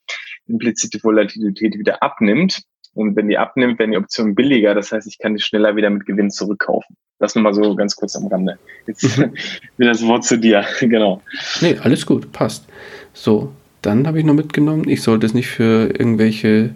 implizite 0.45 1.03
Volatilität 1.03 1.79
wieder 1.79 2.03
abnimmt. 2.03 2.61
Und 2.93 3.15
wenn 3.15 3.27
die 3.27 3.39
abnimmt, 3.39 3.79
werden 3.79 3.91
die 3.91 3.97
Optionen 3.97 4.35
billiger. 4.35 4.75
Das 4.75 4.91
heißt, 4.91 5.07
ich 5.07 5.17
kann 5.17 5.33
die 5.35 5.41
schneller 5.41 5.75
wieder 5.75 5.89
mit 5.89 6.05
Gewinn 6.05 6.29
zurückkaufen. 6.29 6.95
Das 7.19 7.35
nur 7.35 7.43
mal 7.43 7.53
so 7.53 7.75
ganz 7.75 7.95
kurz 7.95 8.15
am 8.15 8.27
Rande. 8.27 8.57
Jetzt 8.87 9.17
mhm. 9.17 9.33
wieder 9.77 9.91
das 9.91 10.05
Wort 10.05 10.23
zu 10.23 10.37
dir. 10.37 10.65
genau. 10.79 11.21
Nee, 11.61 11.77
alles 11.81 12.05
gut, 12.05 12.31
passt. 12.31 12.65
So, 13.13 13.51
dann 13.81 14.07
habe 14.07 14.19
ich 14.19 14.25
noch 14.25 14.33
mitgenommen, 14.33 14.89
ich 14.89 15.01
sollte 15.01 15.25
es 15.25 15.33
nicht 15.33 15.47
für 15.47 15.89
irgendwelche, 15.97 16.73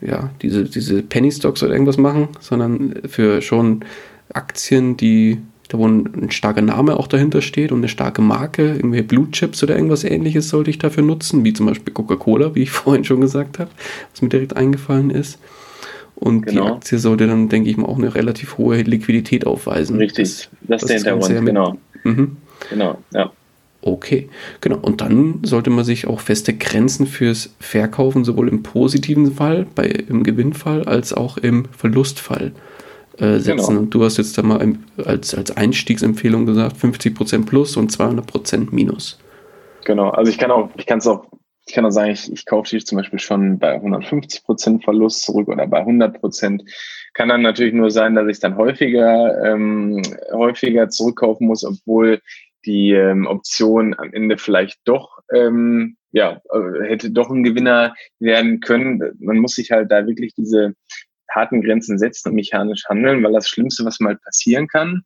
ja, 0.00 0.30
diese, 0.42 0.64
diese 0.64 1.02
Penny 1.02 1.30
Stocks 1.30 1.62
oder 1.62 1.72
irgendwas 1.72 1.96
machen, 1.96 2.28
sondern 2.40 2.94
für 3.06 3.40
schon 3.40 3.84
Aktien, 4.32 4.96
die, 4.96 5.38
da 5.68 5.78
wo 5.78 5.86
ein, 5.86 6.10
ein 6.22 6.30
starker 6.30 6.62
Name 6.62 6.96
auch 6.96 7.06
dahinter 7.06 7.40
steht 7.40 7.70
und 7.70 7.78
eine 7.78 7.88
starke 7.88 8.20
Marke, 8.22 8.74
irgendwelche 8.74 9.04
Blue 9.04 9.30
Chips 9.30 9.62
oder 9.62 9.76
irgendwas 9.76 10.04
ähnliches 10.04 10.48
sollte 10.48 10.70
ich 10.70 10.78
dafür 10.78 11.04
nutzen, 11.04 11.44
wie 11.44 11.52
zum 11.52 11.66
Beispiel 11.66 11.92
Coca-Cola, 11.92 12.54
wie 12.54 12.62
ich 12.62 12.70
vorhin 12.72 13.04
schon 13.04 13.20
gesagt 13.20 13.58
habe, 13.58 13.70
was 14.12 14.22
mir 14.22 14.28
direkt 14.28 14.56
eingefallen 14.56 15.10
ist. 15.10 15.38
Und 16.24 16.46
genau. 16.46 16.64
die 16.64 16.72
Aktie 16.72 16.98
sollte 16.98 17.26
dann, 17.26 17.50
denke 17.50 17.68
ich 17.68 17.76
mal, 17.76 17.84
auch 17.84 17.98
eine 17.98 18.14
relativ 18.14 18.56
hohe 18.56 18.80
Liquidität 18.80 19.46
aufweisen. 19.46 19.98
Richtig, 19.98 20.48
das, 20.62 20.80
das 20.80 20.82
ist 20.84 21.04
der 21.04 21.12
Hintergrund, 21.16 21.44
genau. 21.44 21.78
Mhm. 22.02 22.38
Genau, 22.70 22.96
ja. 23.12 23.30
Okay, 23.82 24.30
genau. 24.62 24.78
Und 24.78 25.02
dann 25.02 25.40
sollte 25.42 25.68
man 25.68 25.84
sich 25.84 26.06
auch 26.06 26.20
feste 26.20 26.54
Grenzen 26.54 27.06
fürs 27.06 27.54
Verkaufen 27.60 28.24
sowohl 28.24 28.48
im 28.48 28.62
positiven 28.62 29.32
Fall, 29.32 29.66
bei, 29.74 29.84
im 29.84 30.22
Gewinnfall, 30.22 30.84
als 30.84 31.12
auch 31.12 31.36
im 31.36 31.66
Verlustfall 31.76 32.52
äh, 33.18 33.38
setzen. 33.38 33.66
Genau. 33.66 33.80
Und 33.80 33.90
du 33.90 34.02
hast 34.02 34.16
jetzt 34.16 34.38
da 34.38 34.42
mal 34.42 34.66
als, 35.04 35.34
als 35.34 35.54
Einstiegsempfehlung 35.54 36.46
gesagt, 36.46 36.78
50% 36.78 37.44
plus 37.44 37.76
und 37.76 37.92
200% 37.92 38.68
minus. 38.70 39.18
Genau, 39.84 40.08
also 40.08 40.30
ich 40.30 40.38
kann 40.38 40.50
auch, 40.50 40.70
ich 40.78 40.86
kann 40.86 41.00
es 41.00 41.06
auch 41.06 41.26
ich 41.66 41.74
kann 41.74 41.86
auch 41.86 41.90
sagen, 41.90 42.10
ich, 42.10 42.30
ich 42.30 42.44
kaufe 42.44 42.68
die 42.70 42.84
zum 42.84 42.98
Beispiel 42.98 43.18
schon 43.18 43.58
bei 43.58 43.72
150 43.74 44.44
Prozent 44.44 44.84
Verlust 44.84 45.22
zurück 45.22 45.48
oder 45.48 45.66
bei 45.66 45.78
100 45.78 46.20
Prozent. 46.20 46.64
Kann 47.14 47.28
dann 47.28 47.42
natürlich 47.42 47.72
nur 47.72 47.90
sein, 47.90 48.14
dass 48.14 48.28
ich 48.28 48.40
dann 48.40 48.56
häufiger, 48.56 49.42
ähm, 49.44 50.02
häufiger 50.32 50.88
zurückkaufen 50.90 51.46
muss, 51.46 51.64
obwohl 51.64 52.20
die 52.66 52.92
ähm, 52.92 53.26
Option 53.26 53.94
am 53.98 54.12
Ende 54.12 54.36
vielleicht 54.38 54.80
doch, 54.84 55.18
ähm, 55.32 55.96
ja, 56.12 56.40
äh, 56.52 56.88
hätte 56.88 57.10
doch 57.10 57.30
ein 57.30 57.44
Gewinner 57.44 57.94
werden 58.18 58.60
können. 58.60 59.02
Man 59.18 59.38
muss 59.38 59.54
sich 59.54 59.70
halt 59.70 59.90
da 59.90 60.06
wirklich 60.06 60.34
diese 60.34 60.74
harten 61.30 61.62
Grenzen 61.62 61.98
setzen 61.98 62.30
und 62.30 62.36
mechanisch 62.36 62.84
handeln, 62.88 63.22
weil 63.22 63.32
das 63.32 63.48
Schlimmste, 63.48 63.84
was 63.84 64.00
mal 64.00 64.16
passieren 64.16 64.68
kann, 64.68 65.02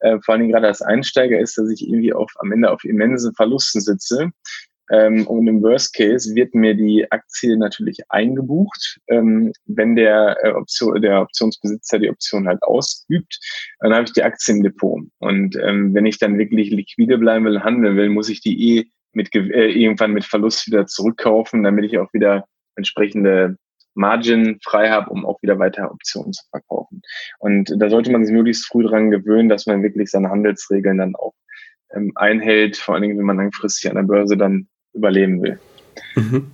äh, 0.00 0.18
vor 0.24 0.34
allem 0.34 0.48
gerade 0.48 0.66
als 0.66 0.82
Einsteiger, 0.82 1.38
ist, 1.38 1.56
dass 1.58 1.70
ich 1.70 1.86
irgendwie 1.86 2.12
auf, 2.12 2.32
am 2.38 2.52
Ende 2.52 2.70
auf 2.70 2.84
immensen 2.84 3.34
Verlusten 3.34 3.80
sitze 3.80 4.32
ähm, 4.90 5.26
und 5.26 5.46
im 5.46 5.62
Worst 5.62 5.94
Case 5.94 6.34
wird 6.34 6.54
mir 6.54 6.74
die 6.74 7.10
Aktie 7.10 7.56
natürlich 7.56 7.98
eingebucht, 8.08 8.98
ähm, 9.08 9.52
wenn 9.66 9.94
der, 9.94 10.36
äh, 10.42 10.52
Option, 10.52 11.00
der 11.00 11.22
Optionsbesitzer 11.22 11.98
die 11.98 12.10
Option 12.10 12.48
halt 12.48 12.62
ausübt. 12.62 13.38
Dann 13.80 13.94
habe 13.94 14.04
ich 14.04 14.12
die 14.12 14.24
Aktie 14.24 14.54
im 14.54 14.62
Depot. 14.62 15.02
Und 15.18 15.56
ähm, 15.56 15.94
wenn 15.94 16.06
ich 16.06 16.18
dann 16.18 16.38
wirklich 16.38 16.70
liquide 16.70 17.18
bleiben 17.18 17.44
will, 17.44 17.62
handeln 17.62 17.96
will, 17.96 18.08
muss 18.08 18.28
ich 18.28 18.40
die 18.40 18.78
eh 18.78 18.84
mit, 19.12 19.34
äh, 19.34 19.70
irgendwann 19.70 20.12
mit 20.12 20.24
Verlust 20.24 20.66
wieder 20.66 20.86
zurückkaufen, 20.86 21.62
damit 21.62 21.84
ich 21.84 21.98
auch 21.98 22.12
wieder 22.12 22.44
entsprechende 22.76 23.56
Margin 23.94 24.58
frei 24.64 24.88
habe, 24.88 25.10
um 25.10 25.26
auch 25.26 25.40
wieder 25.42 25.58
weiter 25.58 25.90
Optionen 25.90 26.32
zu 26.32 26.44
verkaufen. 26.50 27.02
Und 27.38 27.74
da 27.76 27.90
sollte 27.90 28.10
man 28.10 28.24
sich 28.24 28.34
möglichst 28.34 28.66
früh 28.66 28.84
dran 28.84 29.10
gewöhnen, 29.10 29.48
dass 29.48 29.66
man 29.66 29.82
wirklich 29.82 30.10
seine 30.10 30.30
Handelsregeln 30.30 30.98
dann 30.98 31.14
auch 31.14 31.34
ähm, 31.94 32.12
einhält, 32.14 32.76
vor 32.76 32.94
allen 32.94 33.02
Dingen, 33.02 33.18
wenn 33.18 33.26
man 33.26 33.36
langfristig 33.36 33.90
an 33.90 33.96
der 33.96 34.04
Börse 34.04 34.36
dann 34.36 34.68
überleben 34.92 35.42
will. 35.42 35.58
Mhm. 36.16 36.50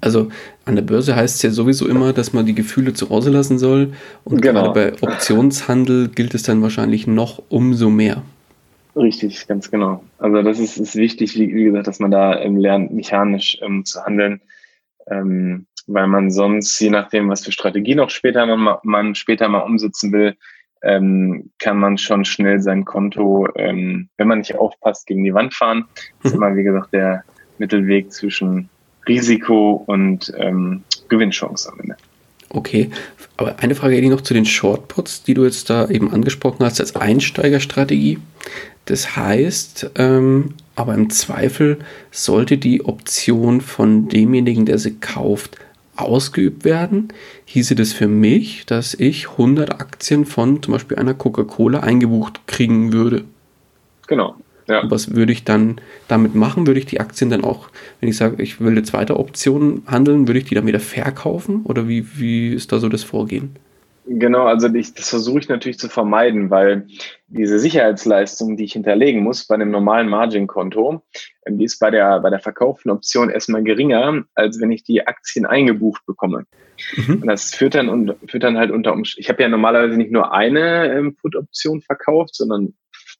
Also 0.00 0.28
an 0.66 0.76
der 0.76 0.82
Börse 0.82 1.16
heißt 1.16 1.36
es 1.36 1.42
ja 1.42 1.50
sowieso 1.50 1.88
immer, 1.88 2.12
dass 2.12 2.34
man 2.34 2.44
die 2.44 2.54
Gefühle 2.54 2.92
zu 2.92 3.08
Hause 3.08 3.30
lassen 3.30 3.58
soll. 3.58 3.94
Und 4.24 4.42
genau. 4.42 4.72
gerade 4.72 4.92
bei 5.00 5.02
Optionshandel 5.02 6.08
gilt 6.08 6.34
es 6.34 6.42
dann 6.42 6.60
wahrscheinlich 6.60 7.06
noch 7.06 7.42
umso 7.48 7.88
mehr. 7.88 8.22
Richtig, 8.96 9.46
ganz 9.48 9.70
genau. 9.70 10.04
Also 10.18 10.42
das 10.42 10.58
ist, 10.58 10.76
ist 10.76 10.94
wichtig, 10.94 11.36
wie, 11.36 11.52
wie 11.54 11.64
gesagt, 11.64 11.86
dass 11.86 12.00
man 12.00 12.10
da 12.10 12.38
ähm, 12.38 12.56
lernt, 12.56 12.92
mechanisch 12.92 13.58
ähm, 13.62 13.84
zu 13.84 14.04
handeln, 14.04 14.40
ähm, 15.10 15.66
weil 15.86 16.06
man 16.06 16.30
sonst, 16.30 16.78
je 16.80 16.90
nachdem, 16.90 17.28
was 17.28 17.44
für 17.44 17.52
Strategie 17.52 17.94
noch 17.94 18.10
später 18.10 18.46
man, 18.46 18.76
man 18.82 19.14
später 19.14 19.48
mal 19.48 19.60
umsetzen 19.60 20.12
will, 20.12 20.36
ähm, 20.82 21.50
kann 21.58 21.78
man 21.78 21.98
schon 21.98 22.24
schnell 22.24 22.60
sein 22.60 22.84
Konto, 22.84 23.48
ähm, 23.56 24.10
wenn 24.16 24.28
man 24.28 24.38
nicht 24.38 24.54
aufpasst, 24.54 25.06
gegen 25.06 25.24
die 25.24 25.34
Wand 25.34 25.54
fahren. 25.54 25.86
Das 26.22 26.32
ist 26.32 26.36
immer, 26.36 26.54
wie 26.54 26.62
gesagt, 26.62 26.92
der, 26.92 27.24
Mittelweg 27.58 28.12
zwischen 28.12 28.68
Risiko 29.06 29.82
und 29.86 30.32
ähm, 30.38 30.82
Gewinnchance 31.08 31.70
am 31.70 31.80
Ende. 31.80 31.96
Okay, 32.50 32.90
aber 33.36 33.58
eine 33.58 33.74
Frage 33.74 33.94
hätte 33.96 34.04
ich 34.04 34.10
noch 34.10 34.20
zu 34.20 34.34
den 34.34 34.46
Shortputs, 34.46 35.24
die 35.24 35.34
du 35.34 35.44
jetzt 35.44 35.70
da 35.70 35.88
eben 35.88 36.12
angesprochen 36.12 36.64
hast 36.64 36.80
als 36.80 36.94
Einsteigerstrategie. 36.94 38.18
Das 38.84 39.16
heißt, 39.16 39.90
ähm, 39.96 40.54
aber 40.76 40.94
im 40.94 41.10
Zweifel 41.10 41.78
sollte 42.10 42.58
die 42.58 42.84
Option 42.84 43.60
von 43.60 44.08
demjenigen, 44.08 44.66
der 44.66 44.78
sie 44.78 44.94
kauft, 44.98 45.58
ausgeübt 45.96 46.64
werden. 46.64 47.08
Hieße 47.46 47.74
das 47.74 47.92
für 47.92 48.08
mich, 48.08 48.66
dass 48.66 48.94
ich 48.94 49.30
100 49.30 49.80
Aktien 49.80 50.24
von 50.26 50.62
zum 50.62 50.72
Beispiel 50.72 50.98
einer 50.98 51.14
Coca-Cola 51.14 51.80
eingebucht 51.80 52.46
kriegen 52.46 52.92
würde? 52.92 53.24
Genau. 54.06 54.36
Ja. 54.66 54.82
Was 54.90 55.14
würde 55.14 55.32
ich 55.32 55.44
dann 55.44 55.80
damit 56.08 56.34
machen? 56.34 56.66
Würde 56.66 56.80
ich 56.80 56.86
die 56.86 57.00
Aktien 57.00 57.30
dann 57.30 57.44
auch, 57.44 57.68
wenn 58.00 58.08
ich 58.08 58.16
sage, 58.16 58.42
ich 58.42 58.60
will 58.60 58.70
eine 58.70 58.82
zweite 58.82 59.18
Option 59.18 59.82
handeln, 59.86 60.26
würde 60.26 60.38
ich 60.38 60.46
die 60.46 60.54
dann 60.54 60.66
wieder 60.66 60.80
verkaufen? 60.80 61.62
Oder 61.64 61.88
wie, 61.88 62.18
wie 62.18 62.54
ist 62.54 62.72
da 62.72 62.78
so 62.78 62.88
das 62.88 63.02
Vorgehen? 63.02 63.56
Genau, 64.06 64.44
also 64.44 64.72
ich, 64.74 64.92
das 64.92 65.08
versuche 65.08 65.38
ich 65.38 65.48
natürlich 65.48 65.78
zu 65.78 65.88
vermeiden, 65.88 66.50
weil 66.50 66.86
diese 67.28 67.58
Sicherheitsleistung, 67.58 68.56
die 68.56 68.64
ich 68.64 68.74
hinterlegen 68.74 69.22
muss 69.22 69.46
bei 69.46 69.54
einem 69.54 69.70
normalen 69.70 70.10
Margin-Konto, 70.10 71.02
ähm, 71.46 71.58
die 71.58 71.64
ist 71.64 71.78
bei 71.78 71.90
der, 71.90 72.20
bei 72.20 72.28
der 72.28 72.40
verkauften 72.40 72.90
Option 72.90 73.30
erstmal 73.30 73.62
geringer, 73.62 74.24
als 74.34 74.60
wenn 74.60 74.70
ich 74.72 74.82
die 74.82 75.06
Aktien 75.06 75.46
eingebucht 75.46 76.04
bekomme. 76.06 76.44
Mhm. 76.96 77.22
Und 77.22 77.26
das 77.26 77.54
führt 77.54 77.74
dann, 77.74 77.88
und, 77.88 78.14
führt 78.28 78.42
dann 78.42 78.58
halt 78.58 78.70
unter 78.70 78.92
Umständen, 78.92 79.22
ich 79.22 79.30
habe 79.30 79.42
ja 79.42 79.48
normalerweise 79.48 79.96
nicht 79.96 80.12
nur 80.12 80.32
eine 80.32 80.92
ähm, 80.92 81.16
Put-Option 81.16 81.80
verkauft, 81.80 82.34
sondern 82.34 82.74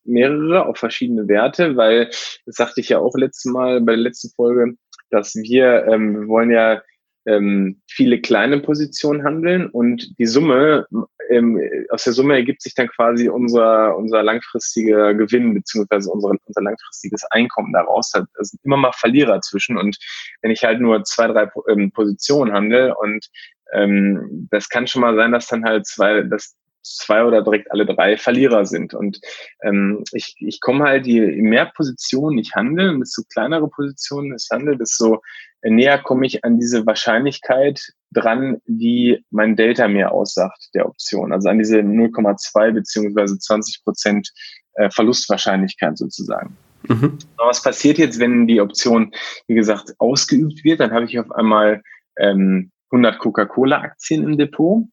mehrere 0.05 0.65
auf 0.65 0.77
verschiedene 0.77 1.27
Werte, 1.27 1.75
weil 1.75 2.05
das 2.45 2.55
sagte 2.55 2.81
ich 2.81 2.89
ja 2.89 2.99
auch 2.99 3.15
letztes 3.15 3.51
Mal 3.51 3.81
bei 3.81 3.93
der 3.93 4.03
letzten 4.03 4.29
Folge, 4.35 4.75
dass 5.09 5.35
wir, 5.35 5.85
ähm, 5.87 6.21
wir 6.21 6.27
wollen 6.27 6.51
ja 6.51 6.81
ähm, 7.27 7.81
viele 7.87 8.21
kleine 8.21 8.59
Positionen 8.59 9.23
handeln 9.23 9.67
und 9.67 10.17
die 10.19 10.27
Summe, 10.27 10.85
ähm, 11.29 11.59
aus 11.89 12.03
der 12.03 12.13
Summe 12.13 12.35
ergibt 12.35 12.61
sich 12.61 12.75
dann 12.75 12.87
quasi 12.87 13.29
unser, 13.29 13.97
unser 13.97 14.21
langfristiger 14.21 15.15
Gewinn 15.15 15.55
beziehungsweise 15.55 16.11
unser, 16.11 16.31
unser 16.45 16.61
langfristiges 16.61 17.23
Einkommen 17.31 17.73
daraus. 17.73 18.11
Da 18.11 18.25
sind 18.39 18.63
immer 18.63 18.77
mal 18.77 18.91
Verlierer 18.93 19.41
zwischen 19.41 19.77
und 19.77 19.97
wenn 20.41 20.51
ich 20.51 20.63
halt 20.63 20.79
nur 20.79 21.03
zwei, 21.03 21.27
drei 21.27 21.49
ähm, 21.67 21.91
Positionen 21.91 22.53
handle 22.53 22.95
und 22.95 23.27
ähm, 23.73 24.47
das 24.51 24.69
kann 24.69 24.85
schon 24.85 25.01
mal 25.01 25.15
sein, 25.15 25.31
dass 25.31 25.47
dann 25.47 25.65
halt 25.65 25.87
zwei, 25.87 26.21
dass 26.21 26.55
zwei 26.85 27.23
oder 27.23 27.41
direkt 27.41 27.71
alle 27.71 27.85
drei 27.85 28.17
Verlierer 28.17 28.65
sind. 28.65 28.93
Und 28.93 29.19
ähm, 29.63 30.03
ich, 30.11 30.35
ich 30.39 30.59
komme 30.61 30.85
halt, 30.85 31.07
je 31.07 31.41
mehr 31.41 31.71
Positionen 31.75 32.37
ich 32.37 32.53
handle, 32.55 32.97
desto 32.99 33.23
kleinere 33.31 33.67
Positionen 33.67 34.35
ich 34.35 34.47
handle, 34.51 34.77
desto 34.77 35.21
näher 35.63 35.97
komme 35.97 36.25
ich 36.25 36.43
an 36.43 36.59
diese 36.59 36.85
Wahrscheinlichkeit 36.85 37.81
dran, 38.11 38.61
die 38.65 39.23
mein 39.29 39.55
Delta 39.55 39.87
mir 39.87 40.11
aussagt, 40.11 40.69
der 40.73 40.85
Option. 40.85 41.33
Also 41.33 41.49
an 41.49 41.57
diese 41.57 41.79
0,2 41.79 42.71
beziehungsweise 42.71 43.37
20 43.37 43.83
Prozent 43.83 44.31
äh, 44.75 44.89
Verlustwahrscheinlichkeit 44.89 45.97
sozusagen. 45.97 46.55
Mhm. 46.87 47.17
Was 47.37 47.63
passiert 47.63 47.97
jetzt, 47.97 48.19
wenn 48.19 48.47
die 48.47 48.61
Option, 48.61 49.11
wie 49.47 49.55
gesagt, 49.55 49.93
ausgeübt 49.97 50.63
wird? 50.63 50.79
Dann 50.79 50.91
habe 50.91 51.05
ich 51.05 51.19
auf 51.19 51.31
einmal 51.31 51.81
ähm, 52.17 52.71
100 52.91 53.19
Coca-Cola-Aktien 53.19 54.23
im 54.23 54.37
Depot. 54.37 54.83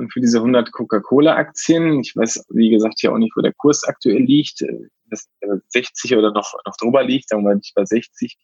Und 0.00 0.10
für 0.14 0.20
diese 0.20 0.38
100 0.38 0.72
Coca-Cola-Aktien, 0.72 2.00
ich 2.00 2.16
weiß, 2.16 2.46
wie 2.54 2.70
gesagt, 2.70 2.94
hier 2.98 3.12
auch 3.12 3.18
nicht, 3.18 3.36
wo 3.36 3.42
der 3.42 3.52
Kurs 3.52 3.84
aktuell 3.84 4.22
liegt, 4.22 4.64
das 5.10 5.28
60 5.68 6.16
oder 6.16 6.32
noch, 6.32 6.54
noch 6.64 6.76
drüber 6.78 7.04
liegt, 7.04 7.28
sagen 7.28 7.42
wir 7.42 7.50
mal 7.50 7.56
nicht 7.56 7.74
bei 7.74 7.84
60, 7.84 8.38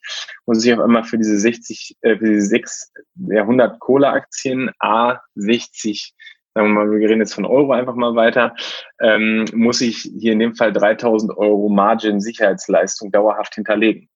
muss 0.44 0.62
ich 0.62 0.74
auf 0.74 0.80
einmal 0.80 1.04
für 1.04 1.16
diese 1.16 1.38
60, 1.38 1.96
äh, 2.02 2.18
für 2.18 2.26
diese 2.26 2.46
6, 2.46 2.92
ja, 3.30 3.42
100 3.42 3.80
Cola-Aktien 3.80 4.70
A 4.80 5.20
60 5.34 6.14
sagen 6.54 6.68
wir 6.68 6.84
mal, 6.84 6.90
wir 6.90 7.08
reden 7.08 7.20
jetzt 7.20 7.34
von 7.34 7.44
Euro 7.44 7.72
einfach 7.72 7.94
mal 7.94 8.14
weiter, 8.14 8.54
ähm, 9.00 9.44
muss 9.52 9.82
ich 9.82 10.10
hier 10.18 10.32
in 10.32 10.38
dem 10.38 10.54
Fall 10.54 10.72
3000 10.72 11.36
Euro 11.36 11.68
Margin 11.68 12.20
Sicherheitsleistung 12.20 13.10
dauerhaft 13.12 13.54
hinterlegen. 13.54 14.08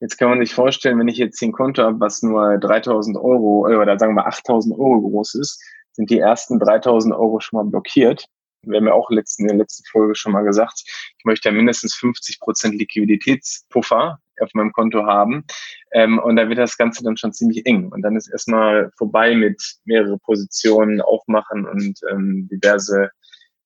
Jetzt 0.00 0.16
kann 0.18 0.28
man 0.28 0.40
sich 0.40 0.54
vorstellen, 0.54 0.98
wenn 0.98 1.08
ich 1.08 1.16
jetzt 1.16 1.38
hier 1.38 1.48
ein 1.48 1.52
Konto 1.52 1.82
habe, 1.82 1.98
was 1.98 2.22
nur 2.22 2.58
3000 2.58 3.16
Euro 3.16 3.68
äh, 3.68 3.76
oder 3.76 3.98
sagen 3.98 4.14
wir 4.14 4.26
8000 4.26 4.78
Euro 4.78 5.00
groß 5.00 5.34
ist, 5.36 5.62
sind 5.98 6.10
die 6.10 6.20
ersten 6.20 6.60
3000 6.60 7.12
Euro 7.12 7.40
schon 7.40 7.58
mal 7.58 7.68
blockiert. 7.68 8.26
Wir 8.62 8.78
haben 8.78 8.86
ja 8.86 8.92
auch 8.92 9.10
in 9.10 9.20
der 9.46 9.56
letzten 9.56 9.84
Folge 9.90 10.14
schon 10.14 10.32
mal 10.32 10.44
gesagt, 10.44 10.84
ich 10.86 11.24
möchte 11.24 11.48
ja 11.48 11.54
mindestens 11.54 11.94
50 11.96 12.38
Prozent 12.38 12.74
Liquiditätspuffer 12.76 14.18
auf 14.40 14.50
meinem 14.54 14.72
Konto 14.72 15.06
haben. 15.06 15.44
Ähm, 15.92 16.20
und 16.20 16.36
da 16.36 16.48
wird 16.48 16.58
das 16.58 16.76
Ganze 16.76 17.02
dann 17.02 17.16
schon 17.16 17.32
ziemlich 17.32 17.66
eng. 17.66 17.88
Und 17.88 18.02
dann 18.02 18.16
ist 18.16 18.28
erstmal 18.28 18.92
vorbei 18.96 19.34
mit 19.34 19.60
mehrere 19.84 20.18
Positionen 20.18 21.00
aufmachen 21.00 21.66
und 21.66 21.98
ähm, 22.12 22.48
diverse 22.50 23.10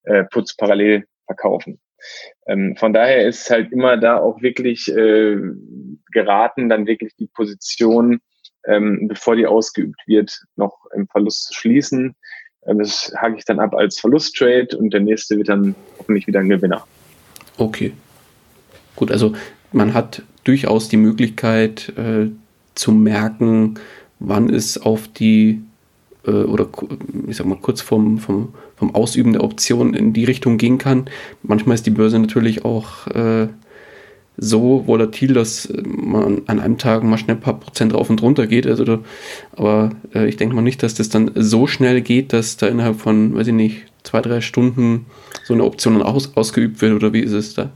äh, 0.05 0.25
Putz 0.25 0.57
parallel 0.57 1.05
verkaufen. 1.27 1.81
Ähm, 2.47 2.77
von 2.77 2.95
daher 2.95 3.27
ist 3.27 3.51
halt 3.51 3.73
immer 3.73 3.99
da 3.99 4.17
auch 4.17 4.41
wirklich 4.41 4.89
äh, 4.89 5.37
geraten, 6.13 6.71
dann 6.71 6.87
wirklich 6.87 7.15
die 7.17 7.29
Position, 7.29 8.21
ähm, 8.67 9.09
bevor 9.09 9.37
die 9.37 9.47
ausgeübt 9.47 10.01
wird, 10.07 10.43
noch 10.57 10.87
im 10.95 11.07
Verlust 11.09 11.45
zu 11.49 11.55
schließen. 11.55 12.15
Ähm, 12.67 12.79
das 12.79 13.13
hake 13.17 13.37
ich 13.39 13.45
dann 13.45 13.61
ab 13.61 13.75
als 13.75 13.99
Verlusttrade 13.99 14.77
und 14.77 14.93
der 14.93 15.01
nächste 15.01 15.37
wird 15.37 15.49
dann 15.49 15.75
hoffentlich 15.99 16.27
wieder 16.27 16.41
ein 16.41 16.49
Gewinner. 16.49 16.87
Okay. 17.59 17.93
Gut, 18.97 19.11
also 19.11 19.35
man 19.73 19.95
hat 19.95 20.23
durchaus 20.45 20.89
die 20.89 20.97
Möglichkeit 20.97 21.93
äh, 21.97 22.29
zu 22.75 22.93
merken, 22.93 23.79
wann 24.19 24.53
es 24.53 24.79
auf 24.81 25.09
die 25.09 25.63
äh, 26.27 26.31
oder 26.31 26.69
ich 27.27 27.37
sag 27.37 27.47
mal 27.47 27.59
kurz 27.59 27.81
vom, 27.81 28.19
vom, 28.19 28.55
vom 28.77 28.95
Ausüben 28.95 29.33
der 29.33 29.45
Option 29.45 29.95
in 29.95 30.13
die 30.13 30.25
Richtung 30.25 30.59
gehen 30.59 30.79
kann. 30.79 31.07
Manchmal 31.43 31.75
ist 31.75 31.87
die 31.87 31.91
Börse 31.91 32.19
natürlich 32.19 32.65
auch 32.65 33.07
äh, 33.09 33.49
so 34.43 34.87
volatil, 34.87 35.35
dass 35.35 35.73
man 35.85 36.43
an 36.47 36.59
einem 36.59 36.77
Tag 36.77 37.05
mal 37.05 37.17
schnell 37.17 37.37
ein 37.37 37.41
paar 37.41 37.61
Prozent 37.61 37.95
rauf 37.95 38.11
und 38.11 38.21
runter 38.23 38.49
geht. 38.49 38.67
Also 38.67 38.85
da, 38.85 38.99
aber 39.57 39.91
äh, 40.15 40.29
ich 40.29 40.37
denke 40.37 40.55
mal 40.55 40.63
nicht, 40.63 40.83
dass 40.83 40.95
das 40.95 41.09
dann 41.09 41.31
so 41.35 41.69
schnell 41.69 42.01
geht, 42.01 42.33
dass 42.33 42.57
da 42.57 42.67
innerhalb 42.67 42.97
von, 42.97 43.37
weiß 43.37 43.47
ich 43.47 43.55
nicht, 43.55 43.85
zwei, 44.03 44.21
drei 44.21 44.41
Stunden 44.41 45.07
so 45.45 45.55
eine 45.55 45.63
Option 45.63 46.03
aus, 46.03 46.37
ausgeübt 46.37 46.83
wird 46.83 46.93
oder 46.93 47.13
wie 47.13 47.21
ist 47.21 47.33
es 47.33 47.55
da? 47.55 47.71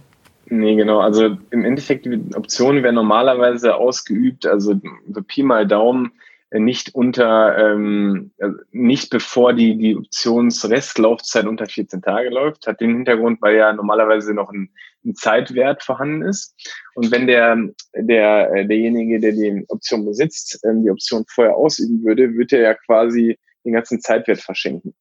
Nee, 0.48 0.74
genau. 0.74 1.00
Also 1.00 1.36
im 1.50 1.64
Endeffekt, 1.64 2.04
die 2.04 2.20
Optionen 2.34 2.82
werden 2.82 2.96
normalerweise 2.96 3.76
ausgeübt, 3.76 4.46
also 4.46 4.74
so 5.12 5.22
Pi 5.22 5.42
mal 5.42 5.66
Daumen, 5.66 6.06
äh, 6.06 6.25
nicht 6.52 6.94
unter, 6.94 7.58
ähm, 7.58 8.32
also 8.38 8.56
nicht 8.70 9.10
bevor 9.10 9.52
die, 9.52 9.76
die 9.76 9.96
Optionsrestlaufzeit 9.96 11.46
unter 11.46 11.66
14 11.66 12.02
Tage 12.02 12.30
läuft. 12.30 12.66
Hat 12.66 12.80
den 12.80 12.94
Hintergrund, 12.94 13.42
weil 13.42 13.56
ja 13.56 13.72
normalerweise 13.72 14.32
noch 14.32 14.50
ein, 14.50 14.70
ein 15.04 15.14
Zeitwert 15.14 15.82
vorhanden 15.82 16.22
ist. 16.22 16.54
Und 16.94 17.10
wenn 17.10 17.26
der, 17.26 17.56
der, 17.94 18.52
äh, 18.52 18.66
derjenige, 18.66 19.20
der 19.20 19.32
die 19.32 19.64
Option 19.68 20.04
besitzt, 20.04 20.60
ähm, 20.64 20.84
die 20.84 20.90
Option 20.90 21.24
vorher 21.28 21.56
ausüben 21.56 22.04
würde, 22.04 22.34
würde 22.34 22.58
er 22.58 22.62
ja 22.62 22.74
quasi 22.74 23.38
den 23.64 23.72
ganzen 23.72 24.00
Zeitwert 24.00 24.40
verschenken 24.40 24.94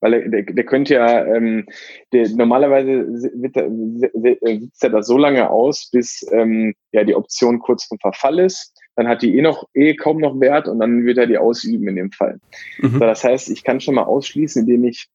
weil 0.00 0.14
er, 0.14 0.28
der, 0.28 0.42
der 0.42 0.64
könnte 0.64 0.94
ja, 0.94 1.24
ähm, 1.26 1.66
der, 2.12 2.28
normalerweise 2.30 3.06
wird, 3.06 3.56
äh, 3.56 4.60
sitzt 4.60 4.82
er 4.82 4.90
das 4.90 5.06
so 5.06 5.18
lange 5.18 5.50
aus, 5.50 5.90
bis 5.90 6.26
ähm, 6.32 6.74
ja 6.92 7.04
die 7.04 7.14
Option 7.14 7.58
kurz 7.58 7.84
vom 7.84 7.98
Verfall 7.98 8.38
ist. 8.40 8.74
Dann 9.00 9.08
hat 9.08 9.22
die 9.22 9.34
eh 9.34 9.40
noch 9.40 9.66
eh 9.72 9.94
kaum 9.94 10.18
noch 10.18 10.38
Wert 10.40 10.68
und 10.68 10.78
dann 10.78 11.06
wird 11.06 11.16
er 11.16 11.26
die 11.26 11.38
ausüben 11.38 11.88
in 11.88 11.96
dem 11.96 12.12
Fall. 12.12 12.38
Mhm. 12.80 12.90
So, 12.90 12.98
das 12.98 13.24
heißt, 13.24 13.48
ich 13.48 13.64
kann 13.64 13.80
schon 13.80 13.94
mal 13.94 14.02
ausschließen, 14.02 14.60
indem 14.60 14.84
ich 14.84 15.08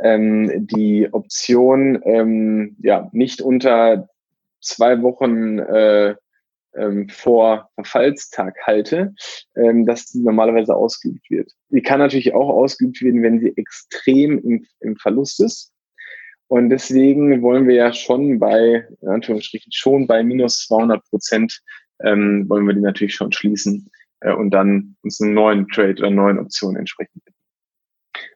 ähm, 0.00 0.66
die 0.66 1.12
Option 1.12 2.00
ähm, 2.06 2.74
ja 2.80 3.10
nicht 3.12 3.42
unter 3.42 4.08
zwei 4.62 5.02
Wochen 5.02 5.58
äh, 5.58 6.14
ähm, 6.74 7.10
vor 7.10 7.68
Verfallstag 7.74 8.56
halte, 8.66 9.14
ähm, 9.56 9.84
dass 9.84 10.06
die 10.06 10.20
normalerweise 10.20 10.74
ausgeübt 10.74 11.28
wird. 11.28 11.52
Die 11.68 11.82
kann 11.82 11.98
natürlich 11.98 12.32
auch 12.32 12.48
ausgeübt 12.48 13.02
werden, 13.02 13.22
wenn 13.22 13.40
sie 13.40 13.52
extrem 13.58 14.38
im, 14.38 14.64
im 14.80 14.96
Verlust 14.96 15.38
ist. 15.42 15.70
Und 16.48 16.70
deswegen 16.70 17.42
wollen 17.42 17.68
wir 17.68 17.74
ja 17.74 17.92
schon 17.92 18.38
bei, 18.38 18.88
in 19.02 19.08
Anführungsstrichen, 19.08 19.70
schon 19.70 20.06
bei 20.06 20.22
minus 20.22 20.64
200 20.66 21.04
Prozent, 21.10 21.60
ähm, 22.04 22.48
wollen 22.48 22.66
wir 22.66 22.74
die 22.74 22.80
natürlich 22.80 23.14
schon 23.14 23.32
schließen 23.32 23.90
äh, 24.20 24.32
und 24.32 24.50
dann 24.50 24.96
uns 25.02 25.20
einen 25.20 25.34
neuen 25.34 25.68
Trade 25.68 25.94
oder 25.98 26.10
neuen 26.10 26.38
Optionen 26.38 26.76
entsprechend. 26.76 27.22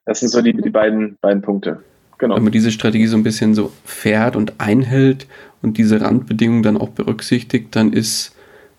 Das 0.05 0.21
sind 0.21 0.29
so 0.29 0.41
die, 0.43 0.53
die 0.53 0.71
beiden, 0.71 1.19
beiden 1.21 1.43
Punkte. 1.43 1.83
Genau. 2.19 2.37
Wenn 2.37 2.45
man 2.45 2.53
diese 2.53 2.71
Strategie 2.71 3.07
so 3.07 3.17
ein 3.17 3.23
bisschen 3.23 3.55
so 3.55 3.73
fährt 3.85 4.37
und 4.37 4.55
einhält 4.59 5.27
und 5.62 5.77
diese 5.79 6.01
Randbedingungen 6.01 6.62
dann 6.62 6.77
auch 6.77 6.91
berücksichtigt, 6.91 7.77
dann 7.77 7.93
ist 7.93 8.35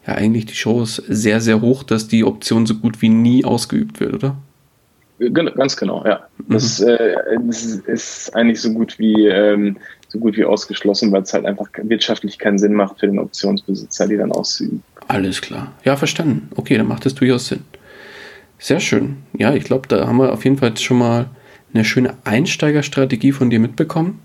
ja 0.07 0.15
eigentlich 0.15 0.47
die 0.47 0.53
Chance 0.53 1.03
sehr, 1.07 1.41
sehr 1.41 1.61
hoch, 1.61 1.83
dass 1.83 2.07
die 2.07 2.23
Option 2.23 2.65
so 2.65 2.75
gut 2.75 3.01
wie 3.01 3.09
nie 3.09 3.45
ausgeübt 3.45 3.99
wird, 3.99 4.13
oder? 4.13 4.37
Ganz 5.19 5.75
genau, 5.77 6.05
ja. 6.05 6.27
Mhm. 6.37 6.53
Das, 6.53 6.79
äh, 6.79 7.15
das, 7.45 7.63
ist 7.63 8.35
eigentlich 8.35 8.61
so 8.61 8.71
gut 8.73 8.99
wie 8.99 9.27
ähm, 9.27 9.77
so 10.09 10.19
gut 10.19 10.37
wie 10.37 10.45
ausgeschlossen, 10.45 11.11
weil 11.11 11.23
es 11.23 11.33
halt 11.33 11.45
einfach 11.45 11.67
wirtschaftlich 11.83 12.39
keinen 12.39 12.57
Sinn 12.57 12.73
macht 12.73 12.99
für 12.99 13.07
den 13.07 13.19
Optionsbesitzer, 13.19 14.07
die 14.07 14.17
dann 14.17 14.31
auszuüben. 14.31 14.83
Alles 15.07 15.41
klar. 15.41 15.73
Ja, 15.83 15.95
verstanden. 15.95 16.49
Okay, 16.55 16.77
dann 16.77 16.87
macht 16.87 17.05
es 17.05 17.15
durchaus 17.15 17.47
Sinn. 17.47 17.61
Sehr 18.59 18.79
schön. 18.79 19.17
Ja, 19.37 19.53
ich 19.53 19.63
glaube, 19.63 19.87
da 19.87 20.07
haben 20.07 20.17
wir 20.17 20.33
auf 20.33 20.43
jeden 20.43 20.57
Fall 20.57 20.75
schon 20.77 20.97
mal 20.97 21.27
eine 21.73 21.85
schöne 21.85 22.15
Einsteigerstrategie 22.23 23.31
von 23.31 23.49
dir 23.49 23.59
mitbekommen. 23.59 24.19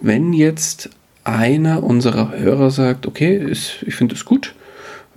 Wenn 0.00 0.32
jetzt 0.32 0.90
einer 1.24 1.82
unserer 1.82 2.32
Hörer 2.36 2.70
sagt, 2.70 3.06
okay, 3.06 3.36
ist, 3.36 3.82
ich 3.86 3.94
finde 3.94 4.14
es 4.14 4.24
gut, 4.24 4.54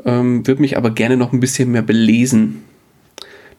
ähm, 0.06 0.46
würde 0.48 0.62
mich 0.62 0.78
aber 0.78 0.92
gerne 0.92 1.18
noch 1.18 1.34
ein 1.34 1.40
bisschen 1.40 1.72
mehr 1.72 1.82
belesen. 1.82 2.64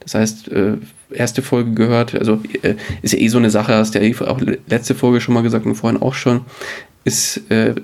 Das 0.01 0.15
heißt, 0.15 0.49
äh, 0.49 0.77
erste 1.11 1.43
Folge 1.43 1.73
gehört, 1.73 2.15
also 2.15 2.41
äh, 2.63 2.75
ist 3.03 3.13
ja 3.13 3.19
eh 3.19 3.29
so 3.29 3.39
eine 3.39 3.51
Sache, 3.51 3.75
hast 3.75 3.95
du 3.95 4.03
ja 4.03 4.27
auch 4.27 4.41
letzte 4.69 4.95
Folge 4.95 5.21
schon 5.21 5.35
mal 5.35 5.43
gesagt 5.43 5.67
und 5.67 5.75
vorhin 5.75 6.01
auch 6.01 6.15
schon, 6.15 6.43
ist 7.05 7.51
äh, 7.51 7.75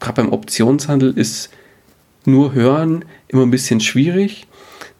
gerade 0.00 0.22
beim 0.22 0.32
Optionshandel 0.32 1.16
ist 1.16 1.50
nur 2.24 2.54
hören 2.54 3.04
immer 3.28 3.42
ein 3.42 3.50
bisschen 3.50 3.80
schwierig. 3.80 4.46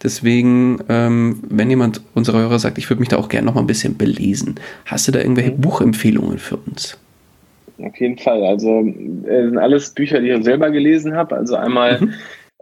Deswegen, 0.02 0.78
ähm, 0.88 1.40
wenn 1.48 1.70
jemand 1.70 2.02
unserer 2.14 2.38
Hörer 2.38 2.58
sagt, 2.58 2.78
ich 2.78 2.88
würde 2.88 3.00
mich 3.00 3.08
da 3.08 3.16
auch 3.16 3.28
gerne 3.28 3.46
noch 3.46 3.54
mal 3.54 3.62
ein 3.62 3.66
bisschen 3.66 3.96
belesen, 3.96 4.54
hast 4.86 5.08
du 5.08 5.12
da 5.12 5.18
irgendwelche 5.18 5.50
mhm. 5.50 5.60
Buchempfehlungen 5.60 6.38
für 6.38 6.56
uns? 6.56 6.96
Auf 7.82 7.96
jeden 7.96 8.18
Fall. 8.18 8.44
Also 8.44 8.80
äh, 8.80 9.44
sind 9.44 9.58
alles 9.58 9.90
Bücher, 9.90 10.20
die 10.20 10.30
ich 10.30 10.44
selber 10.44 10.70
gelesen 10.70 11.14
habe. 11.14 11.36
Also 11.36 11.56
einmal 11.56 12.00
mhm. 12.00 12.14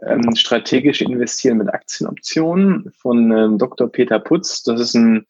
Ähm, 0.05 0.35
strategisch 0.35 1.01
investieren 1.01 1.57
mit 1.57 1.73
Aktienoptionen 1.73 2.91
von 2.97 3.31
ähm, 3.31 3.57
Dr. 3.57 3.91
Peter 3.91 4.19
Putz. 4.19 4.63
Das 4.63 4.79
ist 4.79 4.95
ein 4.95 5.25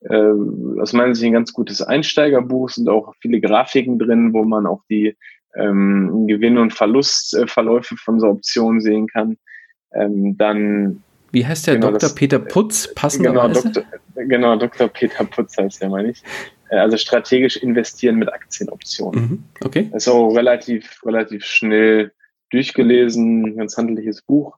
äh, 0.00 0.32
aus 0.80 0.92
meiner 0.92 1.14
Sicht 1.14 1.26
ein 1.26 1.32
ganz 1.32 1.52
gutes 1.52 1.82
Einsteigerbuch. 1.82 2.68
Es 2.68 2.76
sind 2.76 2.88
auch 2.88 3.14
viele 3.20 3.40
Grafiken 3.40 3.98
drin, 3.98 4.32
wo 4.32 4.44
man 4.44 4.66
auch 4.66 4.82
die 4.88 5.16
ähm, 5.56 6.26
Gewinn- 6.26 6.58
und 6.58 6.72
Verlustverläufe 6.72 7.96
von 7.96 8.20
so 8.20 8.28
Optionen 8.28 8.80
sehen 8.80 9.06
kann. 9.08 9.36
Ähm, 9.92 10.36
dann 10.36 11.02
wie 11.30 11.46
heißt 11.46 11.66
der 11.66 11.74
genau, 11.74 11.88
Dr. 11.88 11.98
Das, 12.00 12.14
Peter 12.14 12.38
Putz? 12.38 12.94
Passenderweise? 12.94 13.62
Genau, 13.62 13.72
Dr. 14.14 14.24
genau, 14.26 14.56
Dr. 14.56 14.88
Peter 14.88 15.24
Putz 15.24 15.56
heißt 15.58 15.82
der, 15.82 15.90
meine 15.90 16.10
ich. 16.10 16.22
Äh, 16.70 16.76
also 16.76 16.96
strategisch 16.96 17.56
investieren 17.56 18.16
mit 18.16 18.32
Aktienoptionen. 18.32 19.20
Mhm, 19.20 19.44
okay. 19.62 19.90
auch 20.06 20.34
relativ, 20.34 21.04
relativ 21.04 21.44
schnell 21.44 22.12
durchgelesen, 22.50 23.56
ganz 23.56 23.76
handliches 23.76 24.22
Buch. 24.22 24.56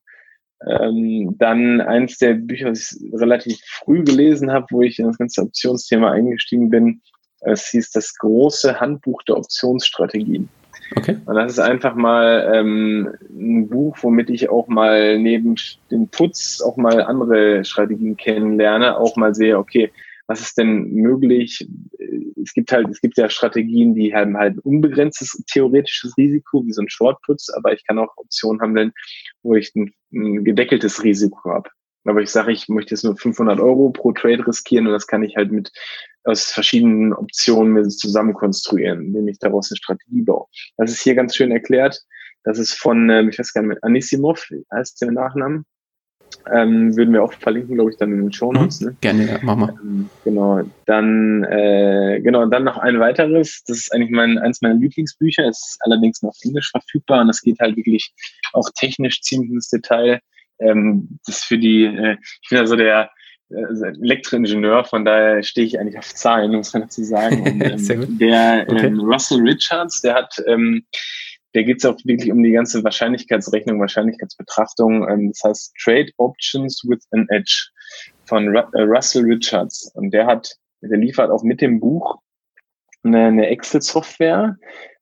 Ähm, 0.67 1.37
dann 1.39 1.81
eins 1.81 2.19
der 2.19 2.35
Bücher, 2.35 2.71
was 2.71 2.93
ich 2.93 3.13
relativ 3.15 3.59
früh 3.65 4.05
gelesen 4.05 4.53
habe, 4.53 4.67
wo 4.71 4.83
ich 4.83 4.99
in 4.99 5.07
das 5.07 5.17
ganze 5.17 5.43
Optionsthema 5.43 6.11
eingestiegen 6.11 6.69
bin, 6.69 7.01
es 7.41 7.69
hieß 7.69 7.93
das 7.93 8.15
große 8.19 8.79
Handbuch 8.79 9.23
der 9.23 9.39
Optionsstrategien. 9.39 10.49
Okay. 10.97 11.17
Und 11.25 11.35
das 11.37 11.53
ist 11.53 11.59
einfach 11.61 11.95
mal 11.95 12.51
ähm, 12.53 13.15
ein 13.31 13.69
Buch, 13.69 13.97
womit 14.03 14.29
ich 14.29 14.51
auch 14.51 14.67
mal 14.67 15.19
neben 15.19 15.55
dem 15.91 16.09
Putz 16.09 16.61
auch 16.61 16.77
mal 16.77 17.03
andere 17.03 17.65
Strategien 17.65 18.17
kennenlerne, 18.17 18.99
auch 18.99 19.17
mal 19.17 19.35
sehe, 19.35 19.57
okay, 19.57 19.91
was 20.31 20.41
ist 20.43 20.59
denn 20.59 20.93
möglich? 20.93 21.67
Es 22.41 22.55
gibt 22.55 22.71
halt, 22.71 22.89
es 22.89 23.01
gibt 23.01 23.19
ja 23.19 23.29
Strategien, 23.29 23.97
die 23.97 24.15
haben 24.15 24.37
halt 24.37 24.61
unbegrenztes 24.61 25.43
theoretisches 25.51 26.17
Risiko, 26.17 26.65
wie 26.65 26.73
so 26.73 26.83
ein 26.83 26.89
Shortputz, 26.89 27.49
aber 27.51 27.73
ich 27.73 27.85
kann 27.85 27.99
auch 27.99 28.17
Optionen 28.17 28.61
handeln, 28.61 28.93
wo 29.43 29.57
ich 29.57 29.75
ein, 29.75 29.93
ein 30.13 30.45
gedeckeltes 30.45 31.03
Risiko 31.03 31.51
habe. 31.51 31.69
Aber 32.05 32.23
ich 32.23 32.31
sage, 32.31 32.53
ich 32.53 32.69
möchte 32.69 32.95
jetzt 32.95 33.03
nur 33.03 33.17
500 33.17 33.59
Euro 33.59 33.91
pro 33.91 34.13
Trade 34.13 34.47
riskieren 34.47 34.87
und 34.87 34.93
das 34.93 35.09
kann 35.09 35.25
ich 35.25 35.35
halt 35.35 35.51
mit 35.51 35.73
aus 36.23 36.45
verschiedenen 36.53 37.13
Optionen 37.13 37.91
zusammen 37.91 38.33
konstruieren, 38.33 39.07
indem 39.07 39.27
ich 39.27 39.41
daraus 39.41 39.69
eine 39.73 39.79
Strategie 39.79 40.23
baue. 40.23 40.47
Das 40.77 40.93
ist 40.93 41.03
hier 41.03 41.17
ganz 41.17 41.35
schön 41.35 41.51
erklärt. 41.51 42.01
Das 42.45 42.61
ist 42.61 42.75
von, 42.75 43.11
äh, 43.11 43.29
ich 43.29 43.37
weiß 43.37 43.53
gar 43.53 43.63
nicht, 43.63 43.83
Anisimov 43.83 44.47
heißt 44.73 45.03
der 45.03 45.11
Nachnamen. 45.11 45.67
Ähm, 46.53 46.97
würden 46.97 47.13
wir 47.13 47.23
auch 47.23 47.33
verlinken, 47.33 47.75
glaube 47.75 47.91
ich, 47.91 47.97
dann 47.97 48.13
in 48.13 48.23
den 48.23 48.33
Show 48.33 48.53
Notes. 48.53 48.81
Mhm, 48.81 48.87
ne? 48.87 48.97
Gerne, 49.01 49.27
ja, 49.27 49.39
machen 49.43 49.61
wir. 49.61 49.69
Ähm, 49.83 50.11
genau, 50.25 50.63
dann 50.87 51.45
äh, 51.45 52.21
genau, 52.23 52.47
dann 52.47 52.65
noch 52.65 52.79
ein 52.79 52.99
weiteres. 52.99 53.63
Das 53.67 53.79
ist 53.79 53.95
eigentlich 53.95 54.11
mein 54.11 54.39
eins 54.39 54.63
meiner 54.63 54.75
Lieblingsbücher. 54.75 55.45
Es 55.45 55.59
ist 55.59 55.79
allerdings 55.81 56.23
noch 56.23 56.31
auf 56.31 56.39
Englisch 56.43 56.71
verfügbar 56.71 57.21
und 57.21 57.29
das 57.29 57.41
geht 57.41 57.59
halt 57.61 57.77
wirklich 57.77 58.13
auch 58.53 58.69
technisch 58.75 59.21
ziemlich 59.21 59.51
ins 59.51 59.69
Detail. 59.69 60.21
Ähm, 60.61 61.19
das 61.27 61.39
ist 61.39 61.45
für 61.45 61.59
die, 61.59 61.85
äh, 61.85 62.17
ich 62.43 62.49
bin 62.49 62.59
also 62.59 62.77
der 62.77 63.11
äh, 63.51 63.87
Elektroingenieur, 64.03 64.85
von 64.85 65.05
daher 65.05 65.43
stehe 65.43 65.67
ich 65.67 65.79
eigentlich 65.79 65.99
auf 65.99 66.15
Zahlen, 66.15 66.53
muss 66.53 66.73
man 66.73 66.83
dazu 66.83 67.03
sagen. 67.03 67.43
Und, 67.63 67.91
ähm, 67.91 68.19
der 68.19 68.67
okay. 68.69 68.87
ähm, 68.87 69.01
Russell 69.01 69.41
Richards, 69.41 70.03
der 70.03 70.15
hat 70.15 70.35
ähm, 70.47 70.85
da 71.53 71.63
geht 71.63 71.79
es 71.79 71.85
auch 71.85 71.97
wirklich 72.05 72.31
um 72.31 72.43
die 72.43 72.53
ganze 72.53 72.83
Wahrscheinlichkeitsrechnung, 72.85 73.81
Wahrscheinlichkeitsbetrachtung. 73.81 75.09
Ähm, 75.09 75.29
das 75.29 75.43
heißt 75.45 75.75
Trade 75.83 76.11
Options 76.17 76.83
with 76.87 77.07
an 77.11 77.27
Edge 77.29 77.69
von 78.25 78.49
Ru 78.49 78.59
äh, 78.75 78.83
Russell 78.83 79.25
Richards. 79.25 79.91
Und 79.95 80.13
der 80.13 80.27
hat, 80.27 80.57
der 80.81 80.99
liefert 80.99 81.31
auch 81.31 81.43
mit 81.43 81.61
dem 81.61 81.81
Buch 81.81 82.19
eine, 83.03 83.27
eine 83.27 83.47
Excel-Software. 83.49 84.57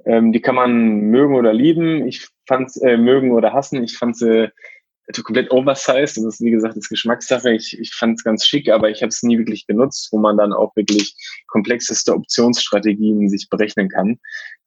Ähm, 0.07 0.33
die 0.33 0.41
kann 0.41 0.55
man 0.55 1.01
mögen 1.11 1.35
oder 1.35 1.53
lieben. 1.53 2.07
Ich 2.07 2.27
fand 2.47 2.71
äh, 2.83 2.97
mögen 2.97 3.33
oder 3.33 3.53
hassen. 3.53 3.85
Ich 3.85 3.97
fand 3.99 4.17
sie 4.17 4.51
komplett 5.17 5.51
oversized. 5.51 6.17
Das 6.19 6.25
ist, 6.25 6.41
wie 6.41 6.51
gesagt, 6.51 6.77
das 6.77 6.89
Geschmackssache. 6.89 7.53
Ich, 7.53 7.79
ich 7.79 7.95
fand 7.95 8.19
es 8.19 8.25
ganz 8.25 8.45
schick, 8.45 8.69
aber 8.69 8.91
ich 8.91 9.03
habe 9.03 9.09
es 9.09 9.23
nie 9.23 9.39
wirklich 9.39 9.67
genutzt, 9.67 10.09
wo 10.13 10.19
man 10.19 10.37
dann 10.37 10.53
auch 10.53 10.77
wirklich 10.77 11.15
komplexeste 11.47 12.15
Optionsstrategien 12.15 13.29
sich 13.29 13.49
berechnen 13.49 13.89
kann. 13.89 14.19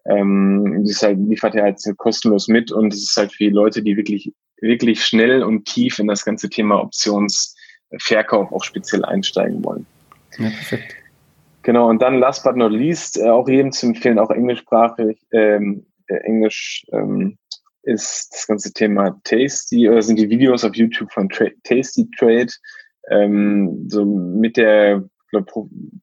Ähm, 0.06 0.84
das 0.88 1.04
halt, 1.04 1.20
liefert 1.20 1.56
er 1.56 1.64
halt 1.64 1.80
kostenlos 1.98 2.48
mit 2.48 2.72
und 2.72 2.94
es 2.94 3.04
ist 3.04 3.18
halt 3.18 3.32
für 3.32 3.44
die 3.44 3.50
Leute, 3.52 3.84
die 3.84 3.96
wirklich, 3.98 4.34
wirklich 4.60 5.06
schnell 5.06 5.44
und 5.44 5.66
tief 5.66 6.00
in 6.00 6.08
das 6.08 6.26
ganze 6.26 6.50
Thema 6.50 6.82
Optionsverkauf 6.82 8.52
auch 8.52 8.64
speziell 8.64 9.06
einsteigen 9.06 9.64
wollen. 9.64 9.86
Ja, 10.38 10.50
perfekt. 10.50 10.96
Genau, 11.64 11.88
und 11.90 12.02
dann 12.02 12.20
last 12.20 12.44
but 12.44 12.56
not 12.56 12.72
least, 12.72 13.20
äh, 13.20 13.30
auch 13.30 13.48
jedem 13.48 13.72
zu 13.72 13.86
empfehlen, 13.86 14.18
auch 14.18 14.32
englischsprachig, 14.32 15.20
ähm, 15.32 15.86
äh, 16.08 16.16
Englisch 16.16 16.86
ähm, 16.92 17.38
ist 17.84 18.30
das 18.34 18.48
ganze 18.48 18.74
Thema 18.74 19.20
Tasty, 19.24 19.90
oder 19.90 20.02
sind 20.02 20.20
die 20.20 20.30
Videos 20.30 20.64
auf 20.64 20.76
YouTube 20.76 21.12
von 21.12 21.30
Tra 21.30 21.46
Tasty 21.64 22.08
Trade, 22.18 22.52
ähm, 23.10 23.86
so 23.90 24.06
mit 24.06 24.58
der 24.58 25.04
glaub, 25.32 25.52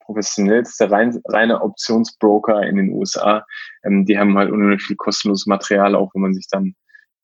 professionellste 0.00 0.90
rein, 0.90 1.20
reine 1.28 1.60
Optionsbroker 1.62 2.62
in 2.62 2.76
den 2.76 2.92
USA. 2.92 3.44
Ähm, 3.84 4.04
die 4.04 4.18
haben 4.18 4.36
halt 4.36 4.50
unheimlich 4.50 4.82
viel 4.82 4.96
kostenloses 4.96 5.46
Material, 5.46 5.94
auch 5.94 6.10
wo 6.14 6.18
man 6.18 6.34
sich 6.34 6.46
dann 6.50 6.74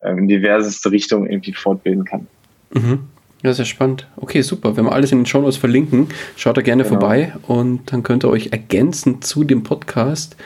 ähm, 0.03 0.19
in 0.19 0.29
diverseste 0.29 0.91
Richtungen 0.91 1.29
irgendwie 1.29 1.55
fortbilden 1.55 2.05
kann. 2.05 2.27
Mhm. 2.73 3.09
Ja, 3.43 3.53
sehr 3.53 3.67
spannend. 3.67 4.09
Okay, 4.17 4.41
super. 4.41 4.75
Wenn 4.77 4.87
wir 4.87 4.93
alles 4.93 5.13
in 5.13 5.19
den 5.19 5.27
Show 5.27 5.43
Notes 5.43 5.59
verlinken, 5.59 6.09
schaut 6.35 6.57
da 6.57 6.63
gerne 6.63 6.83
genau. 6.83 6.99
vorbei 6.99 7.35
und 7.43 7.93
dann 7.93 8.03
könnt 8.03 8.25
ihr 8.25 8.31
euch 8.31 8.53
ergänzend 8.53 9.25
zu 9.25 9.45
dem 9.45 9.63
Podcast 9.63 10.37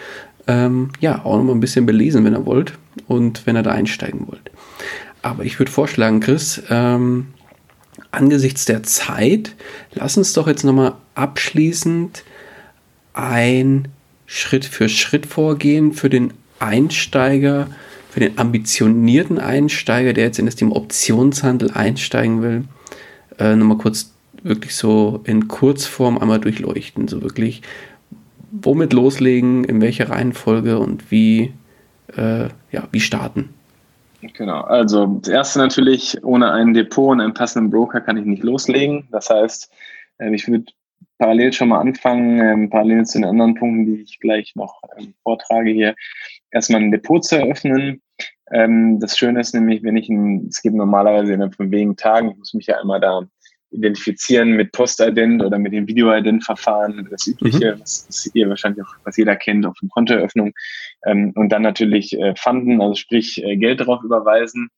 ähm, 0.48 0.90
ja 0.98 1.24
auch 1.24 1.36
noch 1.36 1.44
mal 1.44 1.52
ein 1.52 1.60
bisschen 1.60 1.86
belesen, 1.86 2.24
wenn 2.24 2.34
ihr 2.34 2.46
wollt 2.46 2.72
und 3.06 3.46
wenn 3.46 3.56
ihr 3.56 3.62
da 3.62 3.70
einsteigen 3.70 4.26
wollt. 4.26 4.50
Aber 5.22 5.44
ich 5.44 5.58
würde 5.58 5.70
vorschlagen, 5.70 6.20
Chris, 6.20 6.62
ähm, 6.70 7.28
angesichts 8.10 8.64
der 8.64 8.82
Zeit, 8.82 9.54
lass 9.92 10.16
uns 10.16 10.32
doch 10.32 10.48
jetzt 10.48 10.64
nochmal 10.64 10.94
abschließend 11.14 12.24
ein 13.12 13.88
Schritt 14.26 14.64
für 14.64 14.88
Schritt 14.88 15.26
vorgehen 15.26 15.92
für 15.92 16.08
den 16.08 16.32
Einsteiger, 16.58 17.68
für 18.10 18.20
den 18.20 18.38
ambitionierten 18.38 19.38
Einsteiger, 19.38 20.12
der 20.12 20.24
jetzt 20.24 20.38
in 20.38 20.46
das 20.46 20.56
Thema 20.56 20.76
Optionshandel 20.76 21.72
einsteigen 21.72 22.42
will. 22.42 22.64
Äh, 23.38 23.54
nochmal 23.56 23.78
kurz 23.78 24.12
wirklich 24.42 24.74
so 24.76 25.20
in 25.24 25.48
Kurzform 25.48 26.18
einmal 26.18 26.40
durchleuchten. 26.40 27.08
So 27.08 27.22
wirklich, 27.22 27.62
womit 28.50 28.92
loslegen, 28.92 29.64
in 29.64 29.80
welcher 29.80 30.10
Reihenfolge 30.10 30.78
und 30.78 31.10
wie, 31.10 31.52
äh, 32.16 32.48
ja, 32.70 32.88
wie 32.90 33.00
starten. 33.00 33.50
Genau, 34.20 34.62
also 34.62 35.06
das 35.22 35.28
erste 35.28 35.58
natürlich, 35.60 36.22
ohne 36.24 36.50
ein 36.50 36.74
Depot 36.74 37.12
und 37.12 37.20
einen 37.20 37.34
passenden 37.34 37.70
Broker 37.70 38.00
kann 38.00 38.16
ich 38.16 38.24
nicht 38.24 38.42
loslegen. 38.42 39.06
Das 39.12 39.30
heißt, 39.30 39.70
ähm, 40.18 40.34
ich 40.34 40.48
würde 40.48 40.64
parallel 41.18 41.52
schon 41.52 41.68
mal 41.68 41.80
anfangen, 41.80 42.40
ähm, 42.40 42.70
parallel 42.70 43.04
zu 43.04 43.18
den 43.18 43.26
anderen 43.26 43.54
Punkten, 43.54 43.86
die 43.86 44.02
ich 44.02 44.18
gleich 44.18 44.54
noch 44.56 44.80
ähm, 44.98 45.14
vortrage 45.22 45.70
hier, 45.70 45.94
erstmal 46.50 46.80
ein 46.80 46.90
Depot 46.90 47.24
zu 47.24 47.36
eröffnen. 47.36 48.00
das 48.50 49.18
Schöne 49.18 49.40
ist 49.40 49.52
nämlich, 49.54 49.82
wenn 49.82 49.98
ich 49.98 50.08
ein, 50.08 50.46
es 50.48 50.62
geht 50.62 50.72
normalerweise 50.72 51.34
innerhalb 51.34 51.54
von 51.54 51.70
wenigen 51.70 51.96
Tagen, 51.96 52.30
ich 52.30 52.36
muss 52.38 52.54
mich 52.54 52.66
ja 52.66 52.80
einmal 52.80 52.98
da 52.98 53.28
identifizieren 53.70 54.52
mit 54.52 54.72
Postident 54.72 55.42
oder 55.42 55.58
mit 55.58 55.72
dem 55.72 55.86
Videoident-Verfahren, 55.86 57.08
das 57.10 57.26
übliche, 57.26 57.74
mhm. 57.74 57.80
was, 57.80 58.06
was, 58.08 58.30
ihr 58.34 58.48
wahrscheinlich 58.48 58.84
auch, 58.84 58.94
was 59.04 59.16
jeder 59.16 59.36
kennt, 59.36 59.66
auf 59.66 59.76
eine 59.80 59.90
Kontoeröffnung. 59.90 60.52
Ähm, 61.06 61.32
und 61.34 61.50
dann 61.50 61.62
natürlich 61.62 62.18
äh, 62.18 62.34
Fanden, 62.36 62.80
also 62.80 62.94
sprich 62.94 63.42
äh, 63.42 63.56
Geld 63.56 63.80
drauf 63.80 64.02
überweisen. 64.02 64.70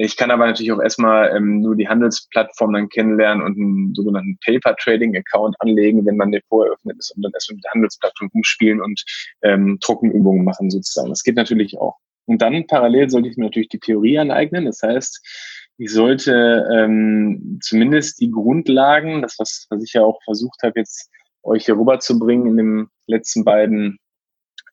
Ich 0.00 0.16
kann 0.16 0.30
aber 0.30 0.46
natürlich 0.46 0.70
auch 0.70 0.80
erstmal 0.80 1.36
ähm, 1.36 1.60
nur 1.60 1.74
die 1.74 1.88
Handelsplattform 1.88 2.72
dann 2.72 2.88
kennenlernen 2.88 3.44
und 3.44 3.58
einen 3.58 3.94
sogenannten 3.96 4.38
Paper 4.44 4.76
Trading 4.76 5.16
Account 5.16 5.56
anlegen, 5.58 6.06
wenn 6.06 6.16
man 6.16 6.30
Depot 6.30 6.66
eröffnet 6.66 6.96
ist 6.98 7.10
und 7.16 7.22
dann 7.22 7.32
erstmal 7.32 7.56
mit 7.56 7.64
der 7.64 7.72
Handelsplattform 7.72 8.30
rumspielen 8.32 8.80
und 8.80 9.02
ähm, 9.42 9.78
Trockenübungen 9.80 10.44
machen 10.44 10.70
sozusagen. 10.70 11.08
Das 11.08 11.24
geht 11.24 11.34
natürlich 11.34 11.78
auch. 11.78 11.96
Und 12.26 12.42
dann 12.42 12.66
parallel 12.66 13.10
sollte 13.10 13.28
ich 13.28 13.36
mir 13.36 13.44
natürlich 13.44 13.70
die 13.70 13.80
Theorie 13.80 14.18
aneignen. 14.18 14.66
Das 14.66 14.82
heißt, 14.82 15.57
ich 15.78 15.92
sollte 15.92 16.66
ähm, 16.74 17.60
zumindest 17.62 18.20
die 18.20 18.30
Grundlagen, 18.30 19.22
das 19.22 19.36
was, 19.38 19.66
was 19.70 19.82
ich 19.82 19.92
ja 19.92 20.02
auch 20.02 20.20
versucht 20.24 20.62
habe, 20.62 20.80
jetzt 20.80 21.08
euch 21.44 21.66
hier 21.66 21.76
rüberzubringen 21.76 22.46
in 22.48 22.56
den 22.56 22.86
letzten 23.06 23.44
beiden 23.44 23.98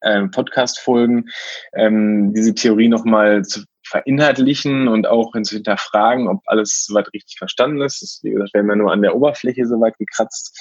äh, 0.01 0.27
Podcast-Folgen, 0.27 1.29
ähm, 1.73 2.33
diese 2.33 2.55
Theorie 2.55 2.87
nochmal 2.87 3.43
zu 3.43 3.63
verinhaltlichen 3.87 4.87
und 4.87 5.07
auch 5.07 5.31
zu 5.43 5.55
hinterfragen, 5.55 6.27
ob 6.27 6.41
alles 6.45 6.85
soweit 6.87 7.13
richtig 7.13 7.37
verstanden 7.37 7.81
ist. 7.81 8.01
Das, 8.01 8.19
wie 8.23 8.31
gesagt, 8.31 8.53
wir 8.53 8.61
haben 8.61 8.69
ja 8.69 8.75
nur 8.75 8.91
an 8.91 9.03
der 9.03 9.15
Oberfläche 9.15 9.65
soweit 9.67 9.97
gekratzt. 9.99 10.59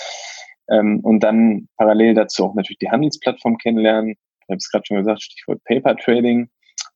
Ähm, 0.68 1.00
und 1.02 1.20
dann 1.20 1.68
parallel 1.78 2.14
dazu 2.14 2.44
auch 2.44 2.54
natürlich 2.54 2.78
die 2.78 2.90
Handelsplattform 2.90 3.56
kennenlernen. 3.58 4.10
Ich 4.10 4.48
habe 4.48 4.56
es 4.56 4.70
gerade 4.70 4.84
schon 4.86 4.98
gesagt, 4.98 5.22
Stichwort 5.22 5.62
Paper 5.64 5.96
Trading. 5.96 6.50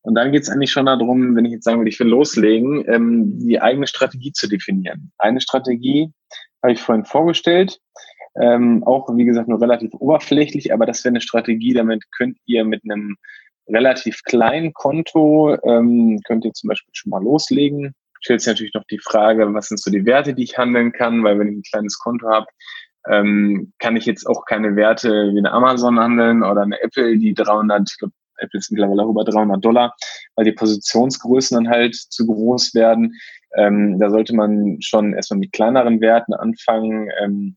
Und 0.08 0.14
dann 0.14 0.32
geht 0.32 0.44
es 0.44 0.48
eigentlich 0.48 0.70
schon 0.70 0.86
darum, 0.86 1.36
wenn 1.36 1.44
ich 1.44 1.52
jetzt 1.52 1.64
sagen 1.64 1.80
will, 1.80 1.86
ich 1.86 2.00
will 2.00 2.06
loslegen, 2.06 2.82
ähm, 2.88 3.38
die 3.40 3.60
eigene 3.60 3.86
Strategie 3.86 4.32
zu 4.32 4.48
definieren. 4.48 5.12
Eine 5.18 5.42
Strategie 5.42 6.10
habe 6.62 6.72
ich 6.72 6.80
vorhin 6.80 7.04
vorgestellt, 7.04 7.78
ähm, 8.40 8.82
auch 8.84 9.14
wie 9.14 9.26
gesagt 9.26 9.50
nur 9.50 9.60
relativ 9.60 9.92
oberflächlich, 9.92 10.72
aber 10.72 10.86
das 10.86 11.04
wäre 11.04 11.12
eine 11.12 11.20
Strategie, 11.20 11.74
damit 11.74 12.04
könnt 12.16 12.38
ihr 12.46 12.64
mit 12.64 12.84
einem 12.84 13.16
relativ 13.68 14.22
kleinen 14.22 14.72
Konto, 14.72 15.58
ähm, 15.62 16.18
könnt 16.26 16.46
ihr 16.46 16.54
zum 16.54 16.68
Beispiel 16.68 16.94
schon 16.94 17.10
mal 17.10 17.22
loslegen. 17.22 17.92
Stellt 18.22 18.40
sich 18.40 18.48
natürlich 18.48 18.72
noch 18.72 18.84
die 18.90 19.00
Frage, 19.00 19.52
was 19.52 19.68
sind 19.68 19.78
so 19.78 19.90
die 19.90 20.06
Werte, 20.06 20.32
die 20.32 20.44
ich 20.44 20.56
handeln 20.56 20.92
kann, 20.92 21.22
weil 21.22 21.38
wenn 21.38 21.48
ich 21.48 21.56
ein 21.58 21.70
kleines 21.70 21.98
Konto 21.98 22.30
habe, 22.30 22.46
ähm, 23.08 23.74
kann 23.78 23.96
ich 23.96 24.06
jetzt 24.06 24.26
auch 24.26 24.46
keine 24.46 24.74
Werte 24.74 25.32
wie 25.34 25.38
eine 25.38 25.52
Amazon 25.52 26.00
handeln 26.00 26.42
oder 26.42 26.62
eine 26.62 26.80
Apple, 26.82 27.18
die 27.18 27.34
300, 27.34 27.90
ich 27.90 27.98
glaube, 27.98 28.14
Apple 28.38 28.58
ist 28.58 28.70
mittlerweile 28.70 29.02
auch 29.02 29.10
über 29.10 29.24
300 29.24 29.64
Dollar, 29.64 29.94
weil 30.36 30.44
die 30.44 30.52
Positionsgrößen 30.52 31.56
dann 31.56 31.72
halt 31.72 31.94
zu 31.94 32.26
groß 32.26 32.74
werden. 32.74 33.14
Ähm, 33.56 33.98
da 33.98 34.10
sollte 34.10 34.34
man 34.34 34.78
schon 34.80 35.14
erstmal 35.14 35.40
mit 35.40 35.52
kleineren 35.52 36.00
Werten 36.00 36.34
anfangen. 36.34 37.08
Ähm, 37.20 37.56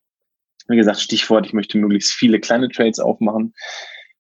wie 0.67 0.77
gesagt, 0.77 0.99
Stichwort, 0.99 1.45
ich 1.45 1.53
möchte 1.53 1.77
möglichst 1.77 2.13
viele 2.13 2.39
kleine 2.39 2.69
Trades 2.69 2.99
aufmachen. 2.99 3.53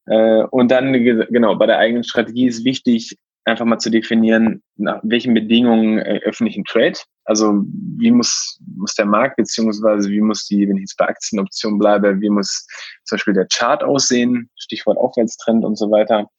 Äh, 0.07 0.43
und 0.51 0.71
dann, 0.71 0.93
genau, 0.93 1.55
bei 1.55 1.65
der 1.65 1.77
eigenen 1.77 2.03
Strategie 2.03 2.47
ist 2.47 2.65
wichtig, 2.65 3.17
einfach 3.45 3.65
mal 3.65 3.79
zu 3.79 3.89
definieren, 3.89 4.61
nach 4.75 4.99
welchen 5.03 5.33
Bedingungen 5.33 5.99
äh, 5.99 6.19
öffne 6.23 6.49
ich 6.49 6.55
einen 6.55 6.65
Trade. 6.65 6.99
Also 7.31 7.63
wie 7.97 8.11
muss, 8.11 8.59
muss 8.75 8.93
der 8.95 9.05
Markt, 9.05 9.37
beziehungsweise 9.37 10.09
wie 10.09 10.19
muss 10.19 10.47
die, 10.47 10.67
wenn 10.67 10.75
ich 10.75 10.81
jetzt 10.81 10.97
bei 10.97 11.07
Aktienoptionen 11.07 11.79
bleibe, 11.79 12.19
wie 12.19 12.29
muss 12.29 12.67
zum 13.05 13.15
Beispiel 13.15 13.33
der 13.33 13.47
Chart 13.47 13.85
aussehen, 13.85 14.49
Stichwort 14.57 14.97
Aufwärtstrend 14.97 15.63
und 15.63 15.77
so 15.77 15.89
weiter. 15.89 16.29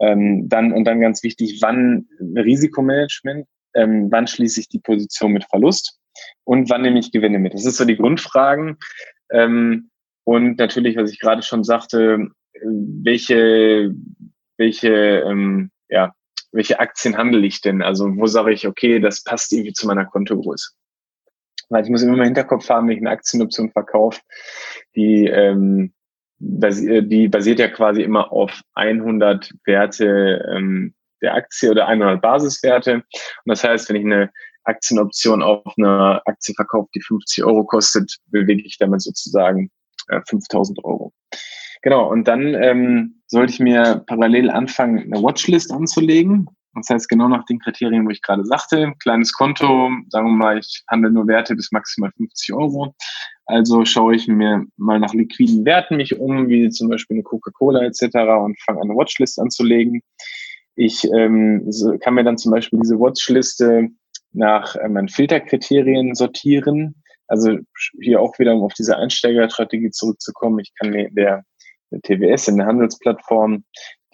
Ähm, 0.00 0.48
dann 0.48 0.72
und 0.72 0.84
dann 0.84 1.02
ganz 1.02 1.22
wichtig, 1.22 1.58
wann 1.60 2.06
Risikomanagement, 2.18 3.46
ähm, 3.74 4.08
wann 4.10 4.26
schließe 4.26 4.60
ich 4.60 4.70
die 4.70 4.78
Position 4.78 5.34
mit 5.34 5.44
Verlust 5.50 5.98
und 6.44 6.70
wann 6.70 6.80
nehme 6.80 6.98
ich 6.98 7.12
Gewinne 7.12 7.38
mit. 7.38 7.52
Das 7.52 7.66
ist 7.66 7.76
so 7.76 7.84
die 7.84 7.98
Grundfragen. 7.98 8.78
Ähm, 9.32 9.90
und 10.24 10.58
natürlich, 10.58 10.96
was 10.96 11.12
ich 11.12 11.20
gerade 11.20 11.42
schon 11.42 11.62
sagte, 11.62 12.28
welche, 12.64 13.94
welche 14.56 14.88
ähm, 15.28 15.70
ja, 15.90 16.14
welche 16.52 16.78
Aktien 16.80 17.16
handle 17.16 17.44
ich 17.46 17.60
denn? 17.60 17.82
Also 17.82 18.06
wo 18.16 18.26
sage 18.26 18.52
ich, 18.52 18.66
okay, 18.66 19.00
das 19.00 19.24
passt 19.24 19.52
irgendwie 19.52 19.72
zu 19.72 19.86
meiner 19.86 20.04
Kontogröße. 20.04 20.70
Weil 21.70 21.84
ich 21.84 21.90
muss 21.90 22.02
immer 22.02 22.14
im 22.14 22.22
Hinterkopf 22.22 22.68
haben, 22.68 22.88
wenn 22.88 22.96
ich 22.96 23.02
eine 23.02 23.10
Aktienoption 23.10 23.70
verkaufe, 23.70 24.20
die, 24.94 25.26
ähm, 25.26 25.94
die 26.38 27.28
basiert 27.28 27.58
ja 27.58 27.68
quasi 27.68 28.02
immer 28.02 28.30
auf 28.32 28.60
100 28.74 29.52
Werte 29.64 30.46
ähm, 30.54 30.94
der 31.22 31.34
Aktie 31.34 31.70
oder 31.70 31.88
100 31.88 32.20
Basiswerte. 32.20 32.94
Und 32.94 33.04
das 33.46 33.64
heißt, 33.64 33.88
wenn 33.88 33.96
ich 33.96 34.04
eine 34.04 34.30
Aktienoption 34.64 35.42
auf 35.42 35.72
eine 35.78 36.20
Aktie 36.26 36.54
verkaufe, 36.54 36.90
die 36.94 37.00
50 37.00 37.44
Euro 37.44 37.64
kostet, 37.64 38.16
bewege 38.26 38.62
ich 38.62 38.76
damit 38.78 39.00
sozusagen 39.00 39.70
äh, 40.08 40.20
5000 40.28 40.84
Euro. 40.84 41.12
Genau, 41.82 42.08
und 42.10 42.28
dann 42.28 42.54
ähm, 42.54 43.22
sollte 43.26 43.52
ich 43.52 43.60
mir 43.60 44.04
parallel 44.06 44.50
anfangen, 44.50 45.12
eine 45.12 45.22
Watchlist 45.22 45.72
anzulegen. 45.72 46.46
Das 46.74 46.88
heißt, 46.88 47.08
genau 47.08 47.28
nach 47.28 47.44
den 47.44 47.58
Kriterien, 47.58 48.06
wo 48.06 48.10
ich 48.10 48.22
gerade 48.22 48.44
sagte, 48.44 48.94
kleines 49.00 49.32
Konto, 49.32 49.90
sagen 50.08 50.28
wir 50.28 50.36
mal, 50.36 50.58
ich 50.58 50.84
handle 50.88 51.10
nur 51.10 51.26
Werte 51.26 51.54
bis 51.54 51.70
maximal 51.70 52.10
50 52.16 52.54
Euro. 52.54 52.94
Also 53.44 53.84
schaue 53.84 54.14
ich 54.14 54.26
mir 54.26 54.64
mal 54.76 54.98
nach 54.98 55.12
liquiden 55.12 55.66
Werten 55.66 55.96
mich 55.96 56.18
um, 56.18 56.48
wie 56.48 56.70
zum 56.70 56.88
Beispiel 56.88 57.16
eine 57.16 57.24
Coca-Cola 57.24 57.82
etc. 57.82 58.02
und 58.42 58.58
fange 58.62 58.80
eine 58.80 58.94
Watchlist 58.94 59.38
anzulegen. 59.38 60.00
Ich 60.74 61.04
ähm, 61.12 61.68
kann 62.00 62.14
mir 62.14 62.24
dann 62.24 62.38
zum 62.38 62.52
Beispiel 62.52 62.80
diese 62.80 62.98
Watchliste 62.98 63.88
nach 64.32 64.74
äh, 64.76 64.88
meinen 64.88 65.08
Filterkriterien 65.08 66.14
sortieren. 66.14 66.94
Also 67.26 67.58
hier 68.00 68.20
auch 68.20 68.38
wieder, 68.38 68.54
um 68.54 68.62
auf 68.62 68.72
diese 68.72 68.96
Einsteigerstrategie 68.96 69.90
zurückzukommen. 69.90 70.60
Ich 70.60 70.72
kann 70.78 70.90
mir 70.90 71.10
der 71.10 71.44
TWS 72.00 72.48
in 72.48 72.58
der 72.58 72.66
Handelsplattform 72.66 73.64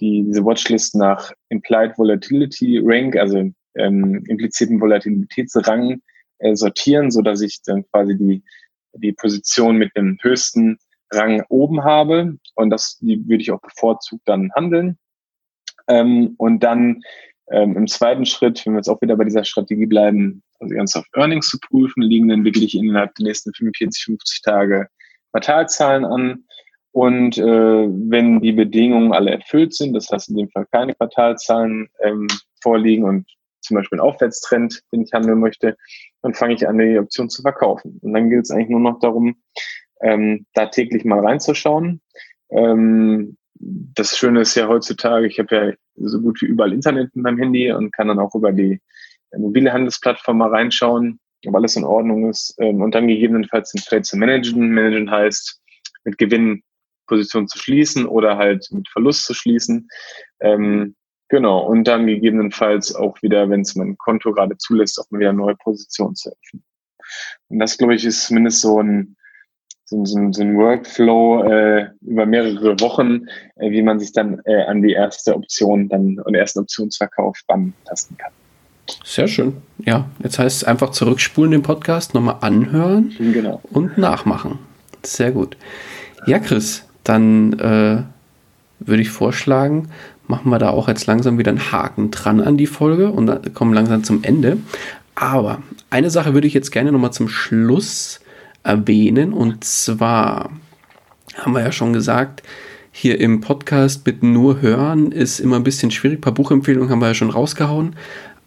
die, 0.00 0.24
diese 0.24 0.44
Watchlist 0.44 0.94
nach 0.94 1.32
Implied 1.48 1.98
Volatility 1.98 2.80
Rank, 2.82 3.16
also 3.16 3.50
ähm, 3.74 4.24
impliziten 4.28 4.80
Volatilitätsrang 4.80 6.00
äh, 6.38 6.54
sortieren, 6.54 7.10
so 7.10 7.22
dass 7.22 7.40
ich 7.40 7.60
dann 7.64 7.84
quasi 7.90 8.16
die, 8.16 8.42
die 8.94 9.12
Position 9.12 9.76
mit 9.76 9.96
dem 9.96 10.18
höchsten 10.20 10.78
Rang 11.10 11.42
oben 11.48 11.84
habe. 11.84 12.38
Und 12.54 12.70
das 12.70 12.98
die 12.98 13.26
würde 13.28 13.42
ich 13.42 13.50
auch 13.50 13.60
bevorzugt 13.60 14.22
dann 14.26 14.52
handeln. 14.54 14.98
Ähm, 15.88 16.34
und 16.38 16.62
dann 16.62 17.00
ähm, 17.50 17.76
im 17.76 17.86
zweiten 17.86 18.26
Schritt, 18.26 18.64
wenn 18.64 18.74
wir 18.74 18.78
jetzt 18.78 18.88
auch 18.88 19.00
wieder 19.00 19.16
bei 19.16 19.24
dieser 19.24 19.44
Strategie 19.44 19.86
bleiben, 19.86 20.42
also 20.60 20.74
ganz 20.74 20.94
auf 20.96 21.06
Earnings 21.14 21.48
zu 21.48 21.58
prüfen, 21.58 22.02
liegen 22.02 22.28
dann 22.28 22.44
wirklich 22.44 22.74
innerhalb 22.74 23.14
der 23.14 23.26
nächsten 23.26 23.54
45, 23.54 24.04
50 24.04 24.42
Tage 24.42 24.88
Quartalzahlen 25.32 26.04
an. 26.04 26.44
Und 26.92 27.38
äh, 27.38 27.42
wenn 27.44 28.40
die 28.40 28.52
Bedingungen 28.52 29.12
alle 29.12 29.32
erfüllt 29.32 29.74
sind, 29.74 29.92
das 29.94 30.08
heißt 30.10 30.30
in 30.30 30.36
dem 30.36 30.48
Fall 30.50 30.66
keine 30.72 30.94
Quartalzahlen 30.94 31.88
ähm, 32.02 32.26
vorliegen 32.62 33.04
und 33.04 33.26
zum 33.60 33.76
Beispiel 33.76 33.98
ein 33.98 34.06
Aufwärtstrend, 34.06 34.82
den 34.92 35.02
ich 35.02 35.12
handeln 35.12 35.40
möchte, 35.40 35.76
dann 36.22 36.34
fange 36.34 36.54
ich 36.54 36.66
an, 36.66 36.78
die 36.78 36.98
Option 36.98 37.28
zu 37.28 37.42
verkaufen. 37.42 37.98
Und 38.02 38.12
dann 38.12 38.30
geht 38.30 38.40
es 38.40 38.50
eigentlich 38.50 38.70
nur 38.70 38.80
noch 38.80 38.98
darum, 39.00 39.36
ähm, 40.00 40.46
da 40.54 40.66
täglich 40.66 41.04
mal 41.04 41.20
reinzuschauen. 41.20 42.00
Ähm, 42.50 43.36
das 43.54 44.16
Schöne 44.16 44.40
ist 44.40 44.54
ja 44.54 44.68
heutzutage, 44.68 45.26
ich 45.26 45.38
habe 45.38 45.54
ja 45.54 45.72
so 45.96 46.20
gut 46.20 46.40
wie 46.40 46.46
überall 46.46 46.72
Internet 46.72 47.10
in 47.14 47.22
meinem 47.22 47.38
Handy 47.38 47.72
und 47.72 47.92
kann 47.92 48.08
dann 48.08 48.20
auch 48.20 48.34
über 48.34 48.52
die 48.52 48.80
mobile 49.36 49.72
Handelsplattform 49.72 50.38
mal 50.38 50.50
reinschauen, 50.50 51.18
ob 51.46 51.54
alles 51.54 51.76
in 51.76 51.84
Ordnung 51.84 52.30
ist 52.30 52.54
ähm, 52.60 52.80
und 52.80 52.94
dann 52.94 53.08
gegebenenfalls 53.08 53.72
den 53.72 53.82
Trade 53.82 54.02
zu 54.02 54.16
managen. 54.16 54.72
Managen 54.72 55.10
heißt, 55.10 55.60
mit 56.04 56.18
Gewinn 56.18 56.62
Position 57.08 57.48
zu 57.48 57.58
schließen 57.58 58.06
oder 58.06 58.36
halt 58.36 58.68
mit 58.70 58.88
Verlust 58.88 59.24
zu 59.24 59.34
schließen. 59.34 59.88
Ähm, 60.40 60.94
genau, 61.28 61.60
und 61.66 61.84
dann 61.84 62.06
gegebenenfalls 62.06 62.94
auch 62.94 63.20
wieder, 63.22 63.50
wenn 63.50 63.62
es 63.62 63.74
mein 63.74 63.98
Konto 63.98 64.32
gerade 64.32 64.56
zulässt, 64.58 65.00
auch 65.00 65.10
mal 65.10 65.20
wieder 65.20 65.32
neue 65.32 65.56
Positionen 65.56 66.14
zu 66.14 66.30
öffnen. 66.30 66.62
Und 67.48 67.58
das, 67.58 67.78
glaube 67.78 67.94
ich, 67.94 68.04
ist 68.04 68.26
zumindest 68.26 68.60
so 68.60 68.80
ein, 68.80 69.16
so, 69.84 70.04
so, 70.04 70.32
so 70.32 70.42
ein 70.42 70.56
Workflow 70.56 71.44
äh, 71.44 71.88
über 72.02 72.26
mehrere 72.26 72.78
Wochen, 72.80 73.26
äh, 73.56 73.70
wie 73.70 73.82
man 73.82 73.98
sich 73.98 74.12
dann 74.12 74.40
äh, 74.44 74.62
an 74.64 74.82
die 74.82 74.92
erste 74.92 75.34
Option 75.34 75.88
dann 75.88 76.20
und 76.20 76.34
ersten 76.34 76.60
Optionsverkauf 76.60 77.40
tasten 77.86 78.16
kann. 78.18 78.32
Sehr 79.04 79.28
schön. 79.28 79.58
Ja, 79.78 80.08
jetzt 80.22 80.38
heißt 80.38 80.58
es 80.58 80.64
einfach 80.64 80.90
zurückspulen 80.90 81.52
den 81.52 81.62
Podcast, 81.62 82.14
nochmal 82.14 82.36
anhören 82.40 83.14
genau. 83.18 83.60
und 83.70 83.98
nachmachen. 83.98 84.58
Sehr 85.02 85.30
gut. 85.30 85.56
Ja, 86.26 86.38
Chris, 86.38 86.87
dann 87.08 87.52
äh, 87.54 88.02
würde 88.80 89.02
ich 89.02 89.10
vorschlagen, 89.10 89.88
machen 90.26 90.50
wir 90.50 90.58
da 90.58 90.70
auch 90.70 90.88
jetzt 90.88 91.06
langsam 91.06 91.38
wieder 91.38 91.50
einen 91.50 91.72
Haken 91.72 92.10
dran 92.10 92.40
an 92.40 92.56
die 92.56 92.66
Folge 92.66 93.10
und 93.10 93.54
kommen 93.54 93.72
langsam 93.72 94.04
zum 94.04 94.22
Ende. 94.22 94.58
Aber 95.14 95.62
eine 95.90 96.10
Sache 96.10 96.34
würde 96.34 96.46
ich 96.46 96.54
jetzt 96.54 96.70
gerne 96.70 96.92
nochmal 96.92 97.12
zum 97.12 97.28
Schluss 97.28 98.20
erwähnen. 98.62 99.32
Und 99.32 99.64
zwar 99.64 100.50
haben 101.36 101.52
wir 101.52 101.62
ja 101.62 101.72
schon 101.72 101.92
gesagt, 101.92 102.42
hier 102.92 103.20
im 103.20 103.40
Podcast 103.40 104.06
mit 104.06 104.22
nur 104.22 104.60
hören 104.60 105.12
ist 105.12 105.40
immer 105.40 105.56
ein 105.56 105.64
bisschen 105.64 105.90
schwierig. 105.90 106.18
Ein 106.18 106.22
paar 106.22 106.34
Buchempfehlungen 106.34 106.90
haben 106.90 107.00
wir 107.00 107.08
ja 107.08 107.14
schon 107.14 107.30
rausgehauen. 107.30 107.96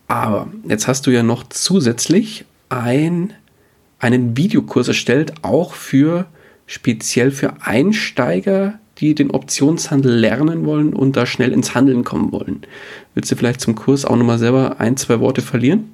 Aber 0.08 0.48
jetzt 0.68 0.88
hast 0.88 1.08
du 1.08 1.12
ja 1.12 1.24
noch 1.24 1.44
zusätzlich 1.50 2.46
ein, 2.70 3.34
einen 4.00 4.38
Videokurs 4.38 4.90
erstellt, 4.90 5.34
auch 5.42 5.74
für 5.74 6.26
speziell 6.72 7.32
für 7.32 7.54
Einsteiger, 7.62 8.80
die 8.98 9.14
den 9.14 9.32
Optionshandel 9.32 10.14
lernen 10.14 10.66
wollen 10.66 10.94
und 10.94 11.18
da 11.18 11.26
schnell 11.26 11.52
ins 11.52 11.76
Handeln 11.76 12.06
kommen 12.06 12.32
wollen. 12.32 12.62
Willst 13.14 13.30
du 13.32 13.36
vielleicht 13.36 13.60
zum 13.60 13.76
Kurs 13.76 14.06
auch 14.06 14.16
nochmal 14.16 14.38
selber 14.38 14.80
ein, 14.80 14.96
zwei 14.96 15.20
Worte 15.20 15.42
verlieren? 15.42 15.94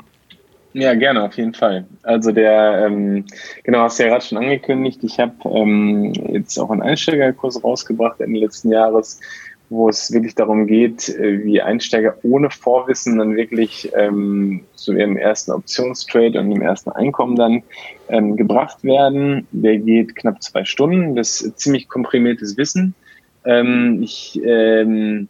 Ja, 0.73 0.93
gerne, 0.93 1.23
auf 1.23 1.35
jeden 1.37 1.55
Fall. 1.55 1.87
Also 2.03 2.31
der, 2.31 2.85
ähm, 2.85 3.25
genau, 3.63 3.79
hast 3.79 3.97
du 3.97 4.03
ja 4.03 4.09
gerade 4.09 4.23
schon 4.23 4.37
angekündigt, 4.37 4.99
ich 5.03 5.17
habe 5.19 5.33
ähm, 5.45 6.13
jetzt 6.31 6.59
auch 6.59 6.69
einen 6.69 6.83
Einsteigerkurs 6.83 7.63
rausgebracht 7.63 8.21
Ende 8.21 8.39
letzten 8.41 8.71
Jahres, 8.71 9.19
wo 9.69 9.89
es 9.89 10.11
wirklich 10.11 10.35
darum 10.35 10.65
geht, 10.65 11.09
äh, 11.09 11.43
wie 11.43 11.61
Einsteiger 11.61 12.17
ohne 12.23 12.49
Vorwissen 12.49 13.17
dann 13.17 13.35
wirklich 13.35 13.91
ähm, 13.95 14.63
zu 14.75 14.93
ihrem 14.93 15.17
ersten 15.17 15.51
Optionstrade 15.51 16.39
und 16.39 16.51
ihrem 16.51 16.61
ersten 16.61 16.91
Einkommen 16.91 17.35
dann 17.35 17.63
ähm, 18.09 18.37
gebracht 18.37 18.83
werden. 18.83 19.47
Der 19.51 19.77
geht 19.77 20.15
knapp 20.15 20.41
zwei 20.41 20.63
Stunden, 20.63 21.15
das 21.15 21.41
ist 21.41 21.59
ziemlich 21.59 21.89
komprimiertes 21.89 22.57
Wissen. 22.57 22.95
Ähm, 23.43 24.01
ich 24.01 24.41
ähm, 24.43 25.27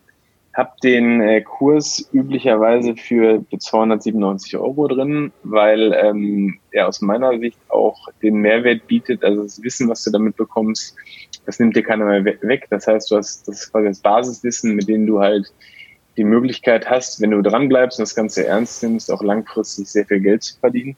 habe 0.58 0.72
den 0.84 1.22
äh, 1.22 1.42
Kurs 1.42 2.10
üblicherweise 2.12 2.96
für, 2.96 3.46
297 3.58 4.58
Euro 4.58 4.88
drin, 4.88 5.32
weil 5.44 5.94
ähm, 5.94 6.58
er 6.72 6.88
aus 6.88 7.00
meiner 7.02 7.38
Sicht 7.38 7.60
auch 7.70 8.08
den 8.24 8.38
Mehrwert 8.38 8.88
bietet, 8.88 9.24
also 9.24 9.44
das 9.44 9.62
Wissen, 9.62 9.88
was 9.88 10.04
du 10.04 10.10
damit 10.10 10.36
bekommst, 10.36 10.96
das 11.48 11.60
nimmt 11.60 11.76
dir 11.76 11.82
keiner 11.82 12.06
mehr 12.06 12.26
weg. 12.26 12.68
Das 12.70 12.86
heißt, 12.86 13.10
du 13.10 13.16
hast 13.16 13.48
das 13.48 13.64
ist 13.64 13.72
quasi 13.72 13.88
das 13.88 14.00
Basiswissen, 14.00 14.76
mit 14.76 14.88
dem 14.88 15.08
du 15.08 15.20
halt 15.20 15.52
die 16.18 16.26
Möglichkeit 16.26 16.90
hast, 16.90 17.22
wenn 17.22 17.32
du 17.32 17.42
dranbleibst 17.42 17.98
und 17.98 18.04
das 18.04 18.16
Ganze 18.16 18.46
ernst 18.46 18.84
nimmst, 18.84 19.12
auch 19.12 19.24
langfristig 19.24 19.88
sehr 19.88 20.06
viel 20.06 20.20
Geld 20.20 20.44
zu 20.44 20.60
verdienen. 20.60 20.98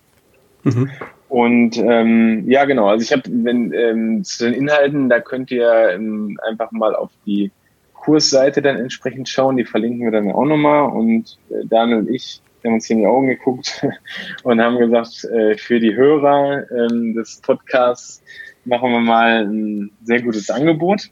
Mhm. 0.63 0.89
Und 1.27 1.77
ähm, 1.77 2.49
ja, 2.49 2.65
genau. 2.65 2.87
Also 2.87 3.03
ich 3.03 3.11
habe, 3.11 3.23
wenn 3.27 3.71
ähm, 3.73 4.23
zu 4.23 4.45
den 4.45 4.55
Inhalten, 4.55 5.07
da 5.07 5.19
könnt 5.19 5.51
ihr 5.51 5.91
ähm, 5.91 6.39
einfach 6.47 6.71
mal 6.71 6.95
auf 6.95 7.11
die 7.27 7.51
Kursseite 7.93 8.63
dann 8.63 8.77
entsprechend 8.77 9.29
schauen. 9.29 9.55
Die 9.55 9.65
verlinken 9.65 10.05
wir 10.05 10.11
dann 10.11 10.31
auch 10.31 10.45
nochmal. 10.45 10.89
Und 10.89 11.37
äh, 11.51 11.65
Daniel 11.65 11.99
und 11.99 12.09
ich 12.09 12.41
haben 12.65 12.73
uns 12.73 12.87
hier 12.87 12.95
in 12.95 13.01
die 13.03 13.07
Augen 13.07 13.27
geguckt 13.27 13.85
und 14.43 14.59
haben 14.59 14.79
gesagt, 14.79 15.23
äh, 15.25 15.55
für 15.57 15.79
die 15.79 15.95
Hörer 15.95 16.63
ähm, 16.71 17.13
des 17.13 17.39
Podcasts 17.41 18.23
machen 18.69 18.91
wir 18.91 18.99
mal 18.99 19.45
ein 19.45 19.91
sehr 20.03 20.21
gutes 20.21 20.49
Angebot. 20.49 21.09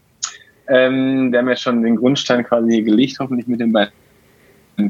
Ähm, 0.68 1.32
wir 1.32 1.40
haben 1.40 1.48
ja 1.48 1.56
schon 1.56 1.82
den 1.82 1.96
Grundstein 1.96 2.44
quasi 2.44 2.70
hier 2.70 2.82
gelegt, 2.82 3.18
hoffentlich 3.18 3.46
mit 3.46 3.60
den 3.60 3.72
beiden 3.72 3.92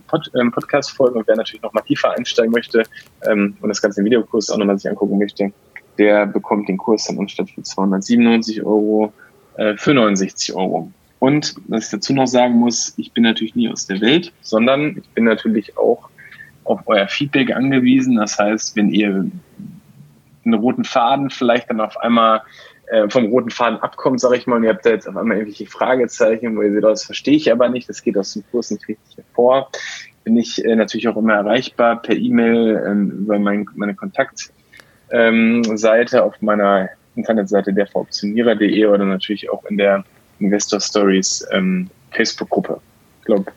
Pod, 0.07 0.31
ähm, 0.39 0.53
Podcast-Folgen. 0.53 1.19
Und 1.19 1.27
wer 1.27 1.37
natürlich 1.37 1.63
noch 1.63 1.73
mal 1.73 1.83
tiefer 1.83 2.15
einsteigen 2.17 2.53
möchte 2.53 2.85
ähm, 3.29 3.57
und 3.61 3.69
das 3.69 3.81
Ganze 3.81 4.05
Videokurs 4.05 4.51
auch 4.51 4.59
nochmal 4.59 4.79
sich 4.79 4.91
angucken 4.91 5.19
möchte, 5.19 5.53
der 5.97 6.27
bekommt 6.27 6.69
den 6.69 6.77
Kurs 6.77 7.07
dann 7.07 7.19
anstatt 7.19 7.51
für 7.51 7.63
297 7.63 8.63
Euro 8.63 9.13
äh, 9.57 9.77
für 9.77 9.95
69 9.95 10.55
Euro. 10.55 10.91
Und 11.21 11.57
was 11.67 11.87
ich 11.87 11.91
dazu 11.91 12.13
noch 12.13 12.27
sagen 12.27 12.55
muss, 12.55 12.95
ich 12.97 13.13
bin 13.13 13.25
natürlich 13.25 13.57
nie 13.57 13.69
aus 13.69 13.87
der 13.87 14.01
Welt, 14.01 14.33
sondern 14.41 14.99
ich 14.99 15.09
bin 15.11 15.25
natürlich 15.25 15.77
auch 15.77 16.09
auf 16.65 16.81
euer 16.87 17.09
Feedback 17.09 17.51
angewiesen. 17.51 18.17
Das 18.17 18.39
heißt, 18.39 18.77
wenn 18.77 18.91
ihr 18.91 19.29
einen 20.53 20.61
roten 20.61 20.85
Faden 20.85 21.31
vielleicht 21.31 21.71
dann 21.71 21.81
auf 21.81 21.97
einmal 21.99 22.43
äh, 22.91 23.09
vom 23.09 23.27
roten 23.27 23.51
Faden 23.51 23.79
abkommt, 23.81 24.21
sage 24.21 24.37
ich 24.37 24.47
mal, 24.47 24.57
und 24.57 24.65
ihr 24.65 24.71
habt 24.71 24.87
da 24.87 24.91
jetzt 24.91 25.09
auf 25.09 25.17
einmal 25.17 25.37
irgendwelche 25.37 25.67
Fragezeichen, 25.67 26.57
wo 26.57 26.63
ihr 26.63 26.73
seht, 26.73 26.85
das 26.85 27.05
verstehe 27.05 27.37
ich 27.37 27.53
aber 27.53 27.69
nicht, 27.69 27.89
das 27.89 28.03
geht 28.03 28.17
aus 28.17 28.33
dem 28.33 28.45
Kurs 28.51 28.71
nicht 28.71 28.89
richtig 28.89 29.17
hervor, 29.17 29.71
bin 30.25 30.37
ich 30.37 30.65
äh, 30.65 30.75
natürlich 30.75 31.09
auch 31.09 31.17
immer 31.17 31.35
erreichbar 31.35 32.01
per 32.01 32.17
E-Mail 32.17 32.83
ähm, 32.87 33.11
über 33.11 33.39
mein, 33.39 33.67
meine 33.75 33.95
Kontaktseite 33.95 34.53
ähm, 35.11 35.63
auf 36.23 36.41
meiner 36.41 36.89
Internetseite 37.17 37.73
derveroptionierer.de 37.73 38.87
oder 38.87 39.05
natürlich 39.05 39.51
auch 39.51 39.65
in 39.67 39.77
der 39.77 40.05
Investor 40.39 40.81
Stories 40.81 41.47
ähm, 41.51 41.91
Facebook-Gruppe. 42.13 42.81
Ich 43.21 43.27
glaube, 43.27 43.53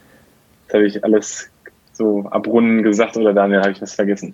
das 0.67 0.73
habe 0.73 0.87
ich 0.87 1.03
alles 1.03 1.50
so 2.01 2.25
abrunden 2.29 2.83
gesagt 2.83 3.15
oder 3.15 3.33
Daniel, 3.33 3.61
habe 3.61 3.71
ich 3.71 3.81
was 3.81 3.93
vergessen? 3.93 4.33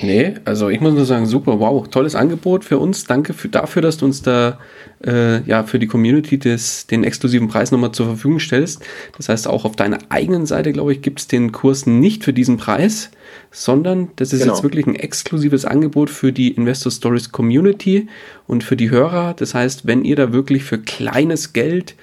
Nee, 0.00 0.34
also 0.44 0.68
ich 0.68 0.80
muss 0.80 0.94
nur 0.94 1.04
sagen, 1.04 1.26
super, 1.26 1.60
wow, 1.60 1.86
tolles 1.88 2.14
Angebot 2.14 2.64
für 2.64 2.78
uns. 2.78 3.04
Danke 3.04 3.32
für, 3.32 3.48
dafür, 3.48 3.82
dass 3.82 3.98
du 3.98 4.06
uns 4.06 4.22
da 4.22 4.58
äh, 5.04 5.42
ja 5.42 5.62
für 5.62 5.78
die 5.78 5.86
Community 5.86 6.38
des, 6.38 6.86
den 6.86 7.04
exklusiven 7.04 7.48
Preis 7.48 7.70
nochmal 7.70 7.92
zur 7.92 8.06
Verfügung 8.06 8.40
stellst. 8.40 8.82
Das 9.16 9.28
heißt, 9.28 9.48
auch 9.48 9.64
auf 9.64 9.76
deiner 9.76 9.98
eigenen 10.08 10.46
Seite, 10.46 10.72
glaube 10.72 10.92
ich, 10.92 11.02
gibt 11.02 11.20
es 11.20 11.28
den 11.28 11.52
Kurs 11.52 11.86
nicht 11.86 12.24
für 12.24 12.32
diesen 12.32 12.56
Preis, 12.56 13.10
sondern 13.50 14.08
das 14.16 14.32
ist 14.32 14.40
genau. 14.40 14.54
jetzt 14.54 14.62
wirklich 14.62 14.86
ein 14.86 14.96
exklusives 14.96 15.64
Angebot 15.64 16.10
für 16.10 16.32
die 16.32 16.50
Investor 16.52 16.92
Stories 16.92 17.32
Community 17.32 18.08
und 18.46 18.64
für 18.64 18.76
die 18.76 18.90
Hörer. 18.90 19.34
Das 19.34 19.54
heißt, 19.54 19.86
wenn 19.86 20.04
ihr 20.04 20.16
da 20.16 20.32
wirklich 20.32 20.64
für 20.64 20.78
kleines 20.78 21.52
Geld 21.52 21.94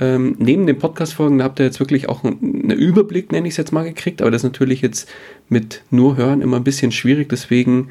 ähm, 0.00 0.34
neben 0.38 0.66
den 0.66 0.78
Podcast-Folgen 0.78 1.42
habt 1.42 1.60
ihr 1.60 1.66
jetzt 1.66 1.78
wirklich 1.78 2.08
auch 2.08 2.24
einen 2.24 2.70
Überblick, 2.70 3.30
nenne 3.32 3.46
ich 3.46 3.52
es 3.52 3.58
jetzt 3.58 3.72
mal, 3.72 3.84
gekriegt, 3.84 4.22
aber 4.22 4.30
das 4.30 4.40
ist 4.40 4.50
natürlich 4.50 4.80
jetzt 4.80 5.08
mit 5.48 5.82
nur 5.90 6.16
Hören 6.16 6.40
immer 6.40 6.56
ein 6.56 6.64
bisschen 6.64 6.90
schwierig, 6.90 7.28
deswegen 7.28 7.90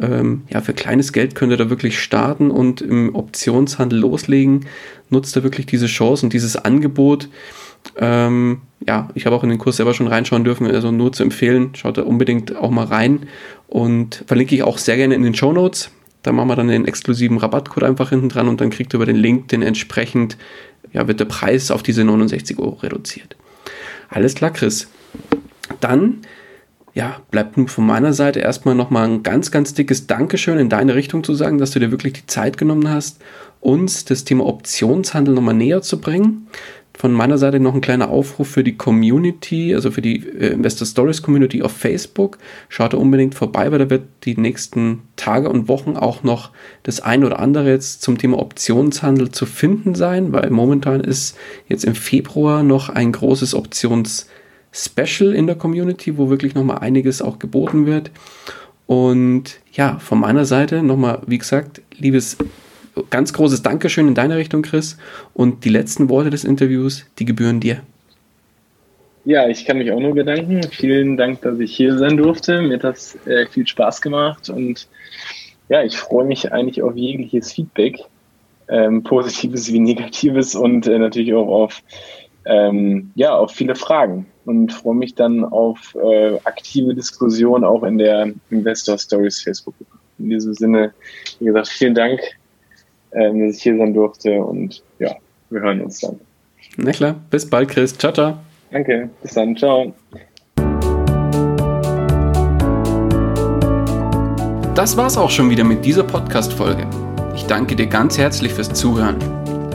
ähm, 0.00 0.42
ja, 0.50 0.60
für 0.60 0.74
kleines 0.74 1.12
Geld 1.12 1.34
könnt 1.34 1.52
ihr 1.52 1.56
da 1.56 1.70
wirklich 1.70 1.98
starten 1.98 2.50
und 2.50 2.80
im 2.80 3.14
Optionshandel 3.14 3.98
loslegen. 3.98 4.66
Nutzt 5.10 5.34
da 5.34 5.42
wirklich 5.42 5.66
diese 5.66 5.86
Chance 5.86 6.26
und 6.26 6.32
dieses 6.32 6.56
Angebot. 6.56 7.28
Ähm, 7.96 8.60
ja, 8.86 9.08
ich 9.14 9.26
habe 9.26 9.34
auch 9.34 9.42
in 9.42 9.50
den 9.50 9.58
Kurs 9.58 9.76
selber 9.76 9.94
schon 9.94 10.06
reinschauen 10.06 10.44
dürfen, 10.44 10.66
also 10.66 10.92
nur 10.92 11.12
zu 11.12 11.22
empfehlen, 11.22 11.70
schaut 11.74 11.96
da 11.96 12.02
unbedingt 12.02 12.54
auch 12.56 12.70
mal 12.70 12.84
rein 12.84 13.26
und 13.66 14.24
verlinke 14.26 14.54
ich 14.54 14.62
auch 14.62 14.78
sehr 14.78 14.96
gerne 14.96 15.14
in 15.14 15.22
den 15.22 15.34
Show 15.34 15.52
Notes. 15.52 15.90
Da 16.22 16.32
machen 16.32 16.48
wir 16.48 16.56
dann 16.56 16.68
den 16.68 16.84
exklusiven 16.84 17.38
Rabattcode 17.38 17.84
einfach 17.84 18.10
hinten 18.10 18.28
dran 18.28 18.48
und 18.48 18.60
dann 18.60 18.70
kriegt 18.70 18.92
ihr 18.94 18.96
über 18.96 19.06
den 19.06 19.16
Link 19.16 19.48
den 19.48 19.62
entsprechend, 19.62 20.36
ja, 20.92 21.06
wird 21.06 21.20
der 21.20 21.26
Preis 21.26 21.70
auf 21.70 21.82
diese 21.82 22.04
69 22.04 22.58
Euro 22.58 22.74
reduziert. 22.82 23.36
Alles 24.08 24.34
klar, 24.34 24.52
Chris. 24.52 24.88
Dann 25.80 26.22
ja, 26.94 27.20
bleibt 27.30 27.56
nun 27.56 27.68
von 27.68 27.86
meiner 27.86 28.12
Seite 28.12 28.40
erstmal 28.40 28.74
nochmal 28.74 29.08
ein 29.08 29.22
ganz, 29.22 29.52
ganz 29.52 29.74
dickes 29.74 30.08
Dankeschön 30.08 30.58
in 30.58 30.68
deine 30.68 30.96
Richtung 30.96 31.22
zu 31.22 31.34
sagen, 31.34 31.58
dass 31.58 31.70
du 31.70 31.78
dir 31.78 31.92
wirklich 31.92 32.14
die 32.14 32.26
Zeit 32.26 32.58
genommen 32.58 32.90
hast, 32.90 33.22
uns 33.60 34.04
das 34.04 34.24
Thema 34.24 34.46
Optionshandel 34.46 35.34
nochmal 35.34 35.54
näher 35.54 35.82
zu 35.82 36.00
bringen. 36.00 36.48
Von 36.98 37.12
meiner 37.12 37.38
Seite 37.38 37.60
noch 37.60 37.76
ein 37.76 37.80
kleiner 37.80 38.10
Aufruf 38.10 38.48
für 38.48 38.64
die 38.64 38.76
Community, 38.76 39.72
also 39.72 39.92
für 39.92 40.02
die 40.02 40.16
äh, 40.16 40.48
Investor 40.48 40.84
Stories 40.84 41.22
Community 41.22 41.62
auf 41.62 41.70
Facebook. 41.70 42.38
Schaut 42.68 42.92
da 42.92 42.96
unbedingt 42.96 43.36
vorbei, 43.36 43.70
weil 43.70 43.78
da 43.78 43.88
wird 43.88 44.02
die 44.24 44.36
nächsten 44.36 45.02
Tage 45.14 45.48
und 45.48 45.68
Wochen 45.68 45.96
auch 45.96 46.24
noch 46.24 46.50
das 46.82 46.98
ein 46.98 47.22
oder 47.22 47.38
andere 47.38 47.70
jetzt 47.70 48.02
zum 48.02 48.18
Thema 48.18 48.40
Optionshandel 48.40 49.30
zu 49.30 49.46
finden 49.46 49.94
sein, 49.94 50.32
weil 50.32 50.50
momentan 50.50 51.00
ist 51.00 51.36
jetzt 51.68 51.84
im 51.84 51.94
Februar 51.94 52.64
noch 52.64 52.88
ein 52.88 53.12
großes 53.12 53.54
Options 53.54 54.26
Special 54.72 55.32
in 55.36 55.46
der 55.46 55.54
Community, 55.54 56.18
wo 56.18 56.30
wirklich 56.30 56.56
nochmal 56.56 56.78
einiges 56.78 57.22
auch 57.22 57.38
geboten 57.38 57.86
wird. 57.86 58.10
Und 58.86 59.60
ja, 59.70 60.00
von 60.00 60.18
meiner 60.18 60.46
Seite 60.46 60.82
nochmal, 60.82 61.20
wie 61.28 61.38
gesagt, 61.38 61.80
liebes, 61.96 62.38
ganz 63.10 63.32
großes 63.32 63.62
Dankeschön 63.62 64.08
in 64.08 64.14
deine 64.14 64.36
Richtung, 64.36 64.62
Chris. 64.62 64.98
Und 65.34 65.64
die 65.64 65.70
letzten 65.70 66.08
Worte 66.08 66.30
des 66.30 66.44
Interviews, 66.44 67.06
die 67.18 67.24
gebühren 67.24 67.60
dir. 67.60 67.82
Ja, 69.24 69.46
ich 69.48 69.66
kann 69.66 69.78
mich 69.78 69.92
auch 69.92 70.00
nur 70.00 70.14
bedanken. 70.14 70.62
Vielen 70.70 71.16
Dank, 71.16 71.42
dass 71.42 71.58
ich 71.58 71.76
hier 71.76 71.98
sein 71.98 72.16
durfte. 72.16 72.62
Mir 72.62 72.74
hat 72.74 72.84
das 72.84 73.18
äh, 73.26 73.46
viel 73.46 73.66
Spaß 73.66 74.00
gemacht 74.00 74.48
und 74.48 74.88
ja, 75.68 75.82
ich 75.82 75.98
freue 75.98 76.24
mich 76.24 76.50
eigentlich 76.50 76.82
auf 76.82 76.96
jegliches 76.96 77.52
Feedback, 77.52 77.98
ähm, 78.68 79.02
positives 79.02 79.70
wie 79.70 79.80
negatives 79.80 80.54
und 80.54 80.86
äh, 80.86 80.98
natürlich 80.98 81.34
auch 81.34 81.48
auf 81.48 81.82
ähm, 82.46 83.10
ja, 83.14 83.36
auf 83.36 83.52
viele 83.52 83.74
Fragen 83.74 84.26
und 84.46 84.72
freue 84.72 84.94
mich 84.94 85.14
dann 85.14 85.44
auf 85.44 85.94
äh, 85.94 86.38
aktive 86.44 86.94
Diskussionen 86.94 87.64
auch 87.64 87.82
in 87.82 87.98
der 87.98 88.32
Investor 88.48 88.96
Stories 88.96 89.42
Facebook. 89.42 89.74
In 90.18 90.30
diesem 90.30 90.54
Sinne, 90.54 90.94
wie 91.38 91.44
gesagt, 91.44 91.68
vielen 91.68 91.94
Dank, 91.94 92.20
ähm, 93.12 93.46
dass 93.46 93.56
ich 93.56 93.62
hier 93.62 93.76
sein 93.76 93.94
durfte 93.94 94.42
und 94.42 94.82
ja, 94.98 95.14
wir 95.50 95.60
hören 95.60 95.80
uns 95.80 96.00
dann. 96.00 96.18
Na 96.76 96.92
klar, 96.92 97.16
bis 97.30 97.48
bald, 97.48 97.68
Chris. 97.68 97.96
Ciao, 97.96 98.12
ciao. 98.12 98.38
Danke, 98.70 99.08
bis 99.22 99.34
dann, 99.34 99.56
ciao. 99.56 99.92
Das 104.74 104.96
war's 104.96 105.18
auch 105.18 105.30
schon 105.30 105.50
wieder 105.50 105.64
mit 105.64 105.84
dieser 105.84 106.04
Podcast-Folge. 106.04 106.86
Ich 107.34 107.46
danke 107.46 107.74
dir 107.74 107.86
ganz 107.86 108.16
herzlich 108.16 108.52
fürs 108.52 108.72
Zuhören. 108.72 109.16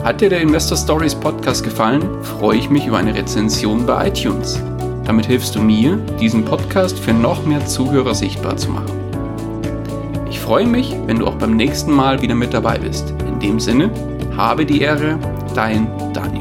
Hat 0.02 0.20
dir 0.20 0.30
der 0.30 0.40
Investor 0.40 0.78
Stories 0.78 1.14
Podcast 1.14 1.64
gefallen, 1.64 2.02
freue 2.22 2.58
ich 2.58 2.70
mich 2.70 2.86
über 2.86 2.98
eine 2.98 3.14
Rezension 3.14 3.84
bei 3.84 4.08
iTunes. 4.08 4.62
Damit 5.04 5.26
hilfst 5.26 5.54
du 5.54 5.60
mir, 5.60 5.96
diesen 6.18 6.44
Podcast 6.44 6.98
für 6.98 7.12
noch 7.12 7.44
mehr 7.44 7.64
Zuhörer 7.66 8.14
sichtbar 8.14 8.56
zu 8.56 8.70
machen. 8.70 8.98
Ich 10.30 10.40
freue 10.40 10.66
mich, 10.66 10.94
wenn 11.06 11.18
du 11.18 11.26
auch 11.26 11.36
beim 11.36 11.56
nächsten 11.56 11.92
Mal 11.92 12.22
wieder 12.22 12.34
mit 12.34 12.54
dabei 12.54 12.78
bist. 12.78 13.14
In 13.34 13.40
dem 13.40 13.60
Sinne, 13.60 13.90
habe 14.36 14.64
die 14.64 14.80
Ehre, 14.80 15.18
dein 15.54 15.88
Daniel. 16.12 16.33